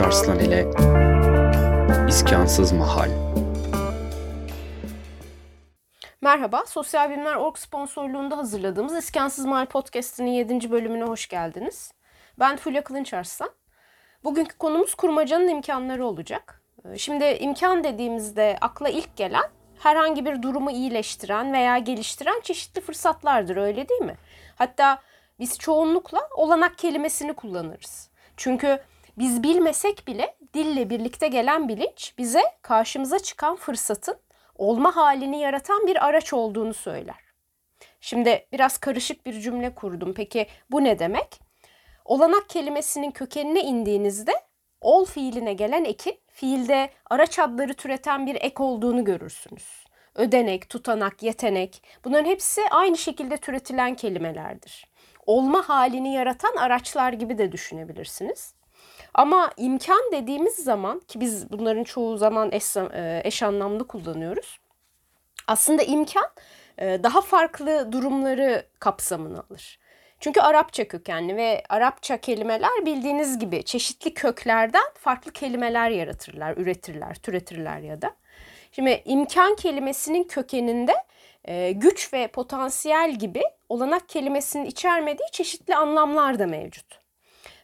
Arslan 0.00 0.38
ile 0.38 0.70
İskansız 2.08 2.72
Mahal 2.72 3.08
Merhaba, 6.20 6.64
Sosyal 6.66 7.10
Bilimler 7.10 7.34
Org 7.34 7.56
sponsorluğunda 7.56 8.36
hazırladığımız 8.36 8.96
İskansız 8.96 9.44
Mahal 9.44 9.66
Podcast'inin 9.66 10.30
7. 10.30 10.70
bölümüne 10.70 11.04
hoş 11.04 11.28
geldiniz. 11.28 11.92
Ben 12.38 12.56
Fulya 12.56 12.84
Kılınç 12.84 13.14
Arslan. 13.14 13.50
Bugünkü 14.24 14.58
konumuz 14.58 14.94
kurmacanın 14.94 15.48
imkanları 15.48 16.06
olacak. 16.06 16.62
Ee, 16.84 16.98
şimdi 16.98 17.24
imkan 17.24 17.84
dediğimizde 17.84 18.58
akla 18.60 18.88
ilk 18.88 19.16
gelen 19.16 19.44
herhangi 19.78 20.24
bir 20.24 20.42
durumu 20.42 20.70
iyileştiren 20.70 21.52
veya 21.52 21.78
geliştiren 21.78 22.40
çeşitli 22.40 22.80
fırsatlardır 22.80 23.56
öyle 23.56 23.88
değil 23.88 24.02
mi? 24.02 24.16
Hatta 24.56 25.02
biz 25.40 25.58
çoğunlukla 25.58 26.28
olanak 26.34 26.78
kelimesini 26.78 27.32
kullanırız. 27.32 28.10
Çünkü 28.36 28.80
biz 29.18 29.42
bilmesek 29.42 30.06
bile 30.06 30.36
dille 30.54 30.90
birlikte 30.90 31.28
gelen 31.28 31.68
bilinç 31.68 32.14
bize 32.18 32.42
karşımıza 32.62 33.18
çıkan 33.18 33.56
fırsatın 33.56 34.16
olma 34.56 34.96
halini 34.96 35.40
yaratan 35.40 35.86
bir 35.86 36.06
araç 36.06 36.32
olduğunu 36.32 36.74
söyler. 36.74 37.28
Şimdi 38.00 38.46
biraz 38.52 38.78
karışık 38.78 39.26
bir 39.26 39.40
cümle 39.40 39.74
kurdum. 39.74 40.14
Peki 40.14 40.46
bu 40.70 40.84
ne 40.84 40.98
demek? 40.98 41.40
Olanak 42.04 42.48
kelimesinin 42.48 43.10
kökenine 43.10 43.60
indiğinizde 43.60 44.32
ol 44.80 45.04
fiiline 45.04 45.52
gelen 45.52 45.84
ekin 45.84 46.20
fiilde 46.26 46.90
araç 47.10 47.38
adları 47.38 47.74
türeten 47.74 48.26
bir 48.26 48.34
ek 48.34 48.62
olduğunu 48.62 49.04
görürsünüz. 49.04 49.84
Ödenek, 50.14 50.68
tutanak, 50.68 51.22
yetenek 51.22 51.82
bunların 52.04 52.30
hepsi 52.30 52.62
aynı 52.70 52.96
şekilde 52.96 53.36
türetilen 53.36 53.94
kelimelerdir. 53.94 54.86
Olma 55.26 55.68
halini 55.68 56.14
yaratan 56.14 56.56
araçlar 56.56 57.12
gibi 57.12 57.38
de 57.38 57.52
düşünebilirsiniz. 57.52 58.57
Ama 59.14 59.50
imkan 59.56 60.12
dediğimiz 60.12 60.54
zaman 60.54 61.00
ki 61.00 61.20
biz 61.20 61.50
bunların 61.50 61.84
çoğu 61.84 62.16
zaman 62.18 62.52
eş, 62.52 62.76
e, 62.76 63.20
eş 63.24 63.42
anlamlı 63.42 63.86
kullanıyoruz. 63.86 64.58
Aslında 65.46 65.82
imkan 65.82 66.30
e, 66.78 67.02
daha 67.02 67.20
farklı 67.20 67.92
durumları 67.92 68.66
kapsamını 68.78 69.44
alır. 69.50 69.78
Çünkü 70.20 70.40
Arapça 70.40 70.88
kökenli 70.88 71.36
ve 71.36 71.62
Arapça 71.68 72.16
kelimeler 72.16 72.86
bildiğiniz 72.86 73.38
gibi 73.38 73.62
çeşitli 73.64 74.14
köklerden 74.14 74.84
farklı 74.94 75.32
kelimeler 75.32 75.90
yaratırlar, 75.90 76.56
üretirler, 76.56 77.14
türetirler 77.14 77.78
ya 77.78 78.02
da. 78.02 78.14
Şimdi 78.72 79.02
imkan 79.04 79.56
kelimesinin 79.56 80.24
kökeninde 80.24 80.94
e, 81.44 81.72
güç 81.72 82.12
ve 82.12 82.26
potansiyel 82.26 83.14
gibi 83.14 83.42
olanak 83.68 84.08
kelimesinin 84.08 84.64
içermediği 84.64 85.28
çeşitli 85.32 85.74
anlamlar 85.76 86.38
da 86.38 86.46
mevcut. 86.46 86.97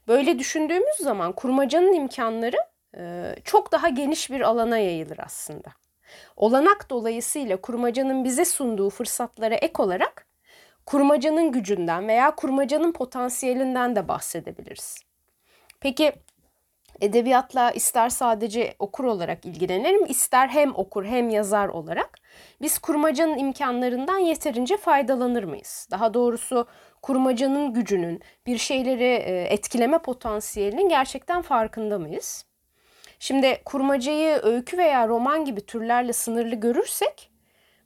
Böyle 0.08 0.38
düşündüğümüz 0.38 0.96
zaman 0.96 1.32
kurmacanın 1.32 1.92
imkanları 1.92 2.56
e, 2.96 3.34
çok 3.44 3.72
daha 3.72 3.88
geniş 3.88 4.30
bir 4.30 4.40
alana 4.40 4.78
yayılır 4.78 5.18
aslında. 5.18 5.68
Olanak 6.36 6.90
dolayısıyla 6.90 7.56
kurmacanın 7.56 8.24
bize 8.24 8.44
sunduğu 8.44 8.90
fırsatlara 8.90 9.54
ek 9.54 9.82
olarak 9.82 10.26
kurmacanın 10.86 11.52
gücünden 11.52 12.08
veya 12.08 12.34
kurmacanın 12.34 12.92
potansiyelinden 12.92 13.96
de 13.96 14.08
bahsedebiliriz. 14.08 14.98
Peki 15.80 16.12
edebiyatla 17.00 17.70
ister 17.70 18.08
sadece 18.08 18.74
okur 18.78 19.04
olarak 19.04 19.44
ilgilenelim, 19.44 20.06
ister 20.06 20.48
hem 20.48 20.74
okur 20.74 21.04
hem 21.04 21.30
yazar 21.30 21.68
olarak 21.68 22.18
biz 22.60 22.78
kurmacanın 22.78 23.38
imkanlarından 23.38 24.18
yeterince 24.18 24.76
faydalanır 24.76 25.44
mıyız? 25.44 25.88
Daha 25.90 26.14
doğrusu 26.14 26.66
kurmacanın 27.04 27.72
gücünün, 27.72 28.20
bir 28.46 28.58
şeyleri 28.58 29.04
e, 29.04 29.42
etkileme 29.42 29.98
potansiyelinin 29.98 30.88
gerçekten 30.88 31.42
farkında 31.42 31.98
mıyız? 31.98 32.44
Şimdi 33.18 33.62
kurmacayı 33.64 34.40
öykü 34.42 34.78
veya 34.78 35.08
roman 35.08 35.44
gibi 35.44 35.60
türlerle 35.60 36.12
sınırlı 36.12 36.54
görürsek 36.54 37.30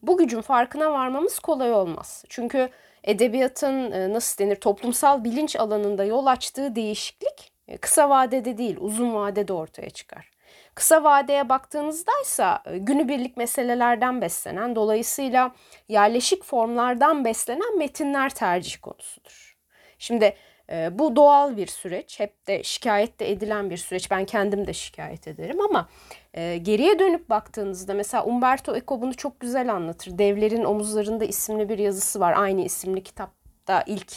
bu 0.02 0.18
gücün 0.18 0.40
farkına 0.40 0.92
varmamız 0.92 1.38
kolay 1.38 1.72
olmaz. 1.72 2.24
Çünkü 2.28 2.68
edebiyatın 3.04 3.92
e, 3.92 4.12
nasıl 4.12 4.44
denir 4.44 4.56
toplumsal 4.56 5.24
bilinç 5.24 5.56
alanında 5.56 6.04
yol 6.04 6.26
açtığı 6.26 6.76
değişiklik 6.76 7.52
e, 7.68 7.76
kısa 7.76 8.10
vadede 8.10 8.58
değil 8.58 8.76
uzun 8.80 9.14
vadede 9.14 9.52
ortaya 9.52 9.90
çıkar. 9.90 10.30
Kısa 10.78 11.04
vadeye 11.04 11.48
baktığınızdaysa 11.48 12.62
e, 12.66 12.78
günübirlik 12.78 13.36
meselelerden 13.36 14.20
beslenen, 14.20 14.76
dolayısıyla 14.76 15.54
yerleşik 15.88 16.44
formlardan 16.44 17.24
beslenen 17.24 17.78
metinler 17.78 18.30
tercih 18.30 18.76
konusudur. 18.82 19.56
Şimdi 19.98 20.36
e, 20.70 20.98
bu 20.98 21.16
doğal 21.16 21.56
bir 21.56 21.66
süreç, 21.66 22.20
hep 22.20 22.46
de 22.46 22.62
şikayet 22.62 23.20
de 23.20 23.30
edilen 23.30 23.70
bir 23.70 23.76
süreç. 23.76 24.10
Ben 24.10 24.24
kendim 24.24 24.66
de 24.66 24.72
şikayet 24.72 25.28
ederim 25.28 25.60
ama 25.60 25.88
e, 26.34 26.56
geriye 26.56 26.98
dönüp 26.98 27.30
baktığınızda 27.30 27.94
mesela 27.94 28.24
Umberto 28.24 28.76
Eco 28.76 29.02
bunu 29.02 29.14
çok 29.14 29.40
güzel 29.40 29.72
anlatır. 29.72 30.18
Devlerin 30.18 30.64
Omuzlarında 30.64 31.24
isimli 31.24 31.68
bir 31.68 31.78
yazısı 31.78 32.20
var. 32.20 32.34
Aynı 32.36 32.60
isimli 32.60 33.02
kitapta 33.02 33.82
ilk 33.86 34.12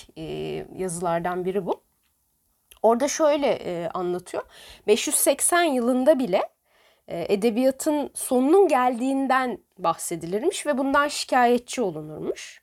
yazılardan 0.79 1.45
biri 1.45 1.65
bu. 1.65 1.90
Orada 2.81 3.07
şöyle 3.07 3.47
e, 3.47 3.89
anlatıyor. 3.93 4.43
580 4.87 5.63
yılında 5.63 6.19
bile 6.19 6.49
e, 7.07 7.33
edebiyatın 7.33 8.11
sonunun 8.13 8.67
geldiğinden 8.67 9.57
bahsedilirmiş 9.77 10.65
ve 10.65 10.77
bundan 10.77 11.07
şikayetçi 11.07 11.81
olunurmuş. 11.81 12.61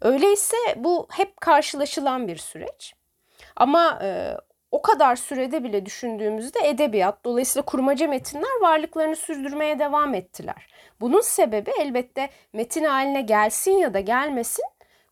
Öyleyse 0.00 0.56
bu 0.76 1.08
hep 1.10 1.40
karşılaşılan 1.40 2.28
bir 2.28 2.36
süreç. 2.36 2.94
Ama 3.56 3.98
e, 4.02 4.36
o 4.70 4.82
kadar 4.82 5.16
sürede 5.16 5.64
bile 5.64 5.86
düşündüğümüzde 5.86 6.68
edebiyat, 6.68 7.24
dolayısıyla 7.24 7.64
kurmaca 7.64 8.08
metinler 8.08 8.60
varlıklarını 8.60 9.16
sürdürmeye 9.16 9.78
devam 9.78 10.14
ettiler. 10.14 10.66
Bunun 11.00 11.20
sebebi 11.20 11.70
elbette 11.80 12.30
metin 12.52 12.84
haline 12.84 13.22
gelsin 13.22 13.72
ya 13.72 13.94
da 13.94 14.00
gelmesin 14.00 14.64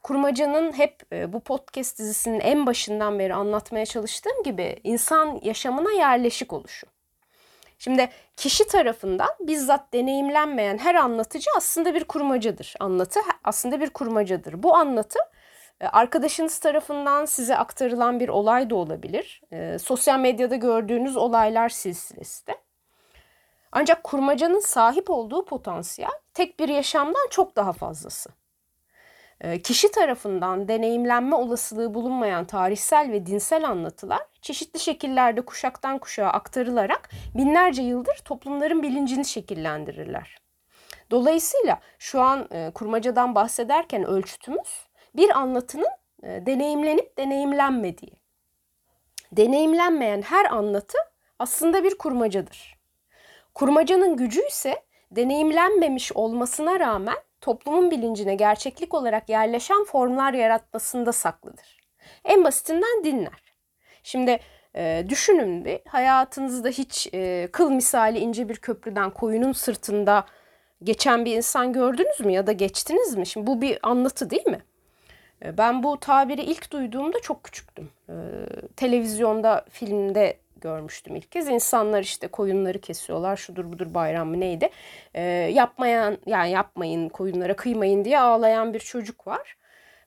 Kurmaca'nın 0.03 0.73
hep 0.73 1.13
e, 1.13 1.33
bu 1.33 1.41
podcast 1.41 1.99
dizisinin 1.99 2.41
en 2.41 2.67
başından 2.67 3.19
beri 3.19 3.35
anlatmaya 3.35 3.87
çalıştığım 3.87 4.43
gibi 4.43 4.81
insan 4.85 5.41
yaşamına 5.43 5.93
yerleşik 5.93 6.53
oluşu. 6.53 6.87
Şimdi 7.79 8.09
kişi 8.37 8.67
tarafından 8.67 9.29
bizzat 9.41 9.93
deneyimlenmeyen 9.93 10.79
her 10.79 10.95
anlatıcı 10.95 11.51
aslında 11.57 11.95
bir 11.95 12.05
kurmacadır. 12.05 12.75
Anlatı 12.81 13.21
aslında 13.45 13.81
bir 13.81 13.91
kurmacadır. 13.91 14.63
Bu 14.63 14.77
anlatı 14.77 15.19
e, 15.81 15.87
arkadaşınız 15.87 16.59
tarafından 16.59 17.25
size 17.25 17.57
aktarılan 17.57 18.21
bir 18.21 18.29
olay 18.29 18.71
da 18.71 18.75
olabilir. 18.75 19.43
E, 19.53 19.79
sosyal 19.79 20.19
medyada 20.19 20.57
gördüğünüz 20.57 21.17
olaylar 21.17 21.69
silsilesi 21.69 22.47
de. 22.47 22.59
Ancak 23.73 24.05
kurmacanın 24.05 24.61
sahip 24.61 25.11
olduğu 25.11 25.45
potansiyel 25.45 26.19
tek 26.35 26.61
bir 26.61 26.69
yaşamdan 26.69 27.29
çok 27.31 27.57
daha 27.57 27.73
fazlası. 27.73 28.31
Ee, 29.41 29.63
kişi 29.63 29.91
tarafından 29.91 30.69
deneyimlenme 30.69 31.37
olasılığı 31.37 31.95
bulunmayan 31.95 32.45
tarihsel 32.45 33.13
ve 33.13 33.27
dinsel 33.27 33.69
anlatılar 33.69 34.23
çeşitli 34.43 34.81
şekillerde 34.81 35.41
kuşaktan 35.41 35.99
kuşağa 35.99 36.29
aktarılarak 36.29 37.11
binlerce 37.35 37.83
yıldır 37.83 38.17
toplumların 38.25 38.83
bilincini 38.83 39.25
şekillendirirler. 39.25 40.37
Dolayısıyla 41.11 41.81
şu 41.99 42.21
an 42.21 42.49
e, 42.53 42.71
kurmacadan 42.75 43.35
bahsederken 43.35 44.05
ölçütümüz 44.05 44.87
bir 45.17 45.31
anlatının 45.39 45.91
e, 46.23 46.47
deneyimlenip 46.47 47.19
deneyimlenmediği. 47.19 48.13
Deneyimlenmeyen 49.33 50.23
her 50.23 50.45
anlatı 50.45 50.99
aslında 51.39 51.85
bir 51.85 51.99
kurmacadır. 51.99 52.79
Kurmacanın 53.55 54.17
gücü 54.17 54.47
ise 54.47 54.83
deneyimlenmemiş 55.11 56.13
olmasına 56.13 56.81
rağmen 56.81 57.17
toplumun 57.41 57.91
bilincine 57.91 58.35
gerçeklik 58.35 58.95
olarak 58.95 59.29
yerleşen 59.29 59.85
formlar 59.85 60.35
yaratmasında 60.35 61.13
saklıdır. 61.13 61.79
En 62.25 62.45
basitinden 62.45 63.05
dinler. 63.05 63.55
Şimdi 64.03 64.41
e, 64.77 65.05
düşünün 65.09 65.65
bir 65.65 65.81
hayatınızda 65.89 66.69
hiç 66.69 67.09
e, 67.15 67.49
kıl 67.53 67.71
misali 67.71 68.19
ince 68.19 68.49
bir 68.49 68.57
köprüden 68.57 69.11
koyunun 69.11 69.53
sırtında 69.53 70.25
geçen 70.83 71.25
bir 71.25 71.37
insan 71.37 71.73
gördünüz 71.73 72.21
mü 72.21 72.33
ya 72.33 72.47
da 72.47 72.53
geçtiniz 72.53 73.15
mi? 73.15 73.27
Şimdi 73.27 73.47
bu 73.47 73.61
bir 73.61 73.79
anlatı 73.83 74.31
değil 74.31 74.47
mi? 74.47 74.63
E, 75.45 75.59
ben 75.59 75.83
bu 75.83 76.01
tabiri 76.01 76.43
ilk 76.43 76.71
duyduğumda 76.71 77.21
çok 77.21 77.45
küçüktüm. 77.45 77.91
E, 78.09 78.15
televizyonda, 78.77 79.65
filmde 79.71 80.39
görmüştüm 80.61 81.17
ilk 81.17 81.33
kez. 81.33 81.49
İnsanlar 81.49 82.03
işte 82.03 82.29
koyunları 82.29 82.81
kesiyorlar. 82.81 83.37
Şudur 83.37 83.73
budur 83.73 83.95
bayram 83.95 84.29
mı 84.29 84.41
neydi. 84.41 84.71
E, 85.15 85.23
yapmayan 85.53 86.19
yani 86.27 86.51
yapmayın 86.51 87.09
koyunlara 87.09 87.57
kıymayın 87.57 88.05
diye 88.05 88.21
ağlayan 88.21 88.75
bir 88.75 88.81
çocuk 88.81 89.27
var. 89.27 89.57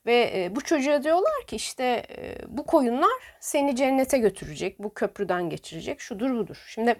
Ve 0.06 0.32
e, 0.34 0.56
bu 0.56 0.60
çocuğa 0.60 1.02
diyorlar 1.02 1.46
ki 1.46 1.56
işte 1.56 2.06
e, 2.18 2.36
bu 2.48 2.66
koyunlar 2.66 3.36
seni 3.40 3.76
cennete 3.76 4.18
götürecek. 4.18 4.78
Bu 4.78 4.94
köprüden 4.94 5.50
geçirecek. 5.50 6.00
Şudur 6.00 6.30
budur. 6.30 6.64
Şimdi 6.68 6.96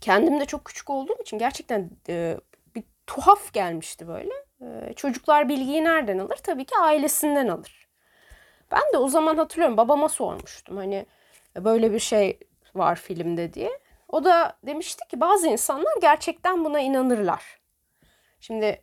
kendim 0.00 0.40
de 0.40 0.44
çok 0.44 0.64
küçük 0.64 0.90
olduğum 0.90 1.22
için 1.22 1.38
gerçekten 1.38 1.90
e, 2.08 2.36
bir 2.74 2.84
tuhaf 3.06 3.52
gelmişti 3.52 4.08
böyle. 4.08 4.34
E, 4.60 4.92
çocuklar 4.92 5.48
bilgiyi 5.48 5.84
nereden 5.84 6.18
alır? 6.18 6.36
Tabii 6.36 6.64
ki 6.64 6.74
ailesinden 6.76 7.48
alır. 7.48 7.88
Ben 8.70 8.82
de 8.92 8.98
o 8.98 9.08
zaman 9.08 9.36
hatırlıyorum 9.36 9.76
babama 9.76 10.08
sormuştum. 10.08 10.76
Hani 10.76 11.06
böyle 11.56 11.92
bir 11.92 11.98
şey 11.98 12.38
var 12.74 12.96
filmde 12.96 13.54
diye. 13.54 13.70
O 14.08 14.24
da 14.24 14.56
demişti 14.66 15.08
ki 15.08 15.20
bazı 15.20 15.48
insanlar 15.48 15.92
gerçekten 16.00 16.64
buna 16.64 16.80
inanırlar. 16.80 17.60
Şimdi 18.40 18.82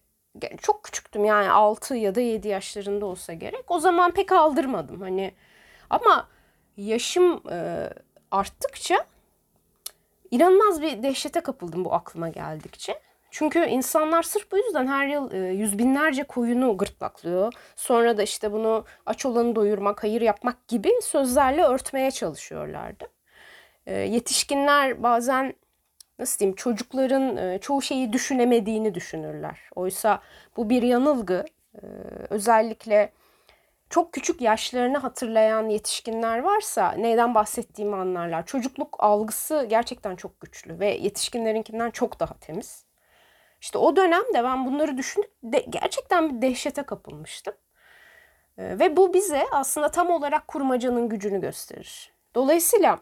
çok 0.61 0.83
küçüktüm 0.83 1.25
yani 1.25 1.49
6 1.49 1.95
ya 1.95 2.15
da 2.15 2.21
7 2.21 2.47
yaşlarında 2.47 3.05
olsa 3.05 3.33
gerek. 3.33 3.71
O 3.71 3.79
zaman 3.79 4.11
pek 4.11 4.31
aldırmadım 4.31 5.01
hani. 5.01 5.33
Ama 5.89 6.27
yaşım 6.77 7.43
e, 7.51 7.89
arttıkça 8.31 9.05
inanılmaz 10.31 10.81
bir 10.81 11.03
dehşete 11.03 11.39
kapıldım 11.39 11.85
bu 11.85 11.93
aklıma 11.93 12.29
geldikçe. 12.29 12.99
Çünkü 13.31 13.65
insanlar 13.65 14.23
sırf 14.23 14.51
bu 14.51 14.57
yüzden 14.57 14.87
her 14.87 15.07
yıl 15.07 15.31
e, 15.31 15.37
yüz 15.37 15.77
binlerce 15.77 16.23
koyunu 16.23 16.77
gırtlaklıyor. 16.77 17.53
Sonra 17.75 18.17
da 18.17 18.23
işte 18.23 18.51
bunu 18.51 18.85
aç 19.05 19.25
olanı 19.25 19.55
doyurmak, 19.55 20.03
hayır 20.03 20.21
yapmak 20.21 20.67
gibi 20.67 20.91
sözlerle 21.01 21.63
örtmeye 21.63 22.11
çalışıyorlardı. 22.11 23.05
E, 23.85 23.93
yetişkinler 23.93 25.03
bazen 25.03 25.53
nasıl 26.19 26.39
diyeyim 26.39 26.55
çocukların 26.55 27.37
e, 27.37 27.59
çoğu 27.59 27.81
şeyi 27.81 28.13
düşünemediğini 28.13 28.95
düşünürler. 28.95 29.59
Oysa 29.75 30.21
bu 30.57 30.69
bir 30.69 30.81
yanılgı. 30.81 31.45
Özellikle 32.29 33.11
çok 33.89 34.13
küçük 34.13 34.41
yaşlarını 34.41 34.97
hatırlayan 34.97 35.69
yetişkinler 35.69 36.39
varsa 36.39 36.91
neyden 36.91 37.35
bahsettiğimi 37.35 37.95
anlarlar. 37.95 38.45
Çocukluk 38.45 38.95
algısı 38.99 39.65
gerçekten 39.69 40.15
çok 40.15 40.39
güçlü 40.41 40.79
ve 40.79 40.87
yetişkinlerinkinden 40.87 41.91
çok 41.91 42.19
daha 42.19 42.33
temiz. 42.33 42.86
İşte 43.67 43.77
o 43.77 43.95
dönemde 43.95 44.43
ben 44.43 44.65
bunları 44.65 44.97
düşünüp 44.97 45.31
de, 45.43 45.65
gerçekten 45.69 46.29
bir 46.29 46.41
dehşete 46.41 46.83
kapılmıştım. 46.83 47.53
E, 48.57 48.79
ve 48.79 48.97
bu 48.97 49.13
bize 49.13 49.45
aslında 49.51 49.91
tam 49.91 50.09
olarak 50.09 50.47
kurmacanın 50.47 51.09
gücünü 51.09 51.41
gösterir. 51.41 52.11
Dolayısıyla 52.35 52.99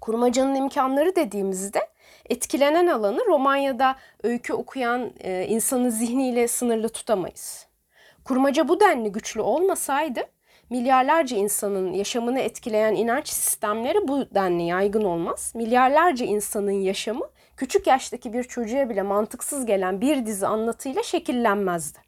kurmacanın 0.00 0.54
imkanları 0.54 1.16
dediğimizde 1.16 1.88
etkilenen 2.30 2.86
alanı 2.86 3.26
Romanya'da 3.26 3.96
öykü 4.22 4.52
okuyan 4.52 5.12
e, 5.20 5.46
insanın 5.46 5.88
zihniyle 5.88 6.48
sınırlı 6.48 6.88
tutamayız. 6.88 7.66
Kurmaca 8.24 8.68
bu 8.68 8.80
denli 8.80 9.12
güçlü 9.12 9.40
olmasaydı 9.40 10.20
milyarlarca 10.70 11.36
insanın 11.36 11.92
yaşamını 11.92 12.40
etkileyen 12.40 12.94
inanç 12.94 13.28
sistemleri 13.28 14.08
bu 14.08 14.34
denli 14.34 14.62
yaygın 14.62 15.04
olmaz. 15.04 15.52
Milyarlarca 15.54 16.26
insanın 16.26 16.70
yaşamı 16.70 17.28
küçük 17.62 17.86
yaştaki 17.86 18.32
bir 18.32 18.44
çocuğa 18.44 18.88
bile 18.88 19.02
mantıksız 19.02 19.66
gelen 19.66 20.00
bir 20.00 20.26
dizi 20.26 20.46
anlatıyla 20.46 21.02
şekillenmezdi. 21.02 21.98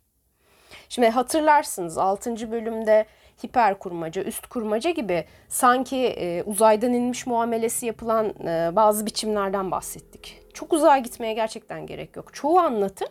Şimdi 0.88 1.08
hatırlarsınız 1.08 1.98
6. 1.98 2.50
bölümde 2.50 3.06
hiper 3.44 3.78
kurmaca, 3.78 4.22
üst 4.22 4.46
kurmaca 4.46 4.90
gibi 4.90 5.24
sanki 5.48 5.96
e, 5.96 6.42
uzaydan 6.42 6.92
inmiş 6.92 7.26
muamelesi 7.26 7.86
yapılan 7.86 8.26
e, 8.26 8.76
bazı 8.76 9.06
biçimlerden 9.06 9.70
bahsettik. 9.70 10.40
Çok 10.54 10.72
uzağa 10.72 10.98
gitmeye 10.98 11.34
gerçekten 11.34 11.86
gerek 11.86 12.16
yok. 12.16 12.34
Çoğu 12.34 12.58
anlatı 12.58 13.04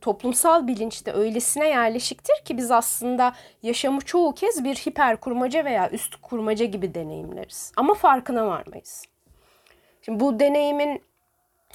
toplumsal 0.00 0.66
bilinçte 0.66 1.12
öylesine 1.12 1.68
yerleşiktir 1.68 2.44
ki 2.44 2.56
biz 2.56 2.70
aslında 2.70 3.32
yaşamı 3.62 4.00
çoğu 4.00 4.34
kez 4.34 4.64
bir 4.64 4.74
hiper 4.74 5.16
kurmaca 5.20 5.64
veya 5.64 5.90
üst 5.90 6.16
kurmaca 6.16 6.64
gibi 6.64 6.94
deneyimleriz. 6.94 7.72
Ama 7.76 7.94
farkına 7.94 8.46
varmayız. 8.46 9.04
Şimdi 10.02 10.20
bu 10.20 10.40
deneyimin 10.40 11.09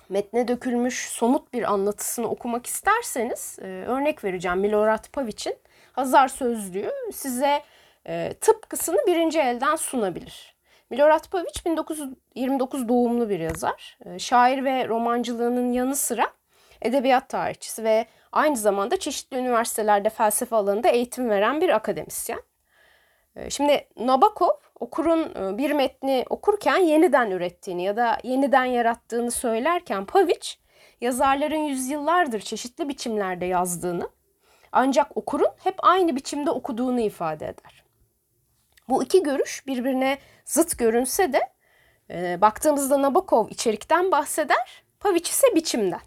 metne 0.10 0.48
dökülmüş 0.48 1.10
somut 1.10 1.54
bir 1.54 1.74
anlatısını 1.74 2.28
okumak 2.28 2.66
isterseniz 2.66 3.60
e, 3.62 3.66
örnek 3.66 4.24
vereceğim 4.24 4.60
Milorad 4.60 5.10
Pavic'in 5.14 5.56
Hazar 5.92 6.28
Sözlüğü 6.28 6.92
size 7.14 7.62
e, 8.08 8.34
tıpkısını 8.42 8.98
birinci 9.08 9.40
elden 9.40 9.76
sunabilir. 9.76 10.56
Milorad 10.90 11.30
Pavic 11.30 11.66
1929 11.66 12.88
doğumlu 12.88 13.30
bir 13.30 13.40
yazar. 13.40 13.98
E, 14.06 14.20
şair 14.20 14.64
ve 14.64 14.88
romancılığının 14.88 15.72
yanı 15.72 15.96
sıra 15.96 16.28
edebiyat 16.82 17.30
tarihçisi 17.30 17.84
ve 17.84 18.06
aynı 18.32 18.58
zamanda 18.58 19.00
çeşitli 19.00 19.38
üniversitelerde 19.38 20.10
felsefe 20.10 20.56
alanında 20.56 20.90
eğitim 20.90 21.30
veren 21.30 21.62
bir 21.62 21.70
akademisyen. 21.70 22.42
E, 23.36 23.50
şimdi 23.50 23.88
Nabokov 23.98 24.65
okurun 24.80 25.36
e, 25.36 25.58
bir 25.58 25.72
metni 25.72 26.26
okurken 26.30 26.78
yeniden 26.78 27.32
ürettiğini 27.32 27.84
ya 27.84 27.98
da 27.98 28.18
yeniden 28.24 28.66
yarattığını 28.66 29.32
söylerken 29.32 30.06
Pavic 30.06 30.50
yazarların 31.02 31.64
yüzyıllardır 31.64 32.40
çeşitli 32.40 32.90
biçimlerde 32.90 33.46
yazdığını 33.46 34.10
ancak 34.72 35.18
okurun 35.18 35.50
hep 35.64 35.76
aynı 35.78 36.16
biçimde 36.16 36.52
okuduğunu 36.52 37.00
ifade 37.00 37.46
eder. 37.46 37.84
Bu 38.90 39.04
iki 39.04 39.24
görüş 39.24 39.68
birbirine 39.68 40.18
zıt 40.46 40.78
görünse 40.78 41.34
de 41.34 41.42
e, 42.10 42.42
baktığımızda 42.42 43.02
Nabokov 43.02 43.50
içerikten 43.50 44.12
bahseder, 44.12 44.84
Pavic 45.00 45.22
ise 45.22 45.48
biçimden. 45.56 46.02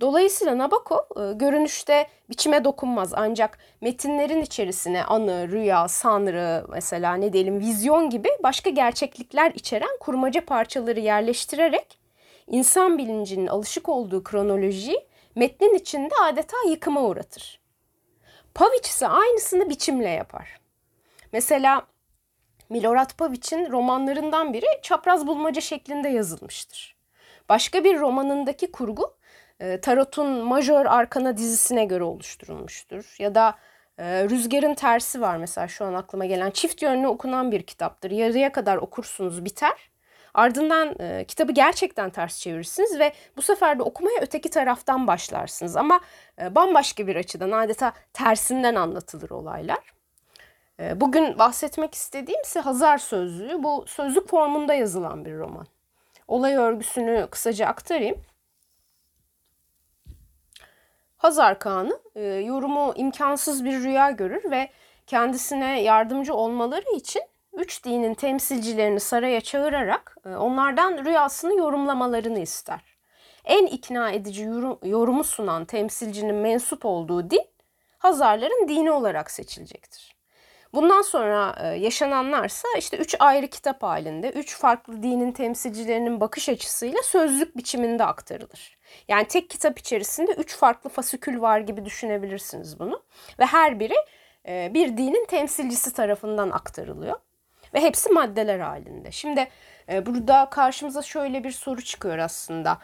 Dolayısıyla 0.00 0.58
Nabokov 0.58 0.98
e, 0.98 1.32
görünüşte 1.32 2.06
biçime 2.30 2.64
dokunmaz 2.64 3.14
ancak 3.14 3.58
metinlerin 3.80 4.42
içerisine 4.42 5.04
anı, 5.04 5.48
rüya, 5.48 5.88
sanrı 5.88 6.66
mesela 6.68 7.14
ne 7.14 7.32
diyelim 7.32 7.60
vizyon 7.60 8.10
gibi 8.10 8.28
başka 8.42 8.70
gerçeklikler 8.70 9.52
içeren 9.54 9.98
kurmaca 10.00 10.44
parçaları 10.44 11.00
yerleştirerek 11.00 11.98
insan 12.46 12.98
bilincinin 12.98 13.46
alışık 13.46 13.88
olduğu 13.88 14.24
kronolojiyi 14.24 15.06
metnin 15.34 15.74
içinde 15.74 16.14
adeta 16.22 16.56
yıkıma 16.68 17.02
uğratır. 17.02 17.60
Pavic 18.54 18.82
ise 18.84 19.08
aynısını 19.08 19.70
biçimle 19.70 20.08
yapar. 20.08 20.60
Mesela 21.32 21.86
Milorad 22.68 23.16
Pavic'in 23.16 23.70
romanlarından 23.70 24.52
biri 24.52 24.66
çapraz 24.82 25.26
bulmaca 25.26 25.60
şeklinde 25.60 26.08
yazılmıştır. 26.08 26.96
Başka 27.48 27.84
bir 27.84 27.98
romanındaki 27.98 28.72
kurgu 28.72 29.17
Tarot'un 29.82 30.28
Majör 30.28 30.86
Arkana 30.86 31.36
dizisine 31.36 31.84
göre 31.84 32.04
oluşturulmuştur. 32.04 33.16
Ya 33.18 33.34
da 33.34 33.54
e, 33.98 34.24
Rüzgarın 34.30 34.74
Tersi 34.74 35.20
var 35.20 35.36
mesela 35.36 35.68
şu 35.68 35.84
an 35.84 35.94
aklıma 35.94 36.26
gelen. 36.26 36.50
Çift 36.50 36.82
yönlü 36.82 37.06
okunan 37.06 37.52
bir 37.52 37.62
kitaptır. 37.62 38.10
Yarıya 38.10 38.52
kadar 38.52 38.76
okursunuz 38.76 39.44
biter. 39.44 39.90
Ardından 40.34 40.96
e, 41.00 41.24
kitabı 41.24 41.52
gerçekten 41.52 42.10
ters 42.10 42.38
çevirirsiniz 42.40 42.98
ve 42.98 43.12
bu 43.36 43.42
sefer 43.42 43.78
de 43.78 43.82
okumaya 43.82 44.20
öteki 44.20 44.50
taraftan 44.50 45.06
başlarsınız. 45.06 45.76
Ama 45.76 46.00
e, 46.42 46.54
bambaşka 46.54 47.06
bir 47.06 47.16
açıdan 47.16 47.50
adeta 47.50 47.92
tersinden 48.12 48.74
anlatılır 48.74 49.30
olaylar. 49.30 49.92
E, 50.80 51.00
bugün 51.00 51.38
bahsetmek 51.38 51.94
istediğim 51.94 52.40
ise 52.40 52.60
Hazar 52.60 52.98
Sözlüğü. 52.98 53.62
Bu 53.62 53.84
sözlük 53.86 54.28
formunda 54.28 54.74
yazılan 54.74 55.24
bir 55.24 55.34
roman. 55.34 55.66
Olay 56.28 56.54
örgüsünü 56.54 57.28
kısaca 57.30 57.66
aktarayım. 57.66 58.16
Hazar 61.18 61.58
Kağan'ı 61.58 62.00
e, 62.14 62.22
yorumu 62.24 62.92
imkansız 62.96 63.64
bir 63.64 63.82
rüya 63.82 64.10
görür 64.10 64.50
ve 64.50 64.70
kendisine 65.06 65.82
yardımcı 65.82 66.34
olmaları 66.34 66.96
için 66.96 67.22
üç 67.52 67.84
dinin 67.84 68.14
temsilcilerini 68.14 69.00
saraya 69.00 69.40
çağırarak 69.40 70.16
e, 70.26 70.28
onlardan 70.28 71.04
rüyasını 71.04 71.54
yorumlamalarını 71.54 72.38
ister. 72.38 72.80
En 73.44 73.66
ikna 73.66 74.10
edici 74.10 74.42
yorum, 74.42 74.78
yorumu 74.84 75.24
sunan 75.24 75.64
temsilcinin 75.64 76.34
mensup 76.34 76.84
olduğu 76.84 77.30
din 77.30 77.46
Hazarların 77.98 78.68
dini 78.68 78.90
olarak 78.90 79.30
seçilecektir. 79.30 80.17
Bundan 80.74 81.02
sonra 81.02 81.56
e, 81.60 81.66
yaşananlarsa 81.66 82.68
işte 82.78 82.96
üç 82.96 83.16
ayrı 83.18 83.46
kitap 83.46 83.82
halinde, 83.82 84.30
üç 84.30 84.56
farklı 84.56 85.02
dinin 85.02 85.32
temsilcilerinin 85.32 86.20
bakış 86.20 86.48
açısıyla 86.48 87.02
sözlük 87.02 87.56
biçiminde 87.56 88.04
aktarılır. 88.04 88.78
Yani 89.08 89.24
tek 89.24 89.50
kitap 89.50 89.78
içerisinde 89.78 90.32
üç 90.32 90.56
farklı 90.56 90.90
fasikül 90.90 91.40
var 91.40 91.60
gibi 91.60 91.84
düşünebilirsiniz 91.84 92.78
bunu. 92.78 93.02
Ve 93.38 93.44
her 93.44 93.80
biri 93.80 93.96
e, 94.48 94.70
bir 94.74 94.96
dinin 94.96 95.26
temsilcisi 95.26 95.92
tarafından 95.92 96.50
aktarılıyor. 96.50 97.16
Ve 97.74 97.80
hepsi 97.80 98.10
maddeler 98.10 98.60
halinde. 98.60 99.12
Şimdi 99.12 99.48
e, 99.92 100.06
burada 100.06 100.48
karşımıza 100.50 101.02
şöyle 101.02 101.44
bir 101.44 101.50
soru 101.50 101.82
çıkıyor 101.82 102.18
aslında. 102.18 102.78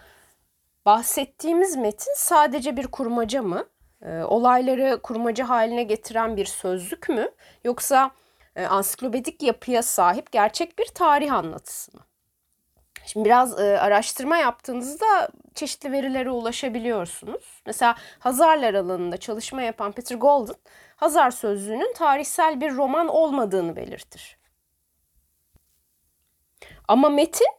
Bahsettiğimiz 0.87 1.77
metin 1.77 2.15
sadece 2.17 2.77
bir 2.77 2.87
kurmaca 2.87 3.43
mı? 3.43 3.67
E, 4.05 4.23
olayları 4.23 5.03
kurmaca 5.03 5.49
haline 5.49 5.83
getiren 5.83 6.37
bir 6.37 6.45
sözlük 6.45 7.09
mü? 7.09 7.31
Yoksa 7.65 8.11
e, 8.57 8.67
ansiklopedik 8.67 9.43
yapıya 9.43 9.83
sahip 9.83 10.33
gerçek 10.33 10.79
bir 10.79 10.87
tarih 10.87 11.33
anlatısı 11.33 11.97
mı? 11.97 12.05
Şimdi 13.07 13.25
biraz 13.25 13.61
e, 13.61 13.81
araştırma 13.81 14.37
yaptığınızda 14.37 15.29
çeşitli 15.55 15.93
verilere 15.93 16.31
ulaşabiliyorsunuz. 16.31 17.63
Mesela 17.67 17.95
Hazarlar 18.19 18.75
alanında 18.75 19.17
çalışma 19.17 19.63
yapan 19.63 19.93
Peter 19.93 20.17
Golden, 20.17 20.57
Hazar 20.97 21.31
sözlüğünün 21.31 21.93
tarihsel 21.93 22.61
bir 22.61 22.75
roman 22.75 23.09
olmadığını 23.09 23.77
belirtir. 23.77 24.39
Ama 26.89 27.09
metin 27.09 27.53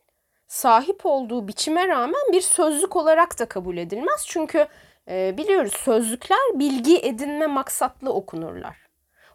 sahip 0.48 1.06
olduğu 1.06 1.48
biçime 1.48 1.88
rağmen 1.88 2.22
bir 2.32 2.42
sözlük 2.42 2.96
olarak 2.96 3.40
da 3.40 3.46
kabul 3.46 3.78
edilmez. 3.78 4.25
Çünkü 4.28 4.68
e, 5.10 5.38
biliyoruz 5.38 5.74
sözlükler 5.74 6.40
bilgi 6.54 7.00
edinme 7.00 7.48
maksatlı 7.48 8.14
okunurlar. 8.14 8.78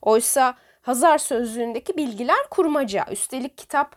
Oysa 0.03 0.55
Hazar 0.83 1.19
sözlüğündeki 1.19 1.97
bilgiler 1.97 2.49
kurmaca. 2.51 3.07
Üstelik 3.11 3.59
kitap 3.59 3.97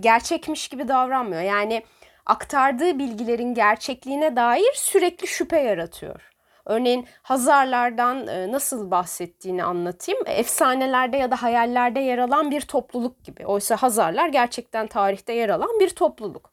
gerçekmiş 0.00 0.68
gibi 0.68 0.88
davranmıyor. 0.88 1.42
Yani 1.42 1.82
aktardığı 2.26 2.98
bilgilerin 2.98 3.54
gerçekliğine 3.54 4.36
dair 4.36 4.72
sürekli 4.74 5.26
şüphe 5.26 5.60
yaratıyor. 5.60 6.30
Örneğin 6.66 7.06
Hazarlardan 7.22 8.26
e, 8.26 8.52
nasıl 8.52 8.90
bahsettiğini 8.90 9.64
anlatayım. 9.64 10.20
Efsanelerde 10.26 11.16
ya 11.16 11.30
da 11.30 11.42
hayallerde 11.42 12.00
yer 12.00 12.18
alan 12.18 12.50
bir 12.50 12.60
topluluk 12.60 13.24
gibi. 13.24 13.46
Oysa 13.46 13.76
Hazarlar 13.76 14.28
gerçekten 14.28 14.86
tarihte 14.86 15.32
yer 15.32 15.48
alan 15.48 15.80
bir 15.80 15.90
topluluk. 15.90 16.50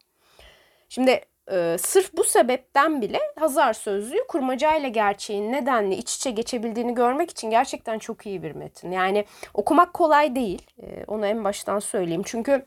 Şimdi 0.90 1.26
e, 1.52 1.78
sırf 1.78 2.18
bu 2.18 2.24
sebepten 2.24 3.02
bile 3.02 3.20
Hazar 3.40 3.74
sözlüğü 3.74 4.28
kurmaca 4.28 4.76
ile 4.76 4.90
gerçeğin 4.90 5.52
nedenli 5.52 5.96
iç 5.96 6.16
içe 6.16 6.32
geçebildiğini 6.32 6.94
görmek 6.94 7.30
için 7.30 7.50
gerçekten 7.50 8.00
çok 8.00 8.26
iyi 8.26 8.44
bir 8.44 8.52
metin. 8.52 8.92
Yani 8.92 9.26
okumak 9.54 9.94
kolay 9.94 10.36
değil. 10.36 10.62
E, 10.82 11.06
onu 11.08 11.26
en 11.26 11.44
baştan 11.44 11.80
söyleyeyim. 11.80 12.24
Çünkü 12.26 12.66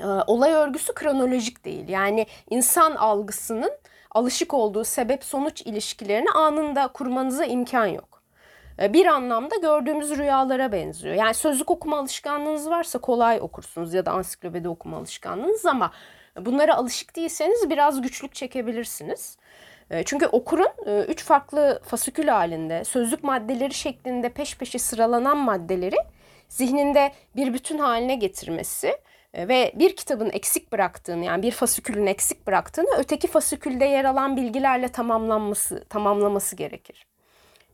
e, 0.00 0.04
olay 0.04 0.52
örgüsü 0.52 0.94
kronolojik 0.94 1.64
değil. 1.64 1.88
Yani 1.88 2.26
insan 2.50 2.94
algısının 2.94 3.72
alışık 4.10 4.54
olduğu 4.54 4.84
sebep 4.84 5.24
sonuç 5.24 5.62
ilişkilerini 5.62 6.30
anında 6.30 6.88
kurmanıza 6.88 7.44
imkan 7.44 7.86
yok. 7.86 8.22
E, 8.80 8.92
bir 8.92 9.06
anlamda 9.06 9.56
gördüğümüz 9.56 10.18
rüyalara 10.18 10.72
benziyor. 10.72 11.14
Yani 11.14 11.34
sözlük 11.34 11.70
okuma 11.70 11.98
alışkanlığınız 11.98 12.70
varsa 12.70 12.98
kolay 12.98 13.40
okursunuz 13.40 13.94
ya 13.94 14.06
da 14.06 14.10
ansiklopedi 14.10 14.68
okuma 14.68 14.96
alışkanlığınız 14.96 15.66
ama 15.66 15.90
bunlara 16.36 16.76
alışık 16.76 17.16
değilseniz 17.16 17.70
biraz 17.70 18.02
güçlük 18.02 18.34
çekebilirsiniz. 18.34 19.36
E, 19.90 20.02
çünkü 20.02 20.26
okurun 20.26 20.68
e, 20.86 21.04
üç 21.04 21.24
farklı 21.24 21.80
fasikül 21.84 22.28
halinde 22.28 22.84
sözlük 22.84 23.24
maddeleri 23.24 23.74
şeklinde 23.74 24.28
peş 24.28 24.56
peşe 24.56 24.78
sıralanan 24.78 25.36
maddeleri 25.36 25.96
zihninde 26.48 27.12
bir 27.36 27.54
bütün 27.54 27.78
haline 27.78 28.14
getirmesi 28.14 28.96
e, 29.34 29.48
ve 29.48 29.72
bir 29.74 29.96
kitabın 29.96 30.30
eksik 30.30 30.72
bıraktığını 30.72 31.24
yani 31.24 31.42
bir 31.42 31.50
fasikülün 31.50 32.06
eksik 32.06 32.46
bıraktığını 32.46 32.90
öteki 32.98 33.28
fasikülde 33.28 33.84
yer 33.84 34.04
alan 34.04 34.36
bilgilerle 34.36 34.88
tamamlanması 34.88 35.84
tamamlaması 35.84 36.56
gerekir. 36.56 37.06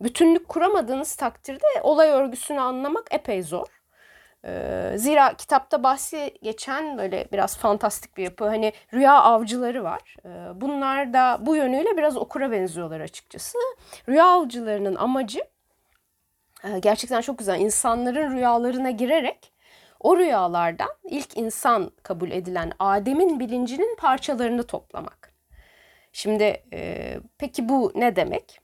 Bütünlük 0.00 0.48
kuramadığınız 0.48 1.16
takdirde 1.16 1.66
olay 1.82 2.08
örgüsünü 2.08 2.60
anlamak 2.60 3.06
epey 3.10 3.42
zor. 3.42 3.66
Ee, 4.46 4.92
zira 4.96 5.34
kitapta 5.34 5.82
bahsi 5.82 6.34
geçen 6.42 6.98
böyle 6.98 7.28
biraz 7.32 7.56
fantastik 7.58 8.16
bir 8.16 8.22
yapı 8.22 8.44
hani 8.44 8.72
rüya 8.94 9.22
avcıları 9.22 9.84
var. 9.84 10.16
Ee, 10.24 10.60
bunlar 10.60 11.12
da 11.12 11.38
bu 11.40 11.56
yönüyle 11.56 11.96
biraz 11.96 12.16
okura 12.16 12.50
benziyorlar 12.50 13.00
açıkçası. 13.00 13.58
Rüya 14.08 14.26
avcılarının 14.26 14.94
amacı 14.94 15.40
e, 16.64 16.78
gerçekten 16.78 17.20
çok 17.20 17.38
güzel 17.38 17.60
insanların 17.60 18.36
rüyalarına 18.36 18.90
girerek 18.90 19.52
o 20.00 20.16
rüyalardan 20.16 20.90
ilk 21.04 21.36
insan 21.36 21.90
kabul 22.02 22.30
edilen 22.30 22.72
Adem'in 22.78 23.40
bilincinin 23.40 23.96
parçalarını 23.96 24.62
toplamak. 24.62 25.32
Şimdi 26.12 26.62
e, 26.72 27.14
peki 27.38 27.68
bu 27.68 27.92
ne 27.94 28.16
demek? 28.16 28.60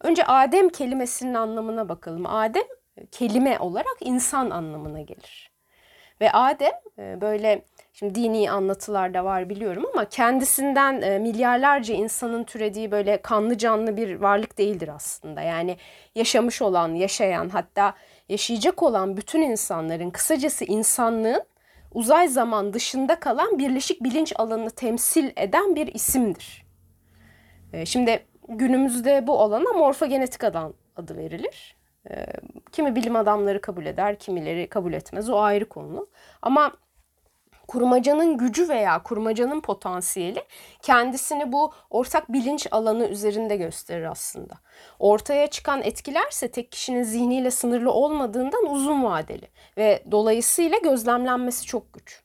Önce 0.00 0.24
Adem 0.24 0.68
kelimesinin 0.68 1.34
anlamına 1.34 1.88
bakalım. 1.88 2.26
Adem 2.26 2.64
kelime 3.10 3.58
olarak 3.58 3.96
insan 4.00 4.50
anlamına 4.50 5.00
gelir. 5.00 5.54
Ve 6.20 6.32
Adem 6.32 6.72
e, 6.98 7.20
böyle 7.20 7.64
şimdi 7.92 8.14
dini 8.14 8.50
anlatılarda 8.50 9.24
var 9.24 9.48
biliyorum 9.48 9.84
ama 9.92 10.04
kendisinden 10.04 11.02
e, 11.02 11.18
milyarlarca 11.18 11.94
insanın 11.94 12.44
türediği 12.44 12.90
böyle 12.90 13.22
kanlı 13.22 13.58
canlı 13.58 13.96
bir 13.96 14.14
varlık 14.14 14.58
değildir 14.58 14.88
aslında. 14.88 15.42
Yani 15.42 15.76
yaşamış 16.14 16.62
olan, 16.62 16.94
yaşayan 16.94 17.48
hatta 17.48 17.94
yaşayacak 18.28 18.82
olan 18.82 19.16
bütün 19.16 19.42
insanların 19.42 20.10
kısacası 20.10 20.64
insanlığın 20.64 21.42
uzay 21.92 22.28
zaman 22.28 22.72
dışında 22.72 23.20
kalan 23.20 23.58
birleşik 23.58 24.04
bilinç 24.04 24.32
alanını 24.36 24.70
temsil 24.70 25.30
eden 25.36 25.76
bir 25.76 25.94
isimdir. 25.94 26.66
E, 27.72 27.86
şimdi 27.86 28.26
günümüzde 28.48 29.26
bu 29.26 29.40
alana 29.40 29.72
morfogenetik 29.72 30.44
alan 30.44 30.74
adı 30.96 31.16
verilir. 31.16 31.76
Kimi 32.72 32.96
bilim 32.96 33.16
adamları 33.16 33.60
kabul 33.60 33.86
eder, 33.86 34.18
kimileri 34.18 34.68
kabul 34.68 34.92
etmez. 34.92 35.30
O 35.30 35.38
ayrı 35.38 35.68
konu. 35.68 36.08
Ama 36.42 36.72
kurmacanın 37.68 38.38
gücü 38.38 38.68
veya 38.68 39.02
kurmacanın 39.02 39.60
potansiyeli 39.60 40.44
kendisini 40.82 41.52
bu 41.52 41.72
ortak 41.90 42.32
bilinç 42.32 42.66
alanı 42.70 43.08
üzerinde 43.08 43.56
gösterir 43.56 44.04
aslında. 44.04 44.54
Ortaya 44.98 45.46
çıkan 45.46 45.82
etkilerse 45.82 46.50
tek 46.50 46.72
kişinin 46.72 47.02
zihniyle 47.02 47.50
sınırlı 47.50 47.92
olmadığından 47.92 48.66
uzun 48.70 49.04
vadeli 49.04 49.48
ve 49.76 50.02
dolayısıyla 50.10 50.78
gözlemlenmesi 50.78 51.66
çok 51.66 51.92
güç. 51.92 52.22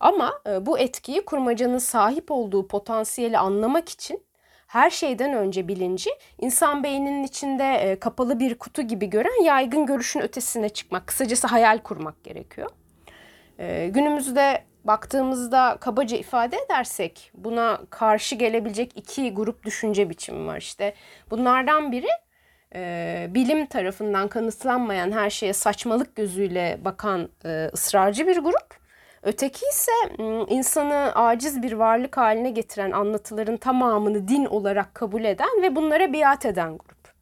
Ama 0.00 0.40
e, 0.46 0.66
bu 0.66 0.78
etkiyi 0.78 1.24
kurmacanın 1.24 1.78
sahip 1.78 2.30
olduğu 2.30 2.68
potansiyeli 2.68 3.38
anlamak 3.38 3.88
için 3.88 4.27
her 4.68 4.90
şeyden 4.90 5.32
önce 5.32 5.68
bilinci 5.68 6.10
insan 6.38 6.82
beyninin 6.82 7.22
içinde 7.22 7.74
e, 7.74 7.98
kapalı 7.98 8.40
bir 8.40 8.54
kutu 8.54 8.82
gibi 8.82 9.10
gören 9.10 9.44
yaygın 9.44 9.86
görüşün 9.86 10.20
ötesine 10.20 10.68
çıkmak, 10.68 11.06
kısacası 11.06 11.46
hayal 11.46 11.78
kurmak 11.78 12.24
gerekiyor. 12.24 12.70
E, 13.58 13.88
günümüzde 13.88 14.64
baktığımızda 14.84 15.76
kabaca 15.80 16.16
ifade 16.16 16.56
edersek 16.56 17.30
buna 17.34 17.80
karşı 17.90 18.34
gelebilecek 18.34 18.92
iki 18.96 19.34
grup 19.34 19.64
düşünce 19.64 20.10
biçimi 20.10 20.46
var. 20.46 20.58
İşte 20.58 20.94
bunlardan 21.30 21.92
biri 21.92 22.08
e, 22.74 23.26
bilim 23.30 23.66
tarafından 23.66 24.28
kanıtlanmayan 24.28 25.12
her 25.12 25.30
şeye 25.30 25.52
saçmalık 25.52 26.16
gözüyle 26.16 26.78
bakan 26.84 27.28
ısrarcı 27.72 28.26
bir 28.26 28.38
grup. 28.38 28.77
Öteki 29.22 29.66
ise 29.66 29.92
insanı 30.48 31.12
aciz 31.14 31.62
bir 31.62 31.72
varlık 31.72 32.16
haline 32.16 32.50
getiren 32.50 32.90
anlatıların 32.90 33.56
tamamını 33.56 34.28
din 34.28 34.44
olarak 34.44 34.94
kabul 34.94 35.24
eden 35.24 35.62
ve 35.62 35.76
bunlara 35.76 36.12
biat 36.12 36.46
eden 36.46 36.78
grup. 36.78 37.12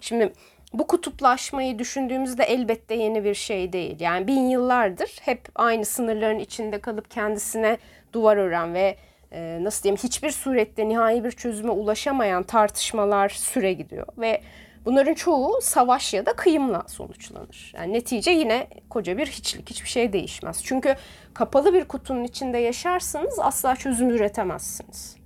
Şimdi 0.00 0.32
bu 0.72 0.86
kutuplaşmayı 0.86 1.78
düşündüğümüzde 1.78 2.44
elbette 2.44 2.94
yeni 2.94 3.24
bir 3.24 3.34
şey 3.34 3.72
değil. 3.72 3.96
Yani 4.00 4.26
bin 4.26 4.48
yıllardır 4.48 5.18
hep 5.22 5.48
aynı 5.54 5.84
sınırların 5.84 6.38
içinde 6.38 6.80
kalıp 6.80 7.10
kendisine 7.10 7.78
duvar 8.12 8.36
ören 8.36 8.74
ve 8.74 8.96
e, 9.32 9.58
nasıl 9.60 9.82
diyeyim 9.82 10.00
hiçbir 10.02 10.30
surette 10.30 10.88
nihai 10.88 11.24
bir 11.24 11.30
çözüme 11.30 11.70
ulaşamayan 11.70 12.42
tartışmalar 12.42 13.28
süre 13.28 13.72
gidiyor 13.72 14.06
ve 14.18 14.40
bunların 14.84 15.14
çoğu 15.14 15.60
savaş 15.62 16.14
ya 16.14 16.26
da 16.26 16.32
kıyımla 16.32 16.82
sonuçlanır. 16.86 17.72
Yani 17.76 17.92
netice 17.92 18.30
yine 18.30 18.68
koca 18.90 19.18
bir 19.18 19.26
hiçlik, 19.26 19.70
hiçbir 19.70 19.88
şey 19.88 20.12
değişmez. 20.12 20.64
Çünkü 20.64 20.96
kapalı 21.34 21.74
bir 21.74 21.84
kutunun 21.84 22.24
içinde 22.24 22.58
yaşarsanız 22.58 23.38
asla 23.38 23.76
çözüm 23.76 24.10
üretemezsiniz. 24.10 25.16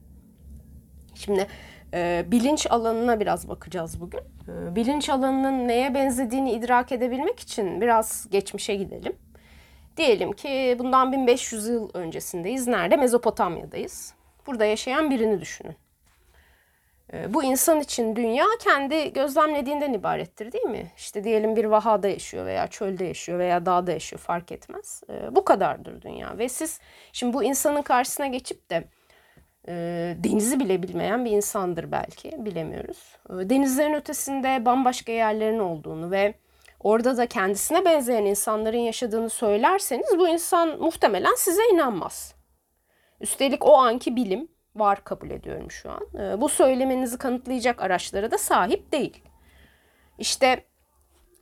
Şimdi 1.14 1.46
e, 1.94 2.24
bilinç 2.26 2.66
alanına 2.70 3.20
biraz 3.20 3.48
bakacağız 3.48 4.00
bugün. 4.00 4.20
E, 4.20 4.76
bilinç 4.76 5.08
alanının 5.08 5.68
neye 5.68 5.94
benzediğini 5.94 6.52
idrak 6.52 6.92
edebilmek 6.92 7.40
için 7.40 7.80
biraz 7.80 8.28
geçmişe 8.30 8.74
gidelim. 8.74 9.16
Diyelim 9.96 10.32
ki 10.32 10.76
bundan 10.78 11.12
1500 11.12 11.68
yıl 11.68 11.90
öncesindeyiz. 11.94 12.66
Nerede? 12.66 12.96
Mezopotamya'dayız. 12.96 14.14
Burada 14.46 14.64
yaşayan 14.64 15.10
birini 15.10 15.40
düşünün. 15.40 15.76
E, 17.12 17.34
bu 17.34 17.44
insan 17.44 17.80
için 17.80 18.16
dünya 18.16 18.46
kendi 18.60 19.12
gözlemlediğinden 19.12 19.92
ibarettir 19.92 20.52
değil 20.52 20.64
mi? 20.64 20.92
İşte 20.96 21.24
diyelim 21.24 21.56
bir 21.56 21.64
vahada 21.64 22.08
yaşıyor 22.08 22.46
veya 22.46 22.66
çölde 22.66 23.04
yaşıyor 23.04 23.38
veya 23.38 23.66
dağda 23.66 23.92
yaşıyor 23.92 24.20
fark 24.20 24.52
etmez. 24.52 25.02
E, 25.10 25.36
bu 25.36 25.44
kadardır 25.44 26.02
dünya 26.02 26.38
ve 26.38 26.48
siz 26.48 26.80
şimdi 27.12 27.32
bu 27.32 27.44
insanın 27.44 27.82
karşısına 27.82 28.26
geçip 28.26 28.70
de 28.70 28.84
e, 29.68 29.74
denizi 30.24 30.60
bile 30.60 30.82
bilmeyen 30.82 31.24
bir 31.24 31.30
insandır 31.30 31.92
belki 31.92 32.44
bilemiyoruz. 32.44 33.16
E, 33.30 33.50
denizlerin 33.50 33.94
ötesinde 33.94 34.64
bambaşka 34.64 35.12
yerlerin 35.12 35.58
olduğunu 35.58 36.10
ve 36.10 36.34
orada 36.80 37.16
da 37.16 37.26
kendisine 37.26 37.84
benzeyen 37.84 38.24
insanların 38.24 38.78
yaşadığını 38.78 39.30
söylerseniz 39.30 40.18
bu 40.18 40.28
insan 40.28 40.80
muhtemelen 40.80 41.34
size 41.34 41.62
inanmaz. 41.72 42.34
Üstelik 43.20 43.64
o 43.66 43.74
anki 43.76 44.16
bilim 44.16 44.48
var 44.76 45.04
kabul 45.04 45.30
ediyorum 45.30 45.70
şu 45.70 45.90
an. 45.90 46.06
E, 46.20 46.40
bu 46.40 46.48
söylemenizi 46.48 47.18
kanıtlayacak 47.18 47.82
araçlara 47.82 48.30
da 48.30 48.38
sahip 48.38 48.92
değil. 48.92 49.22
İşte 50.18 50.64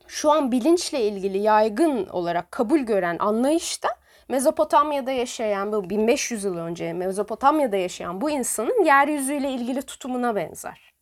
şu 0.07 0.31
an 0.31 0.51
bilinçle 0.51 1.01
ilgili 1.01 1.37
yaygın 1.37 2.07
olarak 2.07 2.51
kabul 2.51 2.79
gören 2.79 3.17
anlayışta 3.19 3.89
Mezopotamya'da 4.29 5.11
yaşayan 5.11 5.71
bu 5.71 5.89
1500 5.89 6.43
yıl 6.43 6.57
önce 6.57 6.93
Mezopotamya'da 6.93 7.77
yaşayan 7.77 8.21
bu 8.21 8.29
insanın 8.29 8.83
yeryüzüyle 8.83 9.51
ilgili 9.51 9.81
tutumuna 9.81 10.35
benzer. 10.35 10.93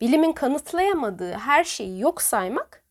Bilimin 0.00 0.32
kanıtlayamadığı 0.32 1.32
her 1.32 1.64
şeyi 1.64 2.00
yok 2.00 2.22
saymak 2.22 2.82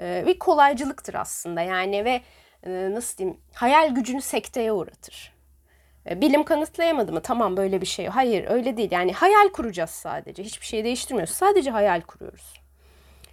e, 0.00 0.24
bir 0.26 0.38
kolaycılıktır 0.38 1.14
aslında 1.14 1.60
yani 1.60 2.04
ve 2.04 2.20
e, 2.62 2.90
nasıl 2.94 3.18
diyeyim 3.18 3.40
hayal 3.54 3.94
gücünü 3.94 4.20
sekteye 4.20 4.72
uğratır. 4.72 5.35
E, 6.10 6.20
bilim 6.20 6.44
kanıtlayamadı 6.44 7.12
mı? 7.12 7.20
Tamam 7.20 7.56
böyle 7.56 7.80
bir 7.80 7.86
şey. 7.86 8.06
Hayır 8.06 8.50
öyle 8.50 8.76
değil. 8.76 8.92
Yani 8.92 9.12
hayal 9.12 9.48
kuracağız 9.48 9.90
sadece. 9.90 10.42
Hiçbir 10.42 10.66
şey 10.66 10.84
değiştirmiyoruz. 10.84 11.34
Sadece 11.34 11.70
hayal 11.70 12.00
kuruyoruz. 12.00 12.54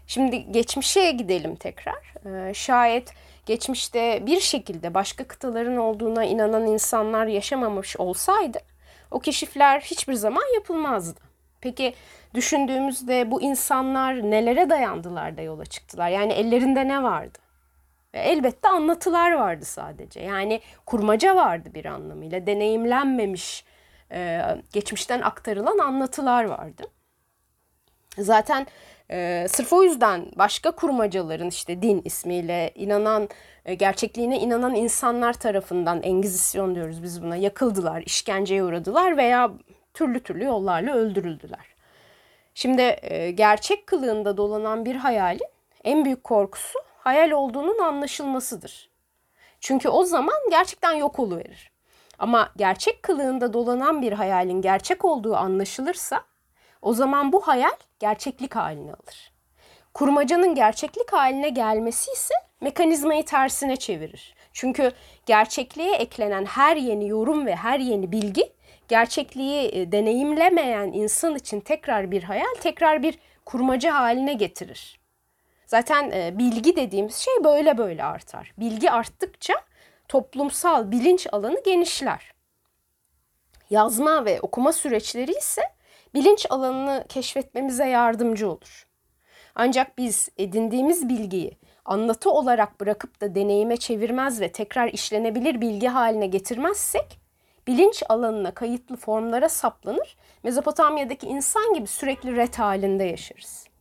Şimdi 0.08 0.52
geçmişe 0.52 1.12
gidelim 1.12 1.56
tekrar. 1.56 2.14
Şayet 2.54 3.14
geçmişte 3.46 4.26
bir 4.26 4.40
şekilde 4.40 4.94
başka 4.94 5.24
kıtaların 5.24 5.78
olduğuna 5.78 6.26
inanan 6.26 6.68
insanlar 6.68 7.28
yaşamamış 7.28 7.98
olsaydı 7.98 8.60
o 9.12 9.20
keşifler 9.20 9.82
hiçbir 9.82 10.14
zaman 10.14 10.54
yapılmazdı. 10.54 11.20
Peki 11.62 11.94
düşündüğümüzde 12.34 13.32
bu 13.32 13.42
insanlar 13.42 14.32
nelere 14.32 14.70
dayandılar 14.70 15.38
da 15.38 15.42
yola 15.42 15.66
çıktılar? 15.66 16.10
Yani 16.10 16.34
ellerinde 16.34 16.88
ne 16.88 17.04
vardı? 17.04 17.40
Ve 18.14 18.20
elbette 18.20 18.68
anlatılar 18.68 19.32
vardı 19.32 19.66
sadece. 19.66 20.20
Yani 20.20 20.62
kurmaca 20.86 21.36
vardı 21.36 21.70
bir 21.74 21.86
anlamıyla. 21.86 22.48
Deneyimlenmemiş, 22.48 23.66
e, 24.12 24.42
geçmişten 24.74 25.22
aktarılan 25.22 25.78
anlatılar 25.78 26.44
vardı. 26.44 26.84
Zaten 28.18 28.68
e, 29.12 29.46
sırf 29.50 29.74
o 29.74 29.84
yüzden 29.84 30.26
başka 30.36 30.72
kurmacaların 30.72 31.48
işte 31.48 31.82
din 31.82 32.02
ismiyle 32.06 32.72
inanan, 32.76 33.30
e, 33.66 33.74
gerçekliğine 33.74 34.40
inanan 34.40 34.76
insanlar 34.76 35.34
tarafından 35.34 36.02
Engizisyon 36.04 36.76
diyoruz 36.76 37.04
biz 37.04 37.24
buna 37.24 37.36
yakıldılar, 37.36 38.02
işkenceye 38.06 38.64
uğradılar 38.64 39.18
veya 39.18 39.52
türlü 39.94 40.24
türlü 40.24 40.44
yollarla 40.44 40.94
öldürüldüler. 40.94 41.76
Şimdi 42.54 42.98
e, 43.02 43.32
gerçek 43.32 43.88
kılığında 43.88 44.38
dolanan 44.38 44.86
bir 44.86 44.96
hayalin 44.96 45.48
en 45.84 46.06
büyük 46.06 46.24
korkusu 46.24 46.80
hayal 47.04 47.32
olduğunun 47.32 47.80
anlaşılmasıdır. 47.80 48.90
Çünkü 49.60 49.90
o 49.90 50.04
zaman 50.04 50.38
gerçekten 50.50 50.94
yok 50.94 51.20
oluverir. 51.20 51.72
Ama 52.20 52.50
gerçek 52.58 53.04
kılığında 53.04 53.54
dolanan 53.54 54.02
bir 54.02 54.12
hayalin 54.12 54.62
gerçek 54.62 55.06
olduğu 55.06 55.36
anlaşılırsa 55.36 56.22
o 56.82 56.94
zaman 56.94 57.32
bu 57.32 57.48
hayal 57.48 57.76
gerçeklik 58.00 58.56
halini 58.56 58.92
alır. 58.92 59.34
Kurmacanın 59.94 60.56
gerçeklik 60.56 61.14
haline 61.14 61.50
gelmesi 61.50 62.12
ise 62.12 62.34
mekanizmayı 62.62 63.26
tersine 63.26 63.76
çevirir. 63.76 64.36
Çünkü 64.54 64.92
gerçekliğe 65.26 65.96
eklenen 65.96 66.46
her 66.46 66.76
yeni 66.76 67.08
yorum 67.08 67.46
ve 67.46 67.56
her 67.56 67.80
yeni 67.80 68.12
bilgi 68.12 68.54
gerçekliği 68.88 69.70
e, 69.74 69.92
deneyimlemeyen 69.92 70.92
insan 70.92 71.36
için 71.36 71.60
tekrar 71.60 72.12
bir 72.12 72.24
hayal, 72.24 72.54
tekrar 72.62 73.04
bir 73.04 73.20
kurmaca 73.46 73.94
haline 73.94 74.34
getirir. 74.34 75.03
Zaten 75.74 76.12
e, 76.12 76.38
bilgi 76.38 76.76
dediğimiz 76.76 77.16
şey 77.16 77.34
böyle 77.44 77.78
böyle 77.78 78.04
artar. 78.04 78.54
Bilgi 78.58 78.92
arttıkça 78.92 79.54
toplumsal 80.08 80.92
bilinç 80.92 81.28
alanı 81.32 81.64
genişler. 81.64 82.34
Yazma 83.70 84.26
ve 84.26 84.42
okuma 84.42 84.74
süreçleri 84.74 85.32
ise 85.32 85.62
bilinç 86.14 86.46
alanını 86.50 87.06
keşfetmemize 87.10 87.86
yardımcı 87.86 88.50
olur. 88.50 88.88
Ancak 89.56 89.98
biz 89.98 90.30
edindiğimiz 90.38 91.10
bilgiyi 91.10 91.58
anlatı 91.86 92.32
olarak 92.32 92.80
bırakıp 92.80 93.22
da 93.22 93.36
deneyime 93.36 93.78
çevirmez 93.78 94.42
ve 94.42 94.52
tekrar 94.52 94.88
işlenebilir 94.88 95.62
bilgi 95.62 95.88
haline 95.88 96.28
getirmezsek 96.28 97.20
bilinç 97.68 98.04
alanına 98.10 98.54
kayıtlı 98.54 98.96
formlara 98.96 99.50
saplanır, 99.50 100.18
Mezopotamya'daki 100.44 101.28
insan 101.28 101.74
gibi 101.74 101.88
sürekli 101.88 102.36
ret 102.36 102.60
halinde 102.60 103.04
yaşarız. 103.04 103.73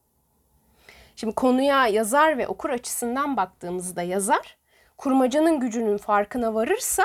Şimdi 1.16 1.35
konuya 1.35 1.87
yazar 1.87 2.38
ve 2.38 2.49
okur 2.49 2.71
açısından 2.71 3.37
baktığımızda 3.37 4.03
yazar, 4.03 4.57
kurmacanın 4.98 5.61
gücünün 5.61 5.96
farkına 5.96 6.55
varırsa 6.55 7.05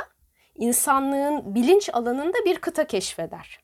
insanlığın 0.55 1.55
bilinç 1.55 1.89
alanında 1.93 2.37
bir 2.45 2.59
kıta 2.59 2.87
keşfeder. 2.87 3.59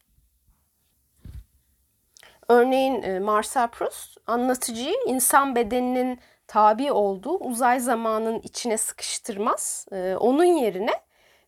Örneğin 2.50 3.02
e, 3.02 3.20
Marcel 3.20 3.68
Proust 3.68 4.18
anlatıcıyı 4.28 4.96
insan 5.08 5.56
bedeninin 5.56 6.20
tabi 6.48 6.92
olduğu 6.92 7.38
uzay 7.38 7.80
zamanın 7.80 8.40
içine 8.40 8.78
sıkıştırmaz. 8.78 9.88
E, 9.92 10.16
onun 10.20 10.44
yerine 10.44 10.94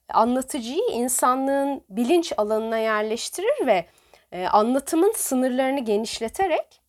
anlatıcıyı 0.10 0.89
insanlığın 0.91 1.81
bilinç 1.89 2.34
alanına 2.38 2.77
yerleştirir 2.77 3.67
ve 3.67 3.86
e, 4.31 4.47
anlatımın 4.47 5.13
sınırlarını 5.15 5.79
genişleterek 5.79 6.85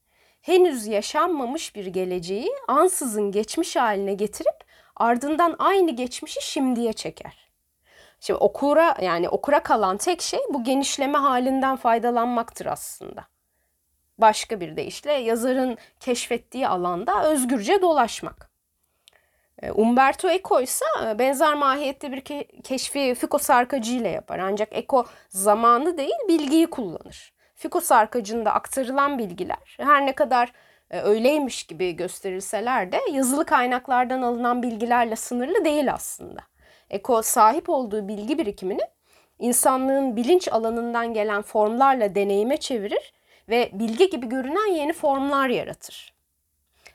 henüz 0.47 0.87
yaşanmamış 0.87 1.75
bir 1.75 1.87
geleceği 1.87 2.51
ansızın 2.69 3.33
geçmiş 3.33 3.77
haline 3.77 4.15
getirip 4.15 4.65
ardından 4.97 5.57
aynı 5.59 5.91
geçmişi 5.91 6.43
şimdiye 6.43 6.93
çeker. 6.93 7.51
Şimdi 8.21 8.39
okura 8.39 8.97
yani 9.01 9.29
okura 9.29 9.63
kalan 9.63 9.97
tek 9.97 10.23
şey 10.23 10.41
bu 10.51 10.65
genişleme 10.65 11.19
halinden 11.19 11.77
faydalanmaktır 11.77 12.67
aslında. 12.67 13.25
Başka 14.19 14.61
bir 14.61 14.77
deyişle 14.77 15.13
yazarın 15.13 15.79
keşfettiği 16.01 16.69
alanda 16.69 17.31
özgürce 17.31 17.83
dolaşmak. 17.83 18.51
E, 19.63 19.71
Umberto 19.71 20.29
Eco 20.29 20.61
ise 20.61 20.85
e, 21.07 21.19
benzer 21.19 21.55
mahiyette 21.55 22.13
bir 22.13 22.21
ke- 22.21 22.63
keşfi 22.63 23.15
Foucault 23.15 23.43
sarkacı 23.43 23.93
ile 23.93 24.09
yapar. 24.09 24.39
Ancak 24.39 24.69
Eco 24.73 25.05
zamanı 25.29 25.99
değil 25.99 26.29
bilgiyi 26.29 26.67
kullanır. 26.67 27.36
Foucault 27.57 27.85
sarkacında 27.85 28.53
aktarılan 28.53 29.19
bilgiler 29.19 29.77
her 29.79 30.07
ne 30.07 30.13
kadar 30.13 30.53
e, 30.91 31.01
öyleymiş 31.01 31.65
gibi 31.65 31.97
gösterilseler 31.97 32.93
de 32.93 33.01
yazılı 33.13 33.45
kaynaklardan 33.45 34.23
alınan 34.23 34.63
bilgilerle 34.63 35.17
sınırlı 35.17 35.65
değil 35.65 35.93
aslında. 35.93 36.41
Eko 36.91 37.23
sahip 37.23 37.69
olduğu 37.69 38.09
bilgi 38.09 38.39
birikimini 38.39 38.83
insanlığın 39.39 40.17
bilinç 40.17 40.49
alanından 40.49 41.15
gelen 41.15 41.43
formlarla 41.43 42.15
deneyime 42.15 42.57
çevirir 42.57 43.13
ve 43.49 43.71
bilgi 43.73 44.11
gibi 44.11 44.29
görünen 44.29 44.73
yeni 44.75 44.93
formlar 44.93 45.49
yaratır. 45.49 46.17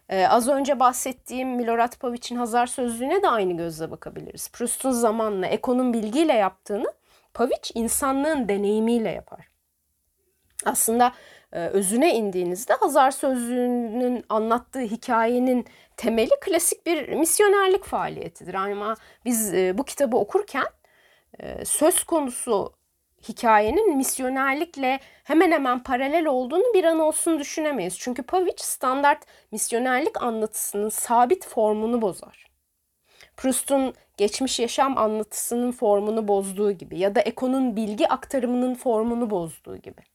Ee, 0.10 0.28
az 0.28 0.48
önce 0.48 0.80
bahsettiğim 0.80 1.50
Milorad 1.50 1.98
Pavic'in 2.00 2.36
Hazar 2.36 2.68
Sözlüğü'ne 2.68 3.22
de 3.22 3.30
aynı 3.30 3.58
gözle 3.58 3.92
bakabiliriz. 3.92 4.50
Proust'un 4.52 4.92
zamanla 4.92 5.48
Eko'nun 5.48 5.94
bilgiyle 5.94 6.34
yaptığını 6.34 6.94
Pavic 7.34 7.72
insanlığın 7.74 8.48
deneyimiyle 8.48 9.10
yapar. 9.10 9.51
Aslında 10.66 11.14
e, 11.54 11.60
özüne 11.60 12.16
indiğinizde 12.16 12.74
Hazar 12.74 13.12
Sözlüğü'nün 13.12 14.26
anlattığı 14.30 14.80
hikayenin 14.80 15.66
temeli 15.98 16.32
klasik 16.42 16.86
bir 16.86 17.10
misyonerlik 17.10 17.84
faaliyetidir. 17.84 18.54
Ama 18.54 18.96
biz 19.26 19.54
e, 19.54 19.78
bu 19.78 19.84
kitabı 19.84 20.18
okurken 20.18 20.68
e, 21.40 21.66
söz 21.66 22.04
konusu 22.04 22.74
hikayenin 23.30 23.98
misyonerlikle 23.98 25.00
hemen 25.24 25.52
hemen 25.52 25.84
paralel 25.84 26.26
olduğunu 26.26 26.74
bir 26.74 26.84
an 26.84 27.00
olsun 27.00 27.40
düşünemeyiz. 27.40 28.00
Çünkü 28.00 28.24
Pavic 28.24 28.56
standart 28.58 29.26
misyonerlik 29.52 30.24
anlatısının 30.24 30.90
sabit 30.90 31.48
formunu 31.48 32.02
bozar. 32.02 32.52
Proust'un 33.38 33.94
geçmiş 34.18 34.60
yaşam 34.60 34.98
anlatısının 34.98 35.72
formunu 35.72 36.28
bozduğu 36.28 36.72
gibi 36.72 37.00
ya 37.00 37.16
da 37.16 37.22
Eko'nun 37.22 37.76
bilgi 37.76 38.08
aktarımının 38.08 38.76
formunu 38.76 39.30
bozduğu 39.30 39.78
gibi. 39.78 40.11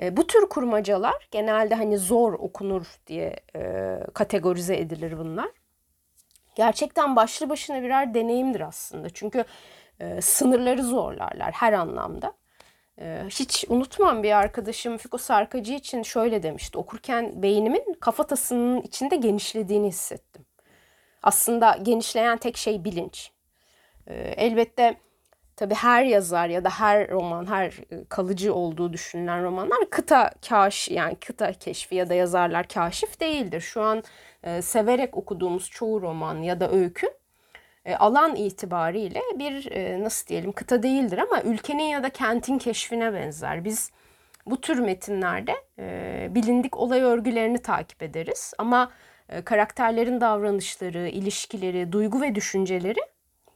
E, 0.00 0.16
bu 0.16 0.26
tür 0.26 0.48
kurmacalar 0.48 1.28
genelde 1.30 1.74
hani 1.74 1.98
zor 1.98 2.32
okunur 2.32 2.86
diye 3.06 3.36
e, 3.56 3.98
kategorize 4.14 4.76
edilir 4.76 5.18
bunlar. 5.18 5.50
Gerçekten 6.54 7.16
başlı 7.16 7.48
başına 7.48 7.82
birer 7.82 8.14
deneyimdir 8.14 8.60
aslında. 8.60 9.10
Çünkü 9.10 9.44
e, 10.00 10.20
sınırları 10.20 10.82
zorlarlar 10.82 11.52
her 11.52 11.72
anlamda. 11.72 12.32
E, 13.00 13.22
hiç 13.30 13.64
unutmam 13.68 14.22
bir 14.22 14.38
arkadaşım 14.38 14.96
Fiko 14.96 15.18
Sarkacı 15.18 15.72
için 15.72 16.02
şöyle 16.02 16.42
demişti. 16.42 16.78
Okurken 16.78 17.42
beynimin 17.42 17.96
kafatasının 18.00 18.80
içinde 18.80 19.16
genişlediğini 19.16 19.88
hissettim. 19.88 20.46
Aslında 21.22 21.78
genişleyen 21.82 22.38
tek 22.38 22.56
şey 22.56 22.84
bilinç. 22.84 23.30
E, 24.06 24.14
elbette 24.14 24.96
Tabii 25.56 25.74
her 25.74 26.04
yazar 26.04 26.48
ya 26.48 26.64
da 26.64 26.70
her 26.70 27.10
roman, 27.10 27.46
her 27.46 27.66
e, 27.66 28.04
kalıcı 28.08 28.54
olduğu 28.54 28.92
düşünülen 28.92 29.44
romanlar 29.44 29.90
kıta 29.90 30.30
kaş 30.48 30.88
yani 30.88 31.14
kıta 31.14 31.52
keşfi 31.52 31.94
ya 31.94 32.08
da 32.08 32.14
yazarlar 32.14 32.68
kaşif 32.68 33.20
değildir. 33.20 33.60
Şu 33.60 33.82
an 33.82 34.02
e, 34.42 34.62
severek 34.62 35.16
okuduğumuz 35.16 35.70
çoğu 35.70 36.02
roman 36.02 36.42
ya 36.42 36.60
da 36.60 36.70
öykü 36.70 37.06
e, 37.84 37.96
alan 37.96 38.36
itibariyle 38.36 39.20
bir 39.38 39.72
e, 39.72 40.02
nasıl 40.02 40.26
diyelim 40.26 40.52
kıta 40.52 40.82
değildir 40.82 41.18
ama 41.18 41.42
ülkenin 41.42 41.84
ya 41.84 42.02
da 42.02 42.08
kentin 42.08 42.58
keşfine 42.58 43.12
benzer. 43.12 43.64
Biz 43.64 43.90
bu 44.46 44.60
tür 44.60 44.78
metinlerde 44.78 45.54
e, 45.78 46.28
bilindik 46.30 46.76
olay 46.76 47.00
örgülerini 47.00 47.58
takip 47.58 48.02
ederiz 48.02 48.52
ama 48.58 48.90
e, 49.28 49.42
karakterlerin 49.42 50.20
davranışları, 50.20 51.08
ilişkileri, 51.08 51.92
duygu 51.92 52.20
ve 52.20 52.34
düşünceleri 52.34 53.00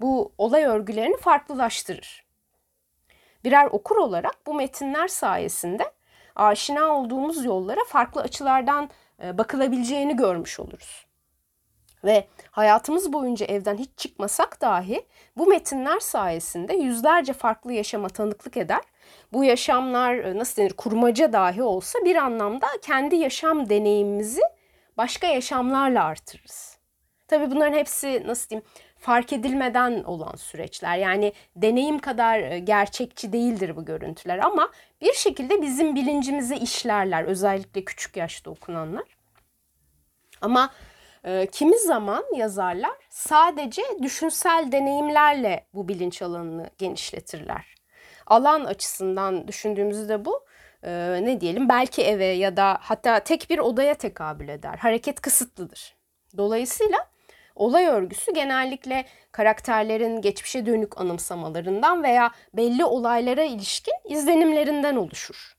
bu 0.00 0.32
olay 0.38 0.64
örgülerini 0.64 1.16
farklılaştırır. 1.16 2.24
Birer 3.44 3.66
okur 3.66 3.96
olarak 3.96 4.46
bu 4.46 4.54
metinler 4.54 5.08
sayesinde 5.08 5.92
aşina 6.36 6.86
olduğumuz 6.86 7.44
yollara 7.44 7.84
farklı 7.88 8.20
açılardan 8.20 8.90
e, 9.22 9.38
bakılabileceğini 9.38 10.16
görmüş 10.16 10.60
oluruz. 10.60 11.06
Ve 12.04 12.28
hayatımız 12.50 13.12
boyunca 13.12 13.46
evden 13.46 13.76
hiç 13.76 13.90
çıkmasak 13.96 14.60
dahi 14.60 15.06
bu 15.36 15.46
metinler 15.46 16.00
sayesinde 16.00 16.74
yüzlerce 16.74 17.32
farklı 17.32 17.72
yaşama 17.72 18.08
tanıklık 18.08 18.56
eder. 18.56 18.82
Bu 19.32 19.44
yaşamlar 19.44 20.14
e, 20.14 20.38
nasıl 20.38 20.62
denir 20.62 20.72
kurmaca 20.72 21.32
dahi 21.32 21.62
olsa 21.62 21.98
bir 22.04 22.16
anlamda 22.16 22.66
kendi 22.82 23.16
yaşam 23.16 23.68
deneyimimizi 23.68 24.42
başka 24.96 25.26
yaşamlarla 25.26 26.04
artırırız. 26.04 26.78
Tabii 27.28 27.50
bunların 27.50 27.78
hepsi 27.78 28.22
nasıl 28.26 28.48
diyeyim 28.50 28.68
fark 28.98 29.32
edilmeden 29.32 30.02
olan 30.02 30.36
süreçler. 30.36 30.96
Yani 30.96 31.32
deneyim 31.56 31.98
kadar 31.98 32.38
e, 32.38 32.58
gerçekçi 32.58 33.32
değildir 33.32 33.76
bu 33.76 33.84
görüntüler 33.84 34.38
ama 34.38 34.70
bir 35.00 35.12
şekilde 35.12 35.62
bizim 35.62 35.94
bilincimize 35.94 36.56
işlerler. 36.56 37.24
Özellikle 37.24 37.84
küçük 37.84 38.16
yaşta 38.16 38.50
okunanlar. 38.50 39.04
Ama 40.40 40.70
e, 41.24 41.46
kimi 41.52 41.78
zaman 41.78 42.24
yazarlar 42.36 42.96
sadece 43.10 43.82
düşünsel 44.02 44.72
deneyimlerle 44.72 45.66
bu 45.74 45.88
bilinç 45.88 46.22
alanını 46.22 46.70
genişletirler. 46.78 47.74
Alan 48.26 48.64
açısından 48.64 49.48
düşündüğümüzde 49.48 50.24
bu 50.24 50.44
e, 50.82 50.90
ne 51.22 51.40
diyelim 51.40 51.68
belki 51.68 52.02
eve 52.02 52.24
ya 52.24 52.56
da 52.56 52.78
hatta 52.80 53.20
tek 53.20 53.50
bir 53.50 53.58
odaya 53.58 53.94
tekabül 53.94 54.48
eder. 54.48 54.78
Hareket 54.78 55.20
kısıtlıdır. 55.20 55.96
Dolayısıyla 56.36 56.98
olay 57.58 57.86
örgüsü 57.86 58.34
genellikle 58.34 59.04
karakterlerin 59.32 60.20
geçmişe 60.20 60.66
dönük 60.66 61.00
anımsamalarından 61.00 62.02
veya 62.02 62.30
belli 62.54 62.84
olaylara 62.84 63.42
ilişkin 63.42 63.94
izlenimlerinden 64.04 64.96
oluşur. 64.96 65.58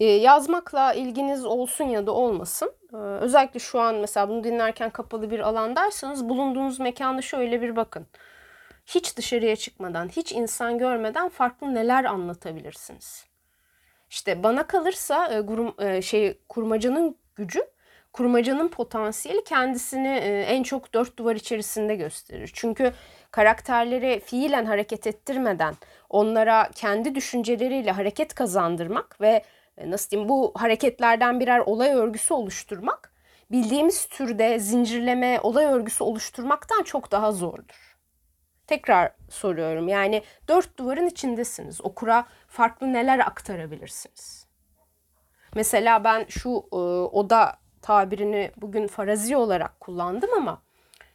Ee, 0.00 0.04
yazmakla 0.04 0.94
ilginiz 0.94 1.44
olsun 1.44 1.84
ya 1.84 2.06
da 2.06 2.12
olmasın. 2.12 2.72
Ee, 2.92 2.96
özellikle 2.96 3.60
şu 3.60 3.80
an 3.80 3.94
mesela 3.94 4.28
bunu 4.28 4.44
dinlerken 4.44 4.90
kapalı 4.90 5.30
bir 5.30 5.40
alandaysanız 5.40 6.28
bulunduğunuz 6.28 6.80
mekanda 6.80 7.22
şöyle 7.22 7.62
bir 7.62 7.76
bakın. 7.76 8.06
Hiç 8.86 9.16
dışarıya 9.16 9.56
çıkmadan, 9.56 10.08
hiç 10.08 10.32
insan 10.32 10.78
görmeden 10.78 11.28
farklı 11.28 11.74
neler 11.74 12.04
anlatabilirsiniz. 12.04 13.24
İşte 14.10 14.42
bana 14.42 14.66
kalırsa 14.66 15.44
e, 15.78 15.86
e, 15.86 16.02
şey 16.02 16.38
kurmacanın 16.48 17.16
gücü 17.36 17.60
kurmacanın 18.12 18.68
potansiyeli 18.68 19.44
kendisini 19.44 20.08
e, 20.08 20.42
en 20.42 20.62
çok 20.62 20.94
dört 20.94 21.16
duvar 21.16 21.36
içerisinde 21.36 21.96
gösterir. 21.96 22.50
Çünkü 22.54 22.92
karakterleri 23.30 24.20
fiilen 24.20 24.64
hareket 24.64 25.06
ettirmeden 25.06 25.74
onlara 26.08 26.70
kendi 26.74 27.14
düşünceleriyle 27.14 27.90
hareket 27.90 28.34
kazandırmak 28.34 29.20
ve 29.20 29.44
e, 29.76 29.90
nasıl 29.90 30.10
diyeyim 30.10 30.28
bu 30.28 30.52
hareketlerden 30.54 31.40
birer 31.40 31.58
olay 31.58 31.90
örgüsü 31.90 32.34
oluşturmak 32.34 33.12
bildiğimiz 33.50 34.06
türde 34.06 34.58
zincirleme 34.58 35.40
olay 35.42 35.64
örgüsü 35.64 36.04
oluşturmaktan 36.04 36.82
çok 36.82 37.12
daha 37.12 37.32
zordur. 37.32 37.96
Tekrar 38.66 39.12
soruyorum 39.30 39.88
yani 39.88 40.22
dört 40.48 40.78
duvarın 40.78 41.06
içindesiniz. 41.06 41.84
Okura 41.84 42.26
farklı 42.46 42.92
neler 42.92 43.18
aktarabilirsiniz? 43.18 44.46
Mesela 45.54 46.04
ben 46.04 46.24
şu 46.28 46.50
e, 46.72 46.76
oda 47.16 47.60
tabirini 47.82 48.50
bugün 48.56 48.86
farazi 48.86 49.36
olarak 49.36 49.80
kullandım 49.80 50.30
ama 50.36 50.62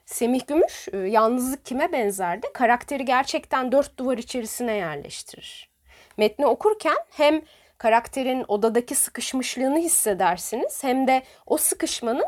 Semih 0.06 0.48
Gümüş 0.48 0.88
e, 0.94 0.98
yalnızlık 0.98 1.66
kime 1.66 1.92
benzerdi? 1.92 2.48
Karakteri 2.54 3.06
gerçekten 3.06 3.72
dört 3.72 3.98
duvar 3.98 4.18
içerisine 4.18 4.74
yerleştirir. 4.74 5.70
Metni 6.18 6.46
okurken 6.46 6.98
hem 7.10 7.42
karakterin 7.78 8.46
odadaki 8.48 8.96
sıkışmışlığını 8.96 9.80
hissedersiniz 9.80 10.84
hem 10.84 11.08
de 11.08 11.24
o 11.46 11.58
sıkışmanın 11.58 12.26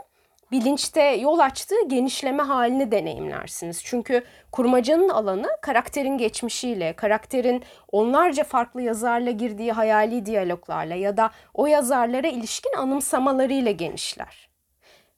bilinçte 0.51 1.01
yol 1.01 1.39
açtığı 1.39 1.87
genişleme 1.87 2.43
halini 2.43 2.91
deneyimlersiniz. 2.91 3.83
Çünkü 3.83 4.23
kurmacanın 4.51 5.09
alanı 5.09 5.47
karakterin 5.61 6.17
geçmişiyle, 6.17 6.93
karakterin 6.93 7.63
onlarca 7.91 8.43
farklı 8.43 8.81
yazarla 8.81 9.31
girdiği 9.31 9.71
hayali 9.71 10.25
diyaloglarla 10.25 10.95
ya 10.95 11.17
da 11.17 11.31
o 11.53 11.67
yazarlara 11.67 12.27
ilişkin 12.27 12.73
anımsamalarıyla 12.77 13.71
genişler. 13.71 14.49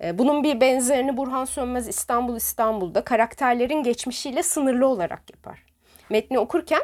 E, 0.03 0.17
bunun 0.17 0.43
bir 0.43 0.61
benzerini 0.61 1.17
Burhan 1.17 1.45
Sönmez 1.45 1.87
İstanbul 1.87 2.35
İstanbul'da 2.35 3.03
karakterlerin 3.03 3.83
geçmişiyle 3.83 4.43
sınırlı 4.43 4.87
olarak 4.87 5.31
yapar. 5.31 5.65
Metni 6.09 6.39
okurken 6.39 6.81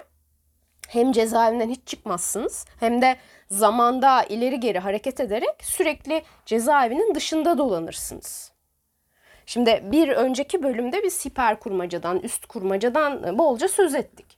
hem 0.87 1.11
cezaevinden 1.11 1.69
hiç 1.69 1.87
çıkmazsınız 1.87 2.65
hem 2.79 3.01
de 3.01 3.15
zamanda 3.51 4.23
ileri 4.23 4.59
geri 4.59 4.79
hareket 4.79 5.19
ederek 5.19 5.55
sürekli 5.61 6.23
cezaevinin 6.45 7.15
dışında 7.15 7.57
dolanırsınız. 7.57 8.51
Şimdi 9.45 9.81
bir 9.83 10.09
önceki 10.09 10.63
bölümde 10.63 11.03
biz 11.03 11.25
hiper 11.25 11.59
kurmacadan, 11.59 12.19
üst 12.19 12.45
kurmacadan 12.45 13.37
bolca 13.37 13.67
söz 13.67 13.95
ettik. 13.95 14.37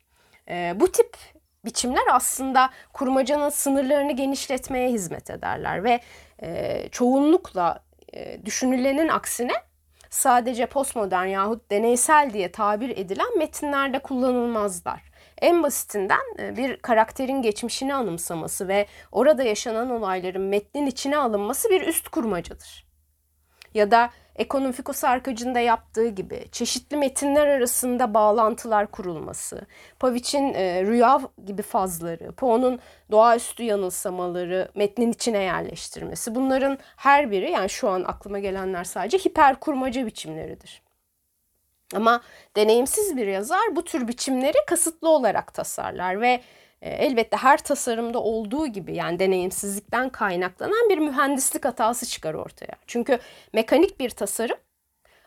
E, 0.49 0.73
bu 0.75 0.91
tip 0.91 1.17
biçimler 1.65 2.03
aslında 2.11 2.69
kurmacanın 2.93 3.49
sınırlarını 3.49 4.11
genişletmeye 4.11 4.89
hizmet 4.89 5.29
ederler 5.29 5.83
ve 5.83 5.99
e, 6.41 6.89
çoğunlukla 6.91 7.83
e, 8.13 8.45
düşünülenin 8.45 9.07
aksine 9.07 9.53
sadece 10.09 10.65
postmodern 10.65 11.25
yahut 11.25 11.71
deneysel 11.71 12.29
diye 12.33 12.51
tabir 12.51 12.89
edilen 12.97 13.37
metinlerde 13.37 13.99
kullanılmazlar. 13.99 15.06
En 15.41 15.63
basitinden 15.63 16.39
e, 16.39 16.57
bir 16.57 16.77
karakterin 16.77 17.41
geçmişini 17.41 17.93
anımsaması 17.93 18.67
ve 18.67 18.85
orada 19.11 19.43
yaşanan 19.43 19.89
olayların 19.89 20.41
metnin 20.41 20.85
içine 20.85 21.17
alınması 21.17 21.69
bir 21.69 21.87
üst 21.87 22.09
kurmacadır. 22.09 22.87
Ya 23.73 23.91
da 23.91 24.09
Ekonom 24.35 24.73
Sarkacı'nda 24.93 25.59
yaptığı 25.59 26.07
gibi 26.07 26.45
çeşitli 26.51 26.97
metinler 26.97 27.47
arasında 27.47 28.13
bağlantılar 28.13 28.91
kurulması, 28.91 29.61
Pavich'in 29.99 30.53
e, 30.53 30.83
rüya 30.85 31.21
gibi 31.45 31.61
fazları, 31.61 32.31
Poe'nun 32.31 32.79
doğaüstü 33.11 33.63
yanılsamaları 33.63 34.71
metnin 34.75 35.11
içine 35.11 35.43
yerleştirmesi. 35.43 36.35
Bunların 36.35 36.77
her 36.95 37.31
biri 37.31 37.51
yani 37.51 37.69
şu 37.69 37.89
an 37.89 38.03
aklıma 38.03 38.39
gelenler 38.39 38.83
sadece 38.83 39.17
hiper 39.17 39.59
kurmaca 39.59 40.05
biçimleridir. 40.05 40.86
Ama 41.95 42.21
deneyimsiz 42.55 43.17
bir 43.17 43.27
yazar 43.27 43.75
bu 43.75 43.83
tür 43.83 44.07
biçimleri 44.07 44.57
kasıtlı 44.67 45.09
olarak 45.09 45.53
tasarlar 45.53 46.21
ve 46.21 46.41
e, 46.81 46.89
elbette 46.89 47.37
her 47.37 47.57
tasarımda 47.57 48.19
olduğu 48.19 48.67
gibi 48.67 48.95
yani 48.95 49.19
deneyimsizlikten 49.19 50.09
kaynaklanan 50.09 50.89
bir 50.89 50.97
mühendislik 50.97 51.65
hatası 51.65 52.05
çıkar 52.05 52.33
ortaya. 52.33 52.73
Çünkü 52.87 53.19
mekanik 53.53 53.99
bir 53.99 54.09
tasarım 54.09 54.57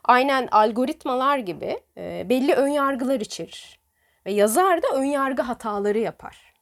aynen 0.05 0.49
algoritmalar 0.53 1.39
gibi 1.39 1.81
e, 1.97 2.27
belli 2.29 2.55
önyargılar 2.55 3.21
içerir. 3.21 3.81
Ve 4.27 4.33
yazar 4.33 4.83
da 4.83 4.89
önyargı 4.89 5.43
hataları 5.43 5.99
yapar. 5.99 6.55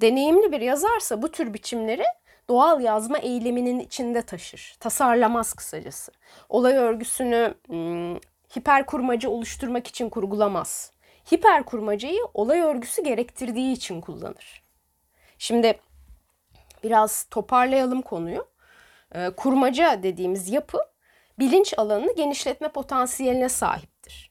Deneyimli 0.00 0.52
bir 0.52 0.60
yazarsa 0.60 1.22
bu 1.22 1.30
tür 1.30 1.54
biçimleri 1.54 2.04
doğal 2.48 2.80
yazma 2.80 3.18
eyleminin 3.18 3.80
içinde 3.80 4.22
taşır. 4.22 4.76
Tasarlamaz 4.80 5.52
kısacası. 5.52 6.12
Olay 6.48 6.76
örgüsünü 6.76 7.54
hmm, 8.54 8.60
hiper 8.60 8.86
kurmacı 8.86 9.30
oluşturmak 9.30 9.86
için 9.86 10.10
kurgulamaz. 10.10 10.92
Hiper 11.32 11.62
kurmacayı 11.62 12.20
olay 12.34 12.60
örgüsü 12.60 13.04
gerektirdiği 13.04 13.72
için 13.72 14.00
kullanır. 14.00 14.62
Şimdi 15.38 15.78
biraz 16.84 17.26
toparlayalım 17.30 18.02
konuyu. 18.02 18.46
Ee, 19.14 19.30
kurmaca 19.30 20.02
dediğimiz 20.02 20.48
yapı 20.48 20.78
bilinç 21.38 21.74
alanını 21.76 22.16
genişletme 22.16 22.68
potansiyeline 22.68 23.48
sahiptir. 23.48 24.30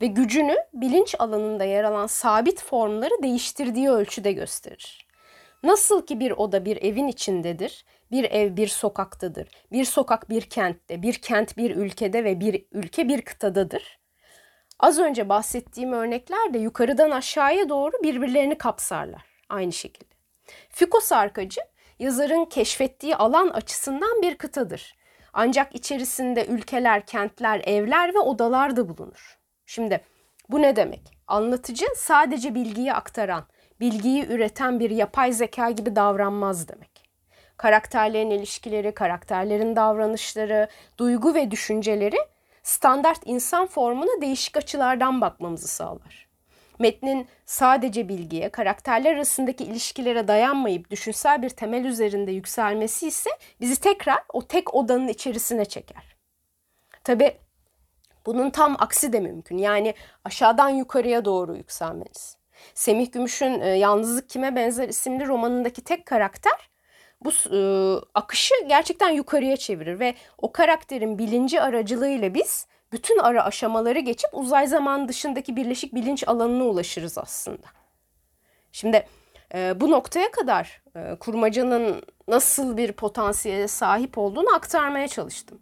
Ve 0.00 0.06
gücünü 0.06 0.56
bilinç 0.72 1.14
alanında 1.18 1.64
yer 1.64 1.84
alan 1.84 2.06
sabit 2.06 2.62
formları 2.62 3.22
değiştirdiği 3.22 3.90
ölçüde 3.90 4.32
gösterir. 4.32 5.08
Nasıl 5.62 6.06
ki 6.06 6.20
bir 6.20 6.30
oda 6.30 6.64
bir 6.64 6.76
evin 6.76 7.08
içindedir, 7.08 7.84
bir 8.10 8.24
ev 8.24 8.56
bir 8.56 8.68
sokaktadır, 8.68 9.48
bir 9.72 9.84
sokak 9.84 10.30
bir 10.30 10.42
kentte, 10.42 11.02
bir 11.02 11.14
kent 11.14 11.56
bir 11.56 11.76
ülkede 11.76 12.24
ve 12.24 12.40
bir 12.40 12.66
ülke 12.72 13.08
bir 13.08 13.22
kıtadadır. 13.22 13.98
Az 14.78 14.98
önce 14.98 15.28
bahsettiğim 15.28 15.92
örnekler 15.92 16.54
de 16.54 16.58
yukarıdan 16.58 17.10
aşağıya 17.10 17.68
doğru 17.68 17.92
birbirlerini 18.02 18.58
kapsarlar 18.58 19.24
aynı 19.48 19.72
şekilde. 19.72 20.14
Foucault 20.70 21.04
sarkacı 21.04 21.60
yazarın 21.98 22.44
keşfettiği 22.44 23.16
alan 23.16 23.48
açısından 23.48 24.22
bir 24.22 24.34
kıtadır. 24.38 24.98
Ancak 25.32 25.74
içerisinde 25.74 26.46
ülkeler, 26.46 27.06
kentler, 27.06 27.62
evler 27.64 28.14
ve 28.14 28.18
odalar 28.18 28.76
da 28.76 28.88
bulunur. 28.88 29.38
Şimdi 29.66 30.00
bu 30.48 30.62
ne 30.62 30.76
demek? 30.76 31.02
Anlatıcı 31.26 31.86
sadece 31.96 32.54
bilgiyi 32.54 32.92
aktaran, 32.92 33.44
bilgiyi 33.80 34.26
üreten 34.26 34.80
bir 34.80 34.90
yapay 34.90 35.32
zeka 35.32 35.70
gibi 35.70 35.96
davranmaz 35.96 36.68
demek. 36.68 36.97
Karakterlerin 37.58 38.30
ilişkileri, 38.30 38.94
karakterlerin 38.94 39.76
davranışları, 39.76 40.68
duygu 40.98 41.34
ve 41.34 41.50
düşünceleri 41.50 42.18
standart 42.62 43.20
insan 43.24 43.66
formuna 43.66 44.20
değişik 44.20 44.56
açılardan 44.56 45.20
bakmamızı 45.20 45.68
sağlar. 45.68 46.28
Metnin 46.78 47.28
sadece 47.46 48.08
bilgiye, 48.08 48.48
karakterler 48.48 49.14
arasındaki 49.14 49.64
ilişkilere 49.64 50.28
dayanmayıp 50.28 50.90
düşünsel 50.90 51.42
bir 51.42 51.50
temel 51.50 51.84
üzerinde 51.84 52.32
yükselmesi 52.32 53.08
ise 53.08 53.30
bizi 53.60 53.80
tekrar 53.80 54.18
o 54.32 54.46
tek 54.46 54.74
odanın 54.74 55.08
içerisine 55.08 55.64
çeker. 55.64 56.16
Tabi 57.04 57.36
bunun 58.26 58.50
tam 58.50 58.76
aksi 58.78 59.12
de 59.12 59.20
mümkün. 59.20 59.58
Yani 59.58 59.94
aşağıdan 60.24 60.68
yukarıya 60.68 61.24
doğru 61.24 61.56
yükselmeniz. 61.56 62.36
Semih 62.74 63.12
Gümüş'ün 63.12 63.60
e, 63.60 63.68
Yalnızlık 63.68 64.28
Kime 64.28 64.56
Benzer 64.56 64.88
isimli 64.88 65.26
romanındaki 65.26 65.84
tek 65.84 66.06
karakter 66.06 66.70
bu 67.24 67.30
e, 67.30 67.60
akışı 68.14 68.54
gerçekten 68.68 69.10
yukarıya 69.10 69.56
çevirir 69.56 70.00
ve 70.00 70.14
o 70.38 70.52
karakterin 70.52 71.18
bilinci 71.18 71.60
aracılığıyla 71.60 72.34
biz 72.34 72.66
bütün 72.92 73.18
ara 73.18 73.44
aşamaları 73.44 73.98
geçip 73.98 74.30
uzay 74.32 74.66
zaman 74.66 75.08
dışındaki 75.08 75.56
birleşik 75.56 75.94
bilinç 75.94 76.28
alanına 76.28 76.64
ulaşırız 76.64 77.18
aslında. 77.18 77.66
Şimdi 78.72 79.06
e, 79.54 79.80
bu 79.80 79.90
noktaya 79.90 80.30
kadar 80.30 80.82
e, 80.96 81.14
kurmacanın 81.14 82.02
nasıl 82.28 82.76
bir 82.76 82.92
potansiyele 82.92 83.68
sahip 83.68 84.18
olduğunu 84.18 84.54
aktarmaya 84.54 85.08
çalıştım. 85.08 85.60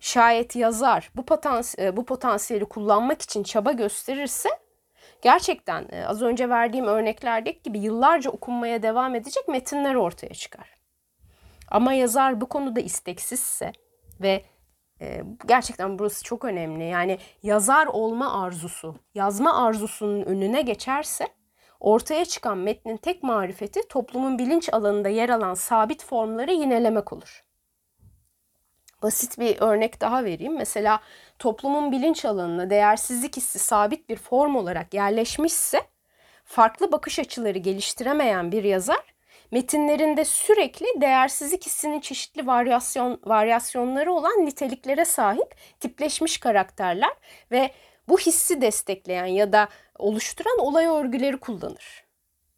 Şayet 0.00 0.56
yazar 0.56 1.10
bu, 1.16 1.26
potans 1.26 1.78
e, 1.78 1.96
bu 1.96 2.04
potansiyeli 2.04 2.64
kullanmak 2.64 3.22
için 3.22 3.42
çaba 3.42 3.72
gösterirse 3.72 4.48
gerçekten 5.22 5.88
e, 5.92 6.06
az 6.06 6.22
önce 6.22 6.48
verdiğim 6.48 6.86
örneklerdeki 6.86 7.62
gibi 7.62 7.78
yıllarca 7.78 8.30
okunmaya 8.30 8.82
devam 8.82 9.14
edecek 9.14 9.48
metinler 9.48 9.94
ortaya 9.94 10.34
çıkar. 10.34 10.76
Ama 11.68 11.92
yazar 11.92 12.40
bu 12.40 12.48
konuda 12.48 12.80
isteksizse 12.80 13.72
ve 14.20 14.44
e, 15.00 15.22
gerçekten 15.46 15.98
burası 15.98 16.24
çok 16.24 16.44
önemli. 16.44 16.84
Yani 16.84 17.18
yazar 17.42 17.86
olma 17.86 18.44
arzusu, 18.44 18.96
yazma 19.14 19.66
arzusunun 19.66 20.22
önüne 20.22 20.62
geçerse 20.62 21.28
ortaya 21.80 22.24
çıkan 22.24 22.58
metnin 22.58 22.96
tek 22.96 23.22
marifeti 23.22 23.88
toplumun 23.88 24.38
bilinç 24.38 24.68
alanında 24.72 25.08
yer 25.08 25.28
alan 25.28 25.54
sabit 25.54 26.04
formları 26.04 26.52
yinelemek 26.52 27.12
olur. 27.12 27.42
Basit 29.02 29.38
bir 29.38 29.60
örnek 29.60 30.00
daha 30.00 30.24
vereyim. 30.24 30.56
Mesela 30.56 31.00
toplumun 31.38 31.92
bilinç 31.92 32.24
alanına 32.24 32.70
değersizlik 32.70 33.36
hissi 33.36 33.58
sabit 33.58 34.08
bir 34.08 34.16
form 34.16 34.56
olarak 34.56 34.94
yerleşmişse 34.94 35.80
farklı 36.44 36.92
bakış 36.92 37.18
açıları 37.18 37.58
geliştiremeyen 37.58 38.52
bir 38.52 38.64
yazar 38.64 39.16
metinlerinde 39.50 40.24
sürekli 40.24 40.86
değersizlik 41.00 41.66
hissinin 41.66 42.00
çeşitli 42.00 42.46
varyasyon 42.46 43.20
varyasyonları 43.24 44.12
olan 44.12 44.46
niteliklere 44.46 45.04
sahip 45.04 45.54
tipleşmiş 45.80 46.38
karakterler 46.38 47.12
ve 47.50 47.70
bu 48.08 48.18
hissi 48.18 48.60
destekleyen 48.60 49.26
ya 49.26 49.52
da 49.52 49.68
oluşturan 49.98 50.58
olay 50.58 50.86
örgüleri 50.86 51.36
kullanır. 51.36 52.05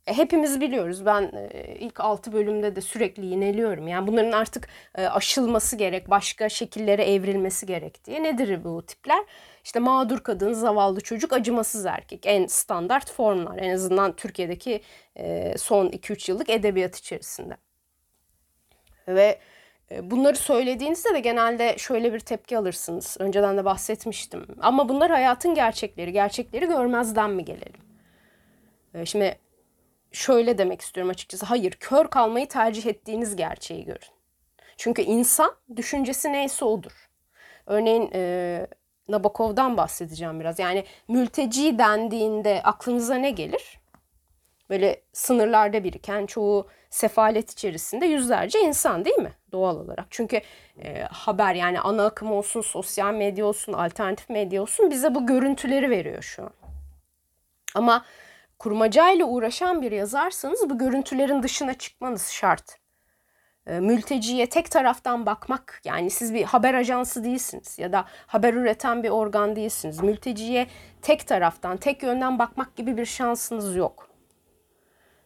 E, 0.09 0.17
hepimiz 0.17 0.61
biliyoruz. 0.61 1.07
Ben 1.07 1.33
e, 1.53 1.75
ilk 1.79 2.01
6 2.01 2.33
bölümde 2.33 2.77
de 2.77 2.81
sürekli 2.81 3.27
yineliyorum. 3.27 3.89
Yani 3.89 4.07
bunların 4.07 4.33
artık 4.33 4.69
e, 4.95 5.07
aşılması 5.07 5.77
gerek, 5.77 6.11
başka 6.11 6.49
şekillere 6.49 7.05
evrilmesi 7.05 7.67
gerek 7.67 8.05
diye. 8.05 8.23
Nedir 8.23 8.65
bu 8.65 8.83
tipler? 8.83 9.25
İşte 9.65 9.81
mağdur 9.81 10.21
kadın, 10.21 10.53
zavallı 10.53 11.01
çocuk, 11.01 11.33
acımasız 11.33 11.87
erkek. 11.87 12.27
En 12.27 12.47
standart 12.47 13.11
formlar. 13.11 13.59
En 13.59 13.75
azından 13.75 14.17
Türkiye'deki 14.17 14.81
son 15.57 15.87
2-3 15.89 16.31
yıllık 16.31 16.51
edebiyat 16.51 16.97
içerisinde. 16.97 17.57
Ve 19.09 19.39
Bunları 20.03 20.37
söylediğinizde 20.37 21.15
de 21.15 21.21
genelde 21.21 21.79
şöyle 21.79 22.13
bir 22.13 22.21
tepki 22.21 22.59
alırsınız. 22.59 23.17
Önceden 23.21 23.57
de 23.57 23.65
bahsetmiştim. 23.65 24.47
Ama 24.61 24.89
bunlar 24.89 25.11
hayatın 25.11 25.55
gerçekleri. 25.55 26.13
Gerçekleri 26.13 26.67
görmezden 26.67 27.31
mi 27.31 27.45
gelelim? 27.45 27.81
Şimdi 29.05 29.39
şöyle 30.13 30.59
demek 30.59 30.81
istiyorum 30.81 31.11
açıkçası. 31.11 31.47
Hayır, 31.47 31.73
kör 31.73 32.11
kalmayı 32.11 32.49
tercih 32.49 32.87
ettiğiniz 32.87 33.37
gerçeği 33.37 33.85
görün. 33.85 34.09
Çünkü 34.77 35.03
insan 35.03 35.55
düşüncesi 35.77 36.33
neyse 36.33 36.65
odur. 36.65 37.09
Örneğin 37.67 38.11
e, 38.15 38.67
Nabokov'dan 39.09 39.77
bahsedeceğim 39.77 40.41
biraz. 40.41 40.59
Yani 40.59 40.85
mülteci 41.09 41.79
dendiğinde 41.79 42.61
aklınıza 42.65 43.15
ne 43.15 43.31
gelir? 43.31 43.81
Böyle 44.71 45.03
sınırlarda 45.13 45.85
biriken 45.85 46.27
çoğu 46.27 46.69
sefalet 46.91 47.51
içerisinde 47.51 48.07
yüzlerce 48.07 48.61
insan 48.61 49.05
değil 49.05 49.19
mi? 49.19 49.33
Doğal 49.53 49.77
olarak. 49.77 50.07
Çünkü 50.11 50.41
e, 50.83 51.03
haber 51.03 51.55
yani 51.55 51.81
ana 51.81 52.07
akım 52.07 52.33
olsun, 52.33 52.61
sosyal 52.61 53.15
medya 53.15 53.47
olsun, 53.47 53.73
alternatif 53.73 54.31
medya 54.31 54.63
olsun 54.63 54.91
bize 54.91 55.15
bu 55.15 55.27
görüntüleri 55.27 55.91
veriyor 55.91 56.23
şu 56.23 56.43
an. 56.43 56.53
Ama 57.75 58.05
kurmacayla 58.59 59.27
uğraşan 59.27 59.83
bir 59.83 59.93
yazarsanız 59.93 60.71
bu 60.71 60.79
görüntülerin 60.79 61.43
dışına 61.43 61.75
çıkmanız 61.75 62.29
şart. 62.29 62.79
E, 63.67 63.81
mülteciye 63.81 64.49
tek 64.49 64.71
taraftan 64.71 65.27
bakmak 65.27 65.81
yani 65.85 66.11
siz 66.11 66.35
bir 66.35 66.45
haber 66.45 66.75
ajansı 66.75 67.25
değilsiniz 67.25 67.79
ya 67.79 67.93
da 67.93 68.05
haber 68.27 68.55
üreten 68.55 69.03
bir 69.03 69.11
organ 69.11 69.57
değilsiniz. 69.57 70.03
Mülteciye 70.03 70.67
tek 71.03 71.27
taraftan, 71.27 71.77
tek 71.77 72.03
yönden 72.03 72.39
bakmak 72.39 72.77
gibi 72.77 72.97
bir 72.97 73.07
şansınız 73.07 73.77
yok. 73.77 74.09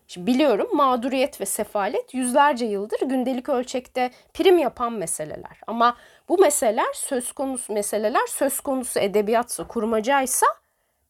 Şimdi 0.07 0.27
biliyorum 0.27 0.69
mağduriyet 0.73 1.41
ve 1.41 1.47
sefalet 1.47 2.15
yüzlerce 2.15 2.67
yıldır 2.67 3.01
gündelik 3.01 3.49
ölçekte 3.49 4.11
prim 4.35 4.59
yapan 4.59 4.93
meseleler. 4.93 5.61
Ama 5.67 5.97
bu 6.29 6.39
meseleler 6.39 6.93
söz 6.95 7.33
konusu 7.33 7.73
meseleler 7.73 8.27
söz 8.27 8.61
konusu 8.61 9.01
edebiyatsa, 9.01 9.67
kurmacaysa 9.67 10.47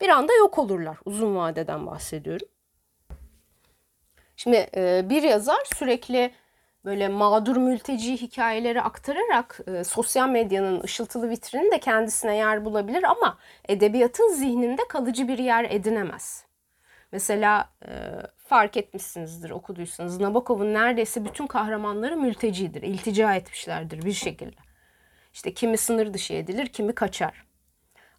bir 0.03 0.09
anda 0.09 0.35
yok 0.35 0.59
olurlar. 0.59 0.97
Uzun 1.05 1.37
vadeden 1.37 1.87
bahsediyorum. 1.87 2.49
Şimdi 4.37 4.71
e, 4.77 5.11
bir 5.11 5.23
yazar 5.23 5.63
sürekli 5.77 6.33
böyle 6.85 7.09
mağdur 7.09 7.57
mülteci 7.57 8.17
hikayeleri 8.17 8.83
aktararak 8.83 9.61
e, 9.67 9.85
sosyal 9.85 10.29
medyanın 10.29 10.83
ışıltılı 10.83 11.31
vitrininde 11.31 11.81
kendisine 11.81 12.37
yer 12.37 12.65
bulabilir 12.65 13.03
ama 13.03 13.39
edebiyatın 13.69 14.29
zihninde 14.29 14.83
kalıcı 14.89 15.29
bir 15.29 15.39
yer 15.39 15.65
edinemez. 15.65 16.45
Mesela 17.13 17.69
e, 17.87 17.91
fark 18.37 18.77
etmişsinizdir 18.77 19.51
okuduysanız 19.51 20.21
Nabokov'un 20.21 20.75
neredeyse 20.75 21.25
bütün 21.25 21.47
kahramanları 21.47 22.17
mültecidir, 22.17 22.83
iltica 22.83 23.35
etmişlerdir 23.35 24.03
bir 24.03 24.13
şekilde. 24.13 24.61
İşte 25.33 25.55
kimi 25.55 25.79
sınır 25.79 26.15
dışı 26.15 26.35
edilir, 26.35 26.67
kimi 26.67 26.95
kaçar. 26.95 27.47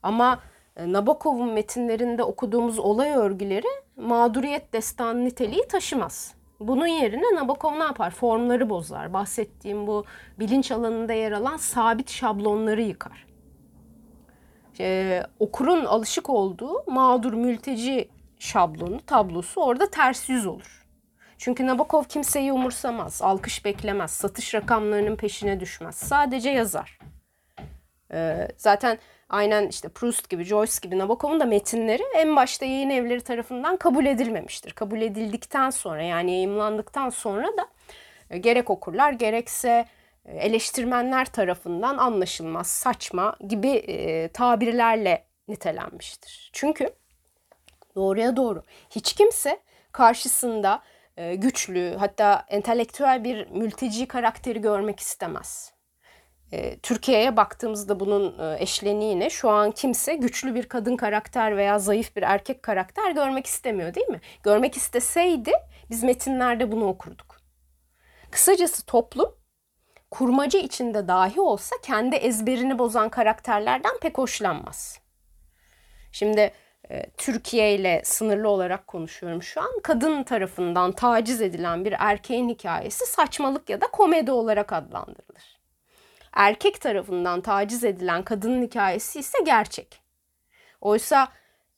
Ama 0.03 0.43
Nabokov'un 0.77 1.53
metinlerinde 1.53 2.23
okuduğumuz 2.23 2.79
olay 2.79 3.09
örgüleri 3.09 3.67
mağduriyet 3.95 4.73
destanı 4.73 5.25
niteliği 5.25 5.67
taşımaz. 5.67 6.33
Bunun 6.59 6.87
yerine 6.87 7.35
Nabokov 7.35 7.79
ne 7.79 7.83
yapar? 7.83 8.11
Formları 8.11 8.69
bozar. 8.69 9.13
Bahsettiğim 9.13 9.87
bu 9.87 10.05
bilinç 10.39 10.71
alanında 10.71 11.13
yer 11.13 11.31
alan 11.31 11.57
sabit 11.57 12.09
şablonları 12.09 12.81
yıkar. 12.81 13.25
Ee, 14.79 15.23
okurun 15.39 15.85
alışık 15.85 16.29
olduğu 16.29 16.91
mağdur 16.91 17.33
mülteci 17.33 18.09
şablonu, 18.39 19.01
tablosu 19.05 19.61
orada 19.61 19.89
ters 19.89 20.29
yüz 20.29 20.47
olur. 20.47 20.85
Çünkü 21.37 21.67
Nabokov 21.67 22.03
kimseyi 22.03 22.53
umursamaz, 22.53 23.21
alkış 23.21 23.65
beklemez, 23.65 24.11
satış 24.11 24.55
rakamlarının 24.55 25.15
peşine 25.15 25.59
düşmez. 25.59 25.95
Sadece 25.95 26.49
yazar. 26.49 26.99
Ee, 28.11 28.47
zaten 28.57 28.97
aynen 29.29 29.67
işte 29.67 29.89
Proust 29.89 30.29
gibi, 30.29 30.43
Joyce 30.43 30.73
gibi 30.81 30.97
Nabokov'un 30.97 31.39
da 31.39 31.45
metinleri 31.45 32.03
en 32.15 32.35
başta 32.35 32.65
yayın 32.65 32.89
evleri 32.89 33.21
tarafından 33.21 33.77
kabul 33.77 34.05
edilmemiştir. 34.05 34.71
Kabul 34.71 35.01
edildikten 35.01 35.69
sonra 35.69 36.03
yani 36.03 36.31
yayımlandıktan 36.31 37.09
sonra 37.09 37.47
da 37.47 37.67
e, 38.29 38.37
gerek 38.37 38.69
okurlar 38.69 39.11
gerekse 39.11 39.85
e, 40.25 40.37
eleştirmenler 40.37 41.25
tarafından 41.25 41.97
anlaşılmaz, 41.97 42.67
saçma 42.67 43.35
gibi 43.47 43.69
e, 43.69 44.27
tabirlerle 44.27 45.25
nitelenmiştir. 45.47 46.49
Çünkü 46.53 46.89
doğruya 47.95 48.35
doğru 48.35 48.63
hiç 48.89 49.13
kimse 49.13 49.59
karşısında 49.91 50.81
e, 51.17 51.35
güçlü 51.35 51.95
hatta 51.99 52.45
entelektüel 52.49 53.23
bir 53.23 53.49
mülteci 53.49 54.07
karakteri 54.07 54.61
görmek 54.61 54.99
istemez. 54.99 55.72
E, 56.53 56.79
Türkiye'ye 56.79 57.37
baktığımızda 57.37 57.99
bunun 57.99 58.39
e, 58.39 58.63
eşleniği 58.63 59.19
ne? 59.19 59.29
Şu 59.29 59.49
an 59.49 59.71
kimse 59.71 60.15
güçlü 60.15 60.55
bir 60.55 60.69
kadın 60.69 60.95
karakter 60.95 61.57
veya 61.57 61.79
zayıf 61.79 62.15
bir 62.15 62.21
erkek 62.21 62.63
karakter 62.63 63.11
görmek 63.11 63.45
istemiyor 63.45 63.93
değil 63.93 64.07
mi? 64.07 64.21
Görmek 64.43 64.77
isteseydi 64.77 65.51
biz 65.89 66.03
metinlerde 66.03 66.71
bunu 66.71 66.87
okurduk. 66.87 67.37
Kısacası 68.31 68.85
toplum 68.85 69.35
kurmaca 70.11 70.59
içinde 70.59 71.07
dahi 71.07 71.41
olsa 71.41 71.75
kendi 71.83 72.15
ezberini 72.15 72.79
bozan 72.79 73.09
karakterlerden 73.09 73.97
pek 74.01 74.17
hoşlanmaz. 74.17 74.99
Şimdi 76.11 76.51
e, 76.89 77.09
Türkiye 77.17 77.75
ile 77.75 78.01
sınırlı 78.05 78.49
olarak 78.49 78.87
konuşuyorum 78.87 79.43
şu 79.43 79.61
an. 79.61 79.79
Kadın 79.83 80.23
tarafından 80.23 80.91
taciz 80.91 81.41
edilen 81.41 81.85
bir 81.85 81.95
erkeğin 81.99 82.49
hikayesi 82.49 83.05
saçmalık 83.05 83.69
ya 83.69 83.81
da 83.81 83.87
komedi 83.87 84.31
olarak 84.31 84.73
adlandırılır 84.73 85.62
erkek 86.35 86.81
tarafından 86.81 87.41
taciz 87.41 87.83
edilen 87.83 88.23
kadının 88.23 88.63
hikayesi 88.63 89.19
ise 89.19 89.37
gerçek. 89.45 90.01
Oysa 90.81 91.27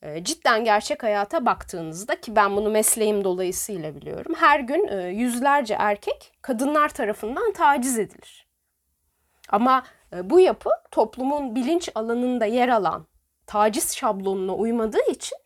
e, 0.02 0.24
cidden 0.24 0.64
gerçek 0.64 1.02
hayata 1.02 1.46
baktığınızda 1.46 2.20
ki 2.20 2.36
ben 2.36 2.56
bunu 2.56 2.70
mesleğim 2.70 3.24
dolayısıyla 3.24 3.94
biliyorum. 3.94 4.34
Her 4.36 4.60
gün 4.60 4.88
e, 4.88 5.08
yüzlerce 5.08 5.74
erkek 5.78 6.32
kadınlar 6.42 6.88
tarafından 6.88 7.52
taciz 7.52 7.98
edilir. 7.98 8.46
Ama 9.48 9.82
e, 10.12 10.30
bu 10.30 10.40
yapı 10.40 10.70
toplumun 10.90 11.54
bilinç 11.54 11.88
alanında 11.94 12.46
yer 12.46 12.68
alan 12.68 13.06
taciz 13.46 13.96
şablonuna 13.96 14.54
uymadığı 14.54 15.10
için 15.10 15.38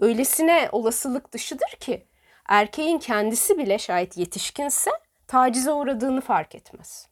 öylesine 0.00 0.68
olasılık 0.72 1.32
dışıdır 1.32 1.76
ki 1.80 2.06
erkeğin 2.48 2.98
kendisi 2.98 3.58
bile 3.58 3.78
şayet 3.78 4.16
yetişkinse 4.16 4.90
tacize 5.26 5.72
uğradığını 5.72 6.20
fark 6.20 6.54
etmez. 6.54 7.09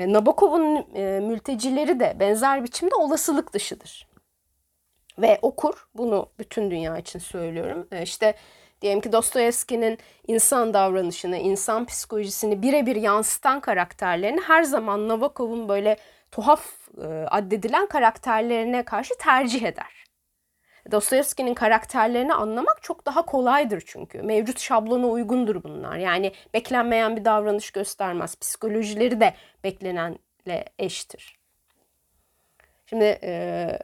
E, 0.00 0.12
Nabokov'un 0.12 0.86
e, 0.94 1.20
mültecileri 1.20 2.00
de 2.00 2.16
benzer 2.20 2.64
biçimde 2.64 2.94
olasılık 2.94 3.52
dışıdır. 3.52 4.06
Ve 5.18 5.38
okur, 5.42 5.88
bunu 5.94 6.28
bütün 6.38 6.70
dünya 6.70 6.98
için 6.98 7.18
söylüyorum. 7.18 7.88
E, 7.92 8.02
işte 8.02 8.34
diyelim 8.82 9.00
ki 9.00 9.12
Dostoyevski'nin 9.12 9.98
insan 10.26 10.74
davranışını, 10.74 11.36
insan 11.36 11.84
psikolojisini 11.84 12.62
birebir 12.62 12.96
yansıtan 12.96 13.60
karakterlerini 13.60 14.40
her 14.40 14.62
zaman 14.62 15.08
Nabokov'un 15.08 15.68
böyle 15.68 15.96
tuhaf 16.30 16.64
addedilen 17.26 17.86
karakterlerine 17.86 18.82
karşı 18.84 19.14
tercih 19.18 19.62
eder. 19.62 20.04
Dostoyevski'nin 20.92 21.54
karakterlerini 21.54 22.34
anlamak 22.34 22.82
çok 22.82 23.06
daha 23.06 23.26
kolaydır 23.26 23.82
çünkü. 23.86 24.22
Mevcut 24.22 24.60
şablona 24.60 25.06
uygundur 25.06 25.62
bunlar. 25.62 25.96
Yani 25.96 26.32
beklenmeyen 26.54 27.16
bir 27.16 27.24
davranış 27.24 27.70
göstermez. 27.70 28.36
Psikolojileri 28.40 29.20
de 29.20 29.34
beklenenle 29.64 30.64
eştir. 30.78 31.40
Şimdi 32.86 33.18
e, 33.22 33.78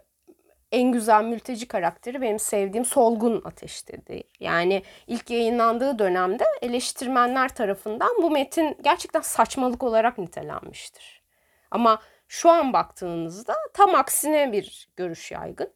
en 0.73 0.92
güzel 0.92 1.25
mülteci 1.25 1.69
karakteri 1.69 2.21
benim 2.21 2.38
sevdiğim 2.38 2.85
Solgun 2.85 3.42
Ateş'tedir. 3.45 4.25
Yani 4.40 4.83
ilk 5.07 5.31
yayınlandığı 5.31 5.99
dönemde 5.99 6.45
eleştirmenler 6.62 7.55
tarafından 7.55 8.23
bu 8.23 8.31
metin 8.31 8.77
gerçekten 8.83 9.21
saçmalık 9.21 9.83
olarak 9.83 10.19
nitelenmiştir. 10.19 11.23
Ama 11.71 12.03
şu 12.29 12.51
an 12.51 12.73
baktığınızda 12.73 13.55
tam 13.75 13.95
aksine 13.95 14.53
bir 14.53 14.88
görüş 14.97 15.33
yaygın 15.33 15.73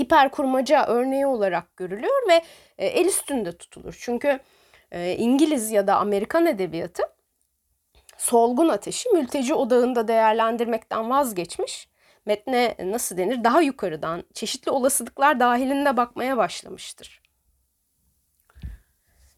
hiper 0.00 0.30
kurmaca 0.30 0.86
örneği 0.86 1.26
olarak 1.26 1.76
görülüyor 1.76 2.28
ve 2.28 2.42
e, 2.78 2.86
el 2.86 3.06
üstünde 3.06 3.58
tutulur. 3.58 3.98
Çünkü 4.00 4.40
e, 4.90 5.16
İngiliz 5.16 5.70
ya 5.70 5.86
da 5.86 5.96
Amerikan 5.96 6.46
edebiyatı 6.46 7.02
solgun 8.18 8.68
ateşi 8.68 9.08
mülteci 9.08 9.54
odağında 9.54 10.08
değerlendirmekten 10.08 11.10
vazgeçmiş. 11.10 11.88
Metne 12.26 12.76
nasıl 12.78 13.16
denir 13.16 13.44
daha 13.44 13.60
yukarıdan 13.60 14.24
çeşitli 14.34 14.70
olasılıklar 14.70 15.40
dahilinde 15.40 15.96
bakmaya 15.96 16.36
başlamıştır. 16.36 17.22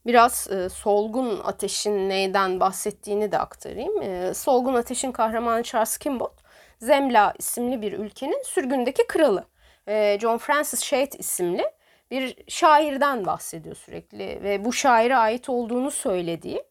Biraz 0.07 0.49
e, 0.51 0.69
solgun 0.69 1.41
ateşin 1.45 2.09
neyden 2.09 2.61
bahsettiğini 2.61 3.33
de 3.33 3.39
aktarayım. 3.39 4.03
E, 4.03 4.35
solgun 4.35 4.75
ateşin 4.75 5.13
kahramanı 5.13 5.63
Charles 5.63 5.99
Kimball, 5.99 6.33
Zemla 6.81 7.35
isimli 7.39 7.83
bir 7.83 7.93
ülkenin 7.93 8.43
sürgündeki 8.43 9.07
kralı. 9.07 9.45
E, 9.89 10.19
John 10.21 10.39
Francis 10.39 10.85
Shade 10.85 11.19
isimli 11.19 11.71
bir 12.11 12.37
şairden 12.49 13.27
bahsediyor 13.27 13.77
sürekli 13.77 14.43
ve 14.43 14.65
bu 14.65 14.73
şaire 14.73 15.17
ait 15.17 15.49
olduğunu 15.49 15.91
söylediği 15.91 16.63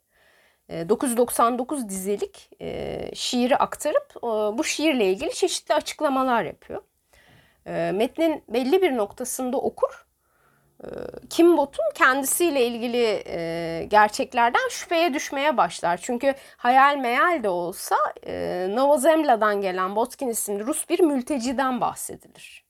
999 0.70 1.84
e, 1.84 1.90
dizelik 1.90 2.50
e, 2.62 3.12
şiiri 3.16 3.58
aktarıp 3.58 4.16
bu 4.58 4.64
şiirle 4.64 5.12
ilgili 5.12 5.34
çeşitli 5.34 5.74
açıklamalar 5.74 6.44
yapıyor. 6.44 6.82
Metnin 7.94 8.44
belli 8.50 8.82
bir 8.82 8.98
noktasında 8.98 9.58
okur 9.58 10.06
Kimbot'un 11.30 11.86
kendisiyle 11.96 12.66
ilgili 12.66 13.24
gerçeklerden 13.90 14.68
şüpheye 14.70 15.14
düşmeye 15.14 15.58
başlar. 15.58 16.00
Çünkü 16.04 16.36
hayal 16.58 16.98
meyal 16.98 17.44
de 17.44 17.50
olsa 17.50 17.96
Novozemla'dan 18.70 19.62
gelen 19.62 19.96
Botkin 19.96 20.28
isimli 20.28 20.66
Rus 20.66 20.90
bir 20.90 21.00
mülteciden 21.00 21.82
bahsedilir. 21.82 22.67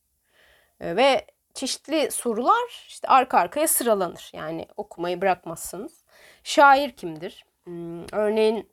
Ee, 0.82 0.96
ve 0.96 1.26
çeşitli 1.54 2.12
sorular 2.12 2.86
işte 2.88 3.08
arka 3.08 3.38
arkaya 3.38 3.68
sıralanır. 3.68 4.32
Yani 4.34 4.68
okumayı 4.78 5.22
bırakmazsınız. 5.22 6.04
Şair 6.44 6.92
kimdir? 6.92 7.46
Hmm, 7.64 8.04
örneğin 8.12 8.70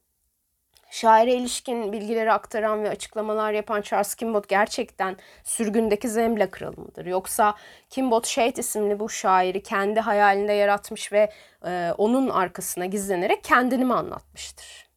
şaire 0.91 1.35
ilişkin 1.35 1.93
bilgileri 1.93 2.33
aktaran 2.33 2.85
ve 2.85 2.91
açıklamalar 2.91 3.53
yapan 3.53 3.83
Charles 3.83 4.15
Kimbot 4.15 4.49
gerçekten 4.49 5.17
sürgündeki 5.45 6.09
Zembla 6.09 6.51
kralı 6.51 6.81
mıdır? 6.81 7.07
Yoksa 7.07 7.55
Kimbot 7.91 8.27
Shade 8.27 8.61
isimli 8.61 9.01
bu 9.01 9.09
şairi 9.09 9.63
kendi 9.63 10.01
hayalinde 10.01 10.53
yaratmış 10.53 11.13
ve 11.13 11.33
e, 11.67 11.93
onun 11.99 12.29
arkasına 12.29 12.87
gizlenerek 12.87 13.45
kendini 13.45 13.85
mi 13.85 13.95
anlatmıştır? 13.95 14.89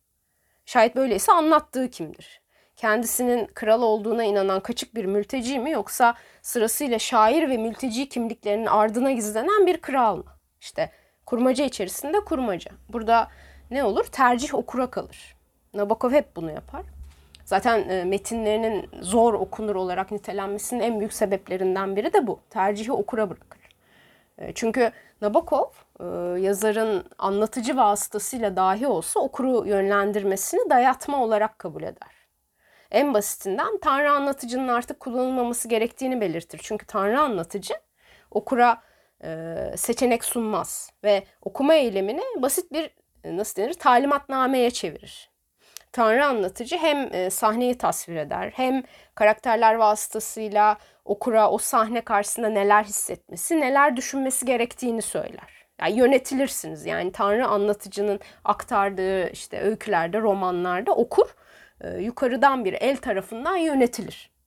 Şayet 0.65 0.95
böyleyse 0.95 1.31
anlattığı 1.31 1.89
kimdir? 1.89 2.41
Kendisinin 2.77 3.45
kral 3.45 3.81
olduğuna 3.81 4.23
inanan 4.23 4.59
kaçık 4.59 4.95
bir 4.95 5.05
mülteci 5.05 5.59
mi 5.59 5.71
yoksa 5.71 6.13
sırasıyla 6.41 6.99
şair 6.99 7.49
ve 7.49 7.57
mülteci 7.57 8.09
kimliklerinin 8.09 8.65
ardına 8.65 9.11
gizlenen 9.11 9.65
bir 9.65 9.77
kral 9.77 10.15
mı? 10.15 10.25
İşte 10.61 10.91
kurmaca 11.25 11.65
içerisinde 11.65 12.19
kurmaca. 12.19 12.71
Burada 12.89 13.27
ne 13.71 13.83
olur? 13.83 14.05
Tercih 14.05 14.55
okura 14.55 14.89
kalır. 14.89 15.35
Nabokov 15.73 16.11
hep 16.11 16.35
bunu 16.35 16.51
yapar. 16.51 16.85
Zaten 17.45 17.89
e, 17.89 18.03
metinlerinin 18.03 18.89
zor 19.01 19.33
okunur 19.33 19.75
olarak 19.75 20.11
nitelenmesinin 20.11 20.79
en 20.79 20.99
büyük 20.99 21.13
sebeplerinden 21.13 21.95
biri 21.95 22.13
de 22.13 22.27
bu. 22.27 22.39
Tercihi 22.49 22.91
okura 22.91 23.29
bırakır. 23.29 23.61
E, 24.37 24.53
çünkü 24.53 24.91
Nabokov 25.21 25.65
e, 25.99 26.05
yazarın 26.39 27.03
anlatıcı 27.17 27.77
vasıtasıyla 27.77 28.55
dahi 28.55 28.87
olsa 28.87 29.19
okuru 29.19 29.67
yönlendirmesini 29.67 30.69
dayatma 30.69 31.23
olarak 31.23 31.59
kabul 31.59 31.83
eder. 31.83 32.16
En 32.91 33.13
basitinden 33.13 33.77
Tanrı 33.77 34.11
anlatıcının 34.11 34.67
artık 34.67 34.99
kullanılmaması 34.99 35.67
gerektiğini 35.67 36.21
belirtir. 36.21 36.59
Çünkü 36.63 36.85
Tanrı 36.85 37.19
anlatıcı 37.19 37.73
okura 38.31 38.81
e, 39.23 39.55
seçenek 39.77 40.23
sunmaz 40.23 40.91
ve 41.03 41.23
okuma 41.41 41.73
eylemini 41.73 42.21
basit 42.37 42.71
bir 42.71 42.89
e, 43.23 43.37
nasıl 43.37 43.61
denir 43.61 43.73
talimatnameye 43.73 44.71
çevirir. 44.71 45.29
Tanrı 45.91 46.25
anlatıcı 46.25 46.77
hem 46.77 47.13
e, 47.13 47.29
sahneyi 47.29 47.77
tasvir 47.77 48.15
eder 48.15 48.51
hem 48.55 48.83
karakterler 49.15 49.75
vasıtasıyla 49.75 50.77
okura 51.05 51.51
o 51.51 51.57
sahne 51.57 52.01
karşısında 52.01 52.49
neler 52.49 52.83
hissetmesi, 52.83 53.61
neler 53.61 53.97
düşünmesi 53.97 54.45
gerektiğini 54.45 55.01
söyler. 55.01 55.67
Yani 55.81 55.97
yönetilirsiniz. 55.97 56.85
Yani 56.85 57.11
Tanrı 57.11 57.47
anlatıcının 57.47 58.19
aktardığı 58.43 59.29
işte 59.29 59.61
öykülerde, 59.61 60.21
romanlarda 60.21 60.91
okur 60.91 61.35
yukarıdan 61.99 62.65
bir 62.65 62.73
el 62.73 62.97
tarafından 62.97 63.57
yönetilir. 63.57 64.37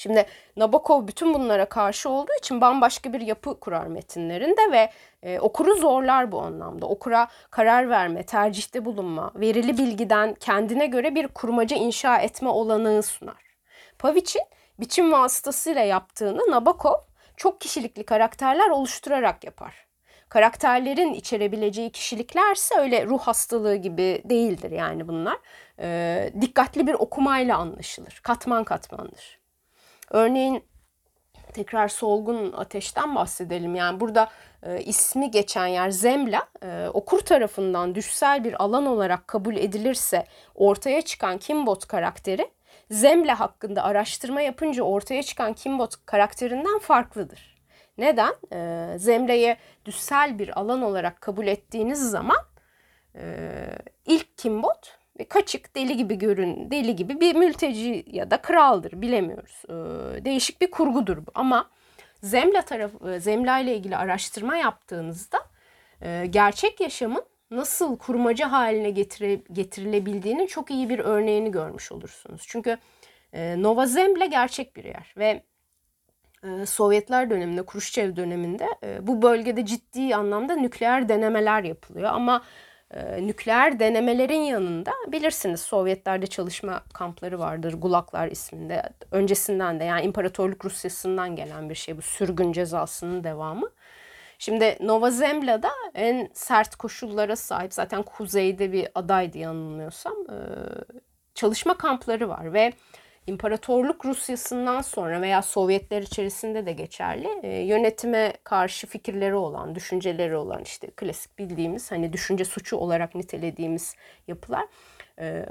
Şimdi 0.00 0.26
Nabokov 0.56 1.06
bütün 1.06 1.34
bunlara 1.34 1.64
karşı 1.64 2.08
olduğu 2.08 2.32
için 2.38 2.60
bambaşka 2.60 3.12
bir 3.12 3.20
yapı 3.20 3.60
kurar 3.60 3.86
metinlerinde 3.86 4.72
ve 4.72 4.90
e, 5.22 5.40
okuru 5.40 5.74
zorlar 5.74 6.32
bu 6.32 6.40
anlamda. 6.40 6.86
Okura 6.86 7.28
karar 7.50 7.90
verme, 7.90 8.22
tercihte 8.22 8.84
bulunma, 8.84 9.30
verili 9.34 9.78
bilgiden 9.78 10.34
kendine 10.34 10.86
göre 10.86 11.14
bir 11.14 11.28
kurmaca 11.28 11.76
inşa 11.76 12.18
etme 12.18 12.48
olanağı 12.48 13.02
sunar. 13.02 13.56
Pavic'in 13.98 14.42
biçim 14.80 15.12
vasıtasıyla 15.12 15.82
yaptığını 15.82 16.50
Nabokov 16.50 16.94
çok 17.36 17.60
kişilikli 17.60 18.04
karakterler 18.04 18.70
oluşturarak 18.70 19.44
yapar 19.44 19.89
karakterlerin 20.30 21.14
içerebileceği 21.14 21.90
kişiliklerse 21.90 22.74
öyle 22.80 23.06
ruh 23.06 23.20
hastalığı 23.20 23.76
gibi 23.76 24.22
değildir 24.24 24.70
yani 24.70 25.08
bunlar. 25.08 25.36
E, 25.80 26.32
dikkatli 26.40 26.86
bir 26.86 26.94
okumayla 26.94 27.56
anlaşılır. 27.56 28.20
Katman 28.22 28.64
katmandır. 28.64 29.38
Örneğin 30.10 30.64
tekrar 31.52 31.88
solgun 31.88 32.52
ateşten 32.52 33.14
bahsedelim. 33.14 33.74
Yani 33.74 34.00
burada 34.00 34.30
e, 34.62 34.82
ismi 34.82 35.30
geçen 35.30 35.66
yer 35.66 35.90
Zemla 35.90 36.48
e, 36.62 36.88
okur 36.88 37.20
tarafından 37.20 37.94
düşsel 37.94 38.44
bir 38.44 38.62
alan 38.62 38.86
olarak 38.86 39.28
kabul 39.28 39.56
edilirse 39.56 40.26
ortaya 40.54 41.02
çıkan 41.02 41.38
Kimbot 41.38 41.86
karakteri 41.86 42.50
Zemla 42.90 43.40
hakkında 43.40 43.82
araştırma 43.82 44.40
yapınca 44.40 44.82
ortaya 44.82 45.22
çıkan 45.22 45.52
Kimbot 45.52 45.94
karakterinden 46.06 46.78
farklıdır. 46.78 47.49
Neden? 48.00 48.34
E, 48.52 48.98
Zemre'ye 48.98 49.56
düssel 49.84 50.38
bir 50.38 50.60
alan 50.60 50.82
olarak 50.82 51.20
kabul 51.20 51.46
ettiğiniz 51.46 52.10
zaman 52.10 52.38
e, 53.14 53.44
ilk 54.06 54.38
Kimbot 54.38 54.98
kaçık 55.28 55.76
deli 55.76 55.96
gibi 55.96 56.18
görün 56.18 56.70
deli 56.70 56.96
gibi 56.96 57.20
bir 57.20 57.34
mülteci 57.34 58.04
ya 58.06 58.30
da 58.30 58.42
kraldır 58.42 59.02
bilemiyoruz. 59.02 59.62
E, 59.68 59.74
değişik 60.24 60.60
bir 60.60 60.70
kurgudur 60.70 61.16
bu 61.16 61.30
ama 61.34 61.70
Zemla 62.22 62.62
tarafı 62.62 63.10
e, 63.10 63.20
Zemla 63.20 63.58
ile 63.58 63.76
ilgili 63.76 63.96
araştırma 63.96 64.56
yaptığınızda 64.56 65.38
e, 66.02 66.26
gerçek 66.30 66.80
yaşamın 66.80 67.24
nasıl 67.50 67.98
kurmaca 67.98 68.52
haline 68.52 68.90
getire, 68.90 69.34
getirilebildiğinin 69.52 70.46
çok 70.46 70.70
iyi 70.70 70.88
bir 70.88 70.98
örneğini 70.98 71.50
görmüş 71.50 71.92
olursunuz. 71.92 72.44
Çünkü 72.46 72.78
e, 73.32 73.62
Nova 73.62 73.86
Zemla 73.86 74.26
gerçek 74.26 74.76
bir 74.76 74.84
yer 74.84 75.14
ve 75.16 75.26
ee, 75.26 75.49
Sovyetler 76.66 77.30
döneminde, 77.30 77.66
Kruşçev 77.66 78.16
döneminde 78.16 78.68
e, 78.84 79.06
bu 79.06 79.22
bölgede 79.22 79.66
ciddi 79.66 80.16
anlamda 80.16 80.56
nükleer 80.56 81.08
denemeler 81.08 81.64
yapılıyor. 81.64 82.10
Ama 82.12 82.42
e, 82.90 83.26
nükleer 83.26 83.78
denemelerin 83.78 84.40
yanında 84.40 84.92
bilirsiniz 85.08 85.60
Sovyetlerde 85.60 86.26
çalışma 86.26 86.82
kampları 86.94 87.38
vardır. 87.38 87.74
Gulaklar 87.78 88.28
isminde. 88.28 88.82
Öncesinden 89.10 89.80
de 89.80 89.84
yani 89.84 90.02
İmparatorluk 90.02 90.64
Rusyası'ndan 90.64 91.36
gelen 91.36 91.70
bir 91.70 91.74
şey 91.74 91.96
bu 91.96 92.02
sürgün 92.02 92.52
cezasının 92.52 93.24
devamı. 93.24 93.70
Şimdi 94.38 94.78
Nova 94.80 95.10
Zemlya'da 95.10 95.70
en 95.94 96.28
sert 96.34 96.76
koşullara 96.76 97.36
sahip 97.36 97.74
zaten 97.74 98.02
kuzeyde 98.02 98.72
bir 98.72 98.88
adaydı 98.94 99.38
yanılmıyorsam 99.38 100.14
çalışma 101.34 101.78
kampları 101.78 102.28
var 102.28 102.52
ve 102.52 102.72
İmparatorluk 103.30 104.04
Rusyası'ndan 104.04 104.80
sonra 104.80 105.20
veya 105.20 105.42
Sovyetler 105.42 106.02
içerisinde 106.02 106.66
de 106.66 106.72
geçerli 106.72 107.46
yönetime 107.66 108.32
karşı 108.44 108.86
fikirleri 108.86 109.34
olan, 109.34 109.74
düşünceleri 109.74 110.36
olan 110.36 110.62
işte 110.62 110.90
klasik 110.96 111.38
bildiğimiz 111.38 111.90
hani 111.90 112.12
düşünce 112.12 112.44
suçu 112.44 112.76
olarak 112.76 113.14
nitelediğimiz 113.14 113.96
yapılar. 114.28 114.66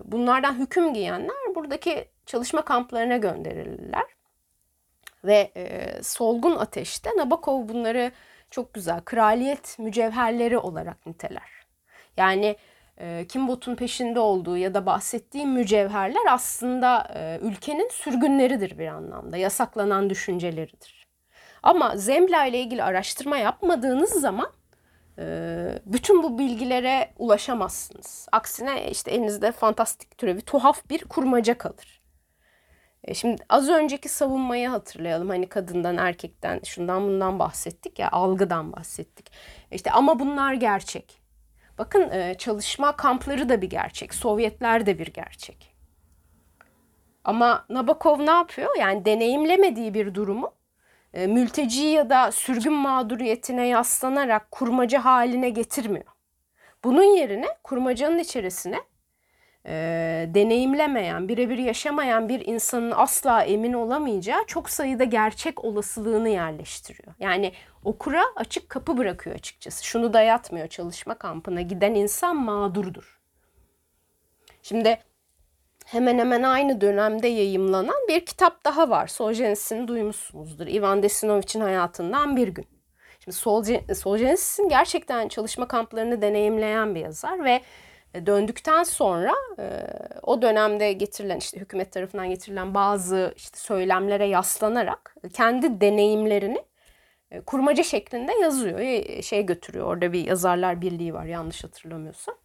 bunlardan 0.04 0.60
hüküm 0.60 0.94
giyenler 0.94 1.56
buradaki 1.56 2.06
çalışma 2.26 2.62
kamplarına 2.62 3.18
gönderilirler. 3.18 4.06
Ve 5.24 5.52
solgun 6.04 6.56
ateşte 6.56 7.10
Nabokov 7.18 7.68
bunları 7.68 8.12
çok 8.52 8.74
güzel 8.74 9.02
kraliyet 9.02 9.80
mücevherleri 9.80 10.58
olarak 10.58 11.06
niteler. 11.06 11.50
Yani 12.18 12.46
e, 12.46 12.56
Kimbot'un 13.30 13.76
peşinde 13.76 14.20
olduğu 14.20 14.58
ya 14.58 14.74
da 14.74 14.86
bahsettiği 14.86 15.46
mücevherler 15.46 16.26
aslında 16.30 17.08
e, 17.16 17.40
ülkenin 17.42 17.90
sürgünleridir 17.90 18.78
bir 18.78 18.88
anlamda. 18.88 19.38
Yasaklanan 19.38 20.10
düşünceleridir. 20.10 21.08
Ama 21.64 21.98
Zembla 21.98 22.46
ile 22.46 22.60
ilgili 22.60 22.84
araştırma 22.84 23.38
yapmadığınız 23.38 24.10
zaman 24.10 24.52
e, 25.20 25.26
bütün 25.86 26.24
bu 26.24 26.38
bilgilere 26.40 27.14
ulaşamazsınız. 27.18 28.28
Aksine 28.32 28.92
işte 28.92 29.12
elinizde 29.12 29.52
fantastik 29.52 30.18
türevi 30.18 30.42
tuhaf 30.42 30.90
bir 30.90 31.06
kurmaca 31.06 31.58
kalır. 31.58 32.02
E, 33.04 33.14
şimdi 33.14 33.44
az 33.50 33.70
önceki 33.70 34.10
savunmayı 34.10 34.70
hatırlayalım. 34.70 35.30
Hani 35.30 35.50
kadından, 35.50 35.98
erkekten, 35.98 36.62
şundan 36.66 37.04
bundan 37.04 37.40
bahsettik 37.40 38.00
ya, 38.00 38.12
algıdan 38.12 38.72
bahsettik. 38.74 39.32
İşte 39.72 39.92
ama 39.92 40.20
bunlar 40.20 40.54
gerçek. 40.54 41.19
Bakın 41.80 42.10
e, 42.12 42.36
çalışma 42.38 42.96
kampları 42.96 43.50
da 43.50 43.62
bir 43.62 43.70
gerçek. 43.70 44.14
Sovyetler 44.14 44.86
de 44.86 45.00
bir 45.00 45.08
gerçek. 45.08 45.76
Ama 47.24 47.66
Nabokov 47.70 48.20
ne 48.20 48.32
yapıyor? 48.32 48.70
Yani 48.80 49.06
deneyimlemediği 49.06 49.94
bir 49.94 50.14
durumu 50.14 50.54
e, 51.14 51.28
mülteci 51.28 51.82
ya 51.82 52.10
da 52.10 52.32
sürgün 52.32 52.74
mağduriyetine 52.74 53.68
yaslanarak 53.68 54.52
kurmaca 54.52 55.06
haline 55.06 55.50
getirmiyor. 55.50 56.06
Bunun 56.84 57.04
yerine 57.04 57.48
kurmacanın 57.64 58.20
içerisine 58.20 58.80
e, 59.66 59.74
deneyimlemeyen, 60.34 61.28
birebir 61.28 61.58
yaşamayan 61.58 62.30
bir 62.30 62.48
insanın 62.48 62.92
asla 62.92 63.44
emin 63.44 63.74
olamayacağı 63.74 64.46
çok 64.48 64.70
sayıda 64.70 65.04
gerçek 65.04 65.66
olasılığını 65.66 66.30
yerleştiriyor. 66.30 67.14
Yani 67.20 67.54
okura 67.84 68.24
açık 68.36 68.70
kapı 68.70 68.98
bırakıyor 68.98 69.36
açıkçası. 69.36 69.86
Şunu 69.86 70.14
dayatmıyor 70.14 70.68
çalışma 70.68 71.16
kampına 71.16 71.62
giden 71.62 71.94
insan 71.94 72.36
mağdurdur. 72.36 73.20
Şimdi 74.62 75.00
hemen 75.86 76.20
hemen 76.20 76.44
aynı 76.44 76.82
dönemde 76.82 77.28
yayımlanan 77.28 78.08
bir 78.08 78.26
kitap 78.26 78.66
daha 78.66 78.90
var. 78.90 79.08
Solzhenitsyn'i 79.08 79.88
duymuşsunuzdur. 79.88 80.68
Ivan 80.68 81.04
Desinovic'in 81.04 81.62
hayatından 81.62 82.36
bir 82.36 82.48
gün. 82.48 82.66
Şimdi 83.20 83.38
Solzhenitsyn 83.96 84.70
gerçekten 84.70 85.28
çalışma 85.28 85.68
kamplarını 85.68 86.22
deneyimleyen 86.22 86.96
bir 86.96 87.00
yazar 87.00 87.44
ve 87.44 87.62
döndükten 88.26 88.84
sonra 88.84 89.34
e, 89.60 89.88
o 90.24 90.42
dönemde 90.42 90.94
getirilen 90.94 91.38
işte 91.38 91.60
hükümet 91.60 91.92
tarafından 91.92 92.30
getirilen 92.30 92.74
bazı 92.74 93.34
işte 93.36 93.58
söylemlere 93.58 94.26
yaslanarak 94.26 95.16
kendi 95.34 95.82
deneyimlerini 95.82 96.64
e, 97.32 97.42
kurmaca 97.42 97.84
şeklinde 97.84 98.32
yazıyor. 98.34 98.80
Şey 99.24 99.46
götürüyor. 99.46 99.86
Orada 99.86 100.14
bir 100.14 100.26
yazarlar 100.26 100.82
birliği 100.82 101.14
var 101.14 101.26
yanlış 101.26 101.64
hatırlamıyorsam. 101.64 102.36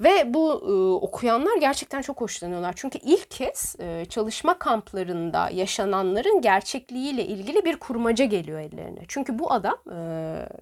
Ve 0.00 0.34
bu 0.34 0.52
e, 0.52 1.04
okuyanlar 1.04 1.56
gerçekten 1.56 2.02
çok 2.02 2.20
hoşlanıyorlar. 2.20 2.72
Çünkü 2.76 2.98
ilk 3.02 3.30
kez 3.30 3.76
e, 3.78 4.04
çalışma 4.04 4.58
kamplarında 4.58 5.50
yaşananların 5.50 6.40
gerçekliğiyle 6.40 7.24
ilgili 7.24 7.64
bir 7.64 7.76
kurmaca 7.76 8.24
geliyor 8.24 8.60
ellerine. 8.60 9.00
Çünkü 9.08 9.38
bu 9.38 9.52
adam 9.52 9.78
e, 9.92 9.98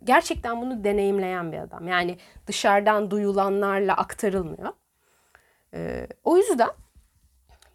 gerçekten 0.04 0.60
bunu 0.60 0.84
deneyimleyen 0.84 1.52
bir 1.52 1.58
adam. 1.58 1.88
Yani 1.88 2.18
dışarıdan 2.46 3.10
duyulanlarla 3.10 3.96
aktarılmıyor. 3.96 4.72
E, 5.74 6.06
o 6.24 6.36
yüzden 6.36 6.70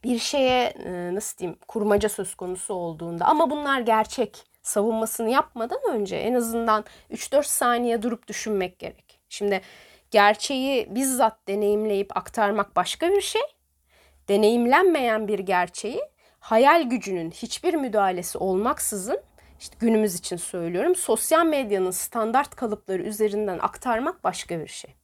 bir 0.04 0.20
şeye 0.20 0.64
e, 0.64 1.16
nasıl 1.16 1.38
diyeyim 1.38 1.60
kurmaca 1.68 2.10
söz 2.10 2.36
konusu 2.36 2.74
olduğunda 2.74 3.26
ama 3.26 3.50
bunlar 3.50 3.80
gerçek 3.80 4.44
savunmasını 4.64 5.30
yapmadan 5.30 5.80
önce 5.90 6.16
en 6.16 6.34
azından 6.34 6.86
3-4 7.12 7.44
saniye 7.44 8.02
durup 8.02 8.28
düşünmek 8.28 8.80
gerek. 8.80 9.20
Şimdi 9.30 9.62
gerçeği 10.12 10.96
bizzat 10.96 11.48
deneyimleyip 11.48 12.18
aktarmak 12.18 12.76
başka 12.76 13.10
bir 13.12 13.22
şey. 13.22 13.42
Deneyimlenmeyen 14.28 15.28
bir 15.28 15.40
gerçeği 15.40 16.02
hayal 16.40 16.84
gücünün 16.90 17.32
hiçbir 17.32 17.74
müdahalesi 17.74 18.38
olmaksızın 18.38 19.22
işte 19.60 19.76
günümüz 19.80 20.16
için 20.16 20.38
söylüyorum 20.38 20.96
sosyal 20.96 21.46
medyanın 21.46 21.92
standart 21.92 22.56
kalıpları 22.56 23.02
üzerinden 23.04 23.60
aktarmak 23.60 24.24
başka 24.24 24.60
bir 24.60 24.68
şey. 24.68 24.96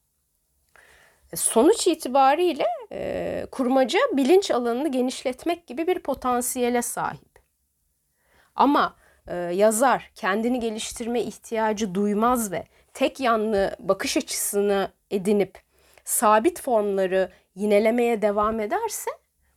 E, 1.33 1.35
sonuç 1.35 1.87
itibariyle 1.87 2.65
e, 2.91 3.45
kurmaca 3.51 3.99
bilinç 4.13 4.51
alanını 4.51 4.91
genişletmek 4.91 5.67
gibi 5.67 5.87
bir 5.87 5.99
potansiyele 5.99 6.81
sahip. 6.81 7.39
Ama 8.55 8.95
e, 9.27 9.35
yazar 9.35 10.11
kendini 10.15 10.59
geliştirme 10.59 11.21
ihtiyacı 11.21 11.95
duymaz 11.95 12.51
ve 12.51 12.63
tek 12.93 13.19
yanlı 13.19 13.75
bakış 13.79 14.17
açısını 14.17 14.91
edinip 15.11 15.61
sabit 16.03 16.61
formları 16.61 17.31
yinelemeye 17.55 18.21
devam 18.21 18.59
ederse 18.59 19.11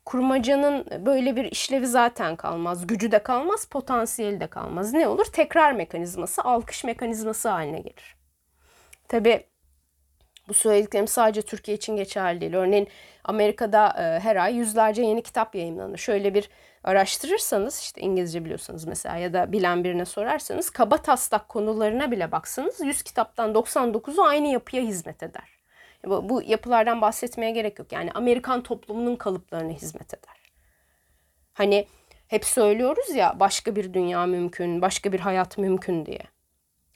kurmacanın 0.05 1.07
böyle 1.07 1.37
bir 1.37 1.45
işlevi 1.45 1.87
zaten 1.87 2.37
kalmaz. 2.37 2.87
Gücü 2.87 3.13
de 3.13 3.23
kalmaz, 3.23 3.67
potansiyeli 3.67 4.41
de 4.41 4.47
kalmaz. 4.47 4.93
Ne 4.93 5.09
olur? 5.09 5.25
Tekrar 5.25 5.73
mekanizması, 5.73 6.43
alkış 6.43 6.85
mekanizması 6.85 7.49
haline 7.49 7.81
gelir. 7.81 8.17
Tabi 9.09 9.45
bu 10.49 10.55
söylediklerim 10.55 11.09
sadece 11.09 11.43
Türkiye 11.43 11.77
için 11.77 11.97
geçerli 11.97 12.41
değil. 12.41 12.55
Örneğin 12.55 12.89
Amerika'da 13.25 13.89
e, 13.89 14.21
her 14.21 14.37
ay 14.37 14.55
yüzlerce 14.55 15.03
yeni 15.03 15.23
kitap 15.23 15.55
yayınlanır. 15.55 15.99
Şöyle 15.99 16.35
bir 16.35 16.51
araştırırsanız 16.87 17.81
işte 17.81 18.01
İngilizce 18.01 18.45
biliyorsanız 18.45 18.85
mesela 18.85 19.17
ya 19.17 19.33
da 19.33 19.53
bilen 19.53 19.85
birine 19.85 20.05
sorarsanız 20.05 20.71
kaba 20.71 20.97
taslak 20.97 21.49
konularına 21.49 22.11
bile 22.11 22.33
baksanız 22.33 22.81
100 22.81 23.03
kitaptan 23.03 23.53
99'u 23.53 24.23
aynı 24.23 24.49
yapıya 24.49 24.83
hizmet 24.83 25.23
eder. 25.23 25.57
Bu, 26.07 26.29
bu 26.29 26.43
yapılardan 26.43 27.01
bahsetmeye 27.01 27.51
gerek 27.51 27.79
yok. 27.79 27.93
Yani 27.93 28.13
Amerikan 28.13 28.63
toplumunun 28.63 29.17
kalıplarına 29.17 29.73
hizmet 29.73 30.15
eder. 30.15 30.53
Hani 31.55 31.87
hep 32.29 32.45
söylüyoruz 32.45 33.15
ya 33.15 33.41
başka 33.41 33.77
bir 33.77 33.95
dünya 33.95 34.27
mümkün, 34.27 34.83
başka 34.83 35.13
bir 35.13 35.21
hayat 35.21 35.59
mümkün 35.59 36.07
diye. 36.07 36.23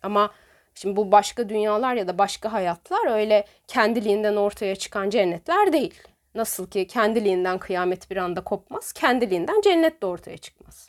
Ama 0.02 0.30
şimdi 0.74 0.96
bu 0.96 1.12
başka 1.12 1.48
dünyalar 1.48 1.94
ya 1.94 2.08
da 2.08 2.18
başka 2.18 2.52
hayatlar 2.52 3.10
öyle 3.10 3.44
kendiliğinden 3.66 4.36
ortaya 4.36 4.76
çıkan 4.76 5.10
cennetler 5.10 5.72
değil. 5.72 6.02
Nasıl 6.34 6.70
ki 6.70 6.86
kendiliğinden 6.86 7.58
kıyamet 7.58 8.10
bir 8.10 8.16
anda 8.16 8.44
kopmaz, 8.44 8.92
kendiliğinden 8.92 9.60
cennet 9.60 10.02
de 10.02 10.06
ortaya 10.06 10.38
çıkmaz. 10.38 10.86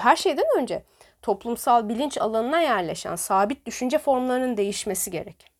Her 0.00 0.16
şeyden 0.16 0.46
önce 0.58 0.84
toplumsal 1.22 1.88
bilinç 1.88 2.18
alanına 2.18 2.60
yerleşen 2.60 3.16
sabit 3.16 3.66
düşünce 3.66 3.98
formlarının 3.98 4.56
değişmesi 4.56 5.10
gerek. 5.10 5.52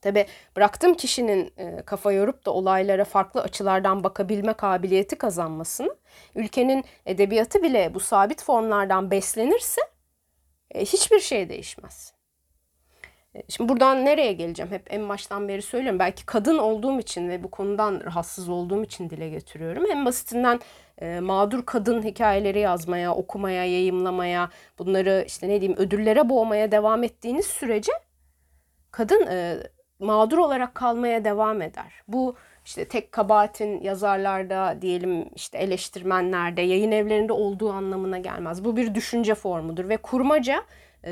Tabi 0.00 0.26
bıraktığım 0.56 0.94
kişinin 0.94 1.54
kafa 1.86 2.12
yorup 2.12 2.46
da 2.46 2.50
olaylara 2.50 3.04
farklı 3.04 3.42
açılardan 3.42 4.04
bakabilme 4.04 4.52
kabiliyeti 4.52 5.18
kazanmasını, 5.18 5.96
ülkenin 6.34 6.84
edebiyatı 7.06 7.62
bile 7.62 7.94
bu 7.94 8.00
sabit 8.00 8.42
formlardan 8.42 9.10
beslenirse 9.10 9.80
hiçbir 10.74 11.20
şey 11.20 11.48
değişmez. 11.48 12.15
Şimdi 13.48 13.68
buradan 13.68 14.04
nereye 14.04 14.32
geleceğim? 14.32 14.72
Hep 14.72 14.82
en 14.90 15.08
baştan 15.08 15.48
beri 15.48 15.62
söylüyorum. 15.62 15.98
Belki 15.98 16.26
kadın 16.26 16.58
olduğum 16.58 17.00
için 17.00 17.28
ve 17.28 17.42
bu 17.42 17.50
konudan 17.50 18.02
rahatsız 18.04 18.48
olduğum 18.48 18.84
için 18.84 19.10
dile 19.10 19.28
getiriyorum. 19.28 19.86
En 19.90 20.04
basitinden 20.04 20.60
e, 20.98 21.20
mağdur 21.20 21.66
kadın 21.66 22.02
hikayeleri 22.02 22.58
yazmaya, 22.58 23.14
okumaya, 23.14 23.64
yayımlamaya, 23.64 24.50
bunları 24.78 25.24
işte 25.26 25.48
ne 25.48 25.60
diyeyim 25.60 25.80
ödüllere 25.80 26.28
boğmaya 26.28 26.72
devam 26.72 27.04
ettiğiniz 27.04 27.46
sürece 27.46 27.92
kadın 28.90 29.26
e, 29.26 29.56
mağdur 29.98 30.38
olarak 30.38 30.74
kalmaya 30.74 31.24
devam 31.24 31.62
eder. 31.62 32.02
Bu 32.08 32.36
işte 32.64 32.88
tek 32.88 33.12
kabahatin 33.12 33.80
yazarlarda 33.80 34.78
diyelim 34.82 35.28
işte 35.34 35.58
eleştirmenlerde, 35.58 36.62
yayın 36.62 36.92
evlerinde 36.92 37.32
olduğu 37.32 37.72
anlamına 37.72 38.18
gelmez. 38.18 38.64
Bu 38.64 38.76
bir 38.76 38.94
düşünce 38.94 39.34
formudur 39.34 39.88
ve 39.88 39.96
kurmaca 39.96 40.62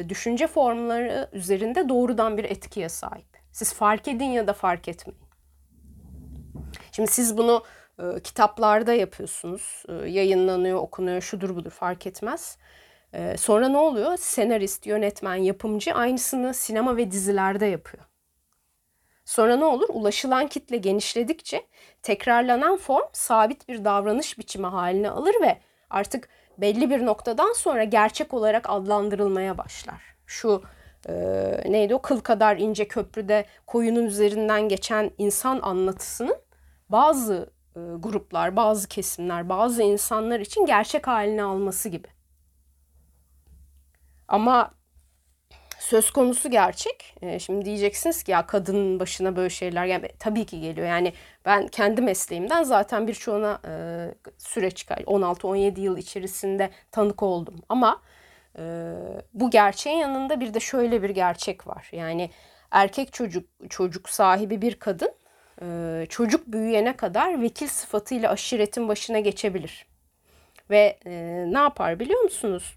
düşünce 0.09 0.47
formları 0.47 1.29
üzerinde 1.33 1.89
doğrudan 1.89 2.39
bir 2.39 2.45
etkiye 2.45 2.89
sahip. 2.89 3.27
Siz 3.53 3.75
fark 3.75 4.09
edin 4.09 4.25
ya 4.25 4.47
da 4.47 4.53
fark 4.53 4.89
etmeyin. 4.89 5.21
Şimdi 6.93 7.11
siz 7.11 7.39
bunu 7.39 7.65
e, 7.99 8.21
kitaplarda 8.21 8.93
yapıyorsunuz. 8.93 9.83
E, 9.89 9.93
yayınlanıyor, 9.93 10.79
okunuyor, 10.79 11.21
şudur 11.21 11.57
budur 11.57 11.71
fark 11.71 12.07
etmez. 12.07 12.59
Ee, 13.15 13.37
sonra 13.37 13.69
ne 13.69 13.77
oluyor? 13.77 14.17
Senarist, 14.17 14.87
yönetmen, 14.87 15.35
yapımcı 15.35 15.95
aynısını 15.95 16.55
sinema 16.55 16.97
ve 16.97 17.11
dizilerde 17.11 17.67
yapıyor. 17.67 18.05
Sonra 19.25 19.57
ne 19.57 19.65
olur? 19.65 19.89
Ulaşılan 19.89 20.49
kitle 20.49 20.77
genişledikçe 20.77 21.67
tekrarlanan 22.03 22.77
form 22.77 23.09
sabit 23.13 23.69
bir 23.69 23.85
davranış 23.85 24.39
biçimi 24.39 24.67
haline 24.67 25.11
alır 25.11 25.35
ve 25.43 25.59
artık 25.91 26.29
belli 26.59 26.91
bir 26.91 27.07
noktadan 27.07 27.53
sonra 27.53 27.85
gerçek 27.85 28.35
olarak 28.35 28.71
adlandırılmaya 28.71 29.59
başlar. 29.59 30.03
Şu 30.27 30.63
e, 31.09 31.15
neydi 31.69 31.95
o 31.95 32.03
kıl 32.03 32.21
kadar 32.21 32.57
ince 32.57 32.89
köprüde 32.89 33.45
koyunun 33.67 34.05
üzerinden 34.05 34.69
geçen 34.69 35.11
insan 35.19 35.61
anlatısının 35.63 36.37
bazı 36.89 37.51
e, 37.77 37.81
gruplar, 37.99 38.57
bazı 38.57 38.89
kesimler, 38.89 39.49
bazı 39.49 39.83
insanlar 39.83 40.41
için 40.41 40.67
gerçek 40.67 41.07
halini 41.07 41.43
alması 41.43 41.89
gibi. 41.89 42.09
Ama 44.29 44.75
söz 45.85 46.11
konusu 46.11 46.51
gerçek. 46.51 47.15
E, 47.23 47.39
şimdi 47.39 47.65
diyeceksiniz 47.65 48.23
ki 48.23 48.31
ya 48.31 48.47
kadının 48.47 49.01
başına 49.01 49.37
böyle 49.37 49.51
şeyler 49.51 49.85
yani 49.85 50.09
tabii 50.19 50.47
ki 50.47 50.61
geliyor. 50.61 50.87
Yani 50.87 51.13
ben 51.45 51.69
kendi 51.69 52.03
mesleğimden 52.03 52.63
zaten 52.63 53.09
birçoğuna 53.09 53.61
e, 53.69 53.73
süreç 54.39 54.85
16-17 54.85 55.81
yıl 55.81 55.97
içerisinde 55.99 56.71
tanık 56.93 57.23
oldum. 57.23 57.63
Ama 57.69 58.03
e, 58.59 58.93
bu 59.35 59.51
gerçeğin 59.51 59.99
yanında 59.99 60.41
bir 60.41 60.55
de 60.55 60.61
şöyle 60.61 61.03
bir 61.03 61.11
gerçek 61.11 61.67
var. 61.67 61.89
Yani 61.93 62.31
erkek 62.71 63.13
çocuk 63.13 63.49
çocuk 63.71 64.09
sahibi 64.09 64.63
bir 64.63 64.75
kadın 64.75 65.13
e, 65.63 66.07
çocuk 66.09 66.47
büyüyene 66.47 66.97
kadar 66.97 67.43
vekil 67.43 67.69
sıfatıyla 67.69 68.31
aşiretin 68.31 68.89
başına 68.89 69.21
geçebilir. 69.21 69.87
Ve 70.71 70.99
e, 71.07 71.13
ne 71.49 71.59
yapar 71.59 72.01
biliyor 72.01 72.21
musunuz? 72.21 72.75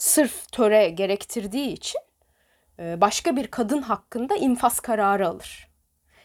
Sırf 0.00 0.52
töre 0.52 0.88
gerektirdiği 0.88 1.72
için 1.72 2.00
e, 2.78 3.00
başka 3.00 3.36
bir 3.36 3.46
kadın 3.46 3.82
hakkında 3.82 4.36
infaz 4.36 4.80
kararı 4.80 5.28
alır. 5.28 5.68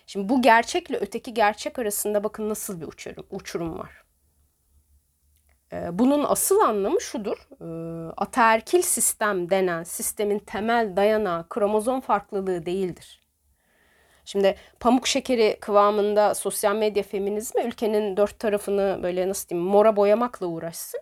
Şimdi 0.07 0.29
bu 0.29 0.41
gerçekle 0.41 0.97
öteki 0.97 1.33
gerçek 1.33 1.79
arasında 1.79 2.23
bakın 2.23 2.49
nasıl 2.49 2.81
bir 2.81 2.87
uçurum, 2.87 3.25
uçurum 3.29 3.79
var. 3.79 4.05
Bunun 5.91 6.23
asıl 6.27 6.59
anlamı 6.59 7.01
şudur. 7.01 7.47
Ataerkil 8.17 8.81
sistem 8.81 9.49
denen 9.49 9.83
sistemin 9.83 10.39
temel 10.39 10.95
dayanağı 10.95 11.49
kromozom 11.49 12.01
farklılığı 12.01 12.65
değildir. 12.65 13.21
Şimdi 14.25 14.55
pamuk 14.79 15.07
şekeri 15.07 15.57
kıvamında 15.61 16.35
sosyal 16.35 16.75
medya 16.75 17.03
feminizmi 17.03 17.61
ülkenin 17.61 18.17
dört 18.17 18.39
tarafını 18.39 18.99
böyle 19.03 19.29
nasıl 19.29 19.49
diyeyim 19.49 19.69
mora 19.69 19.95
boyamakla 19.95 20.47
uğraşsın. 20.47 21.01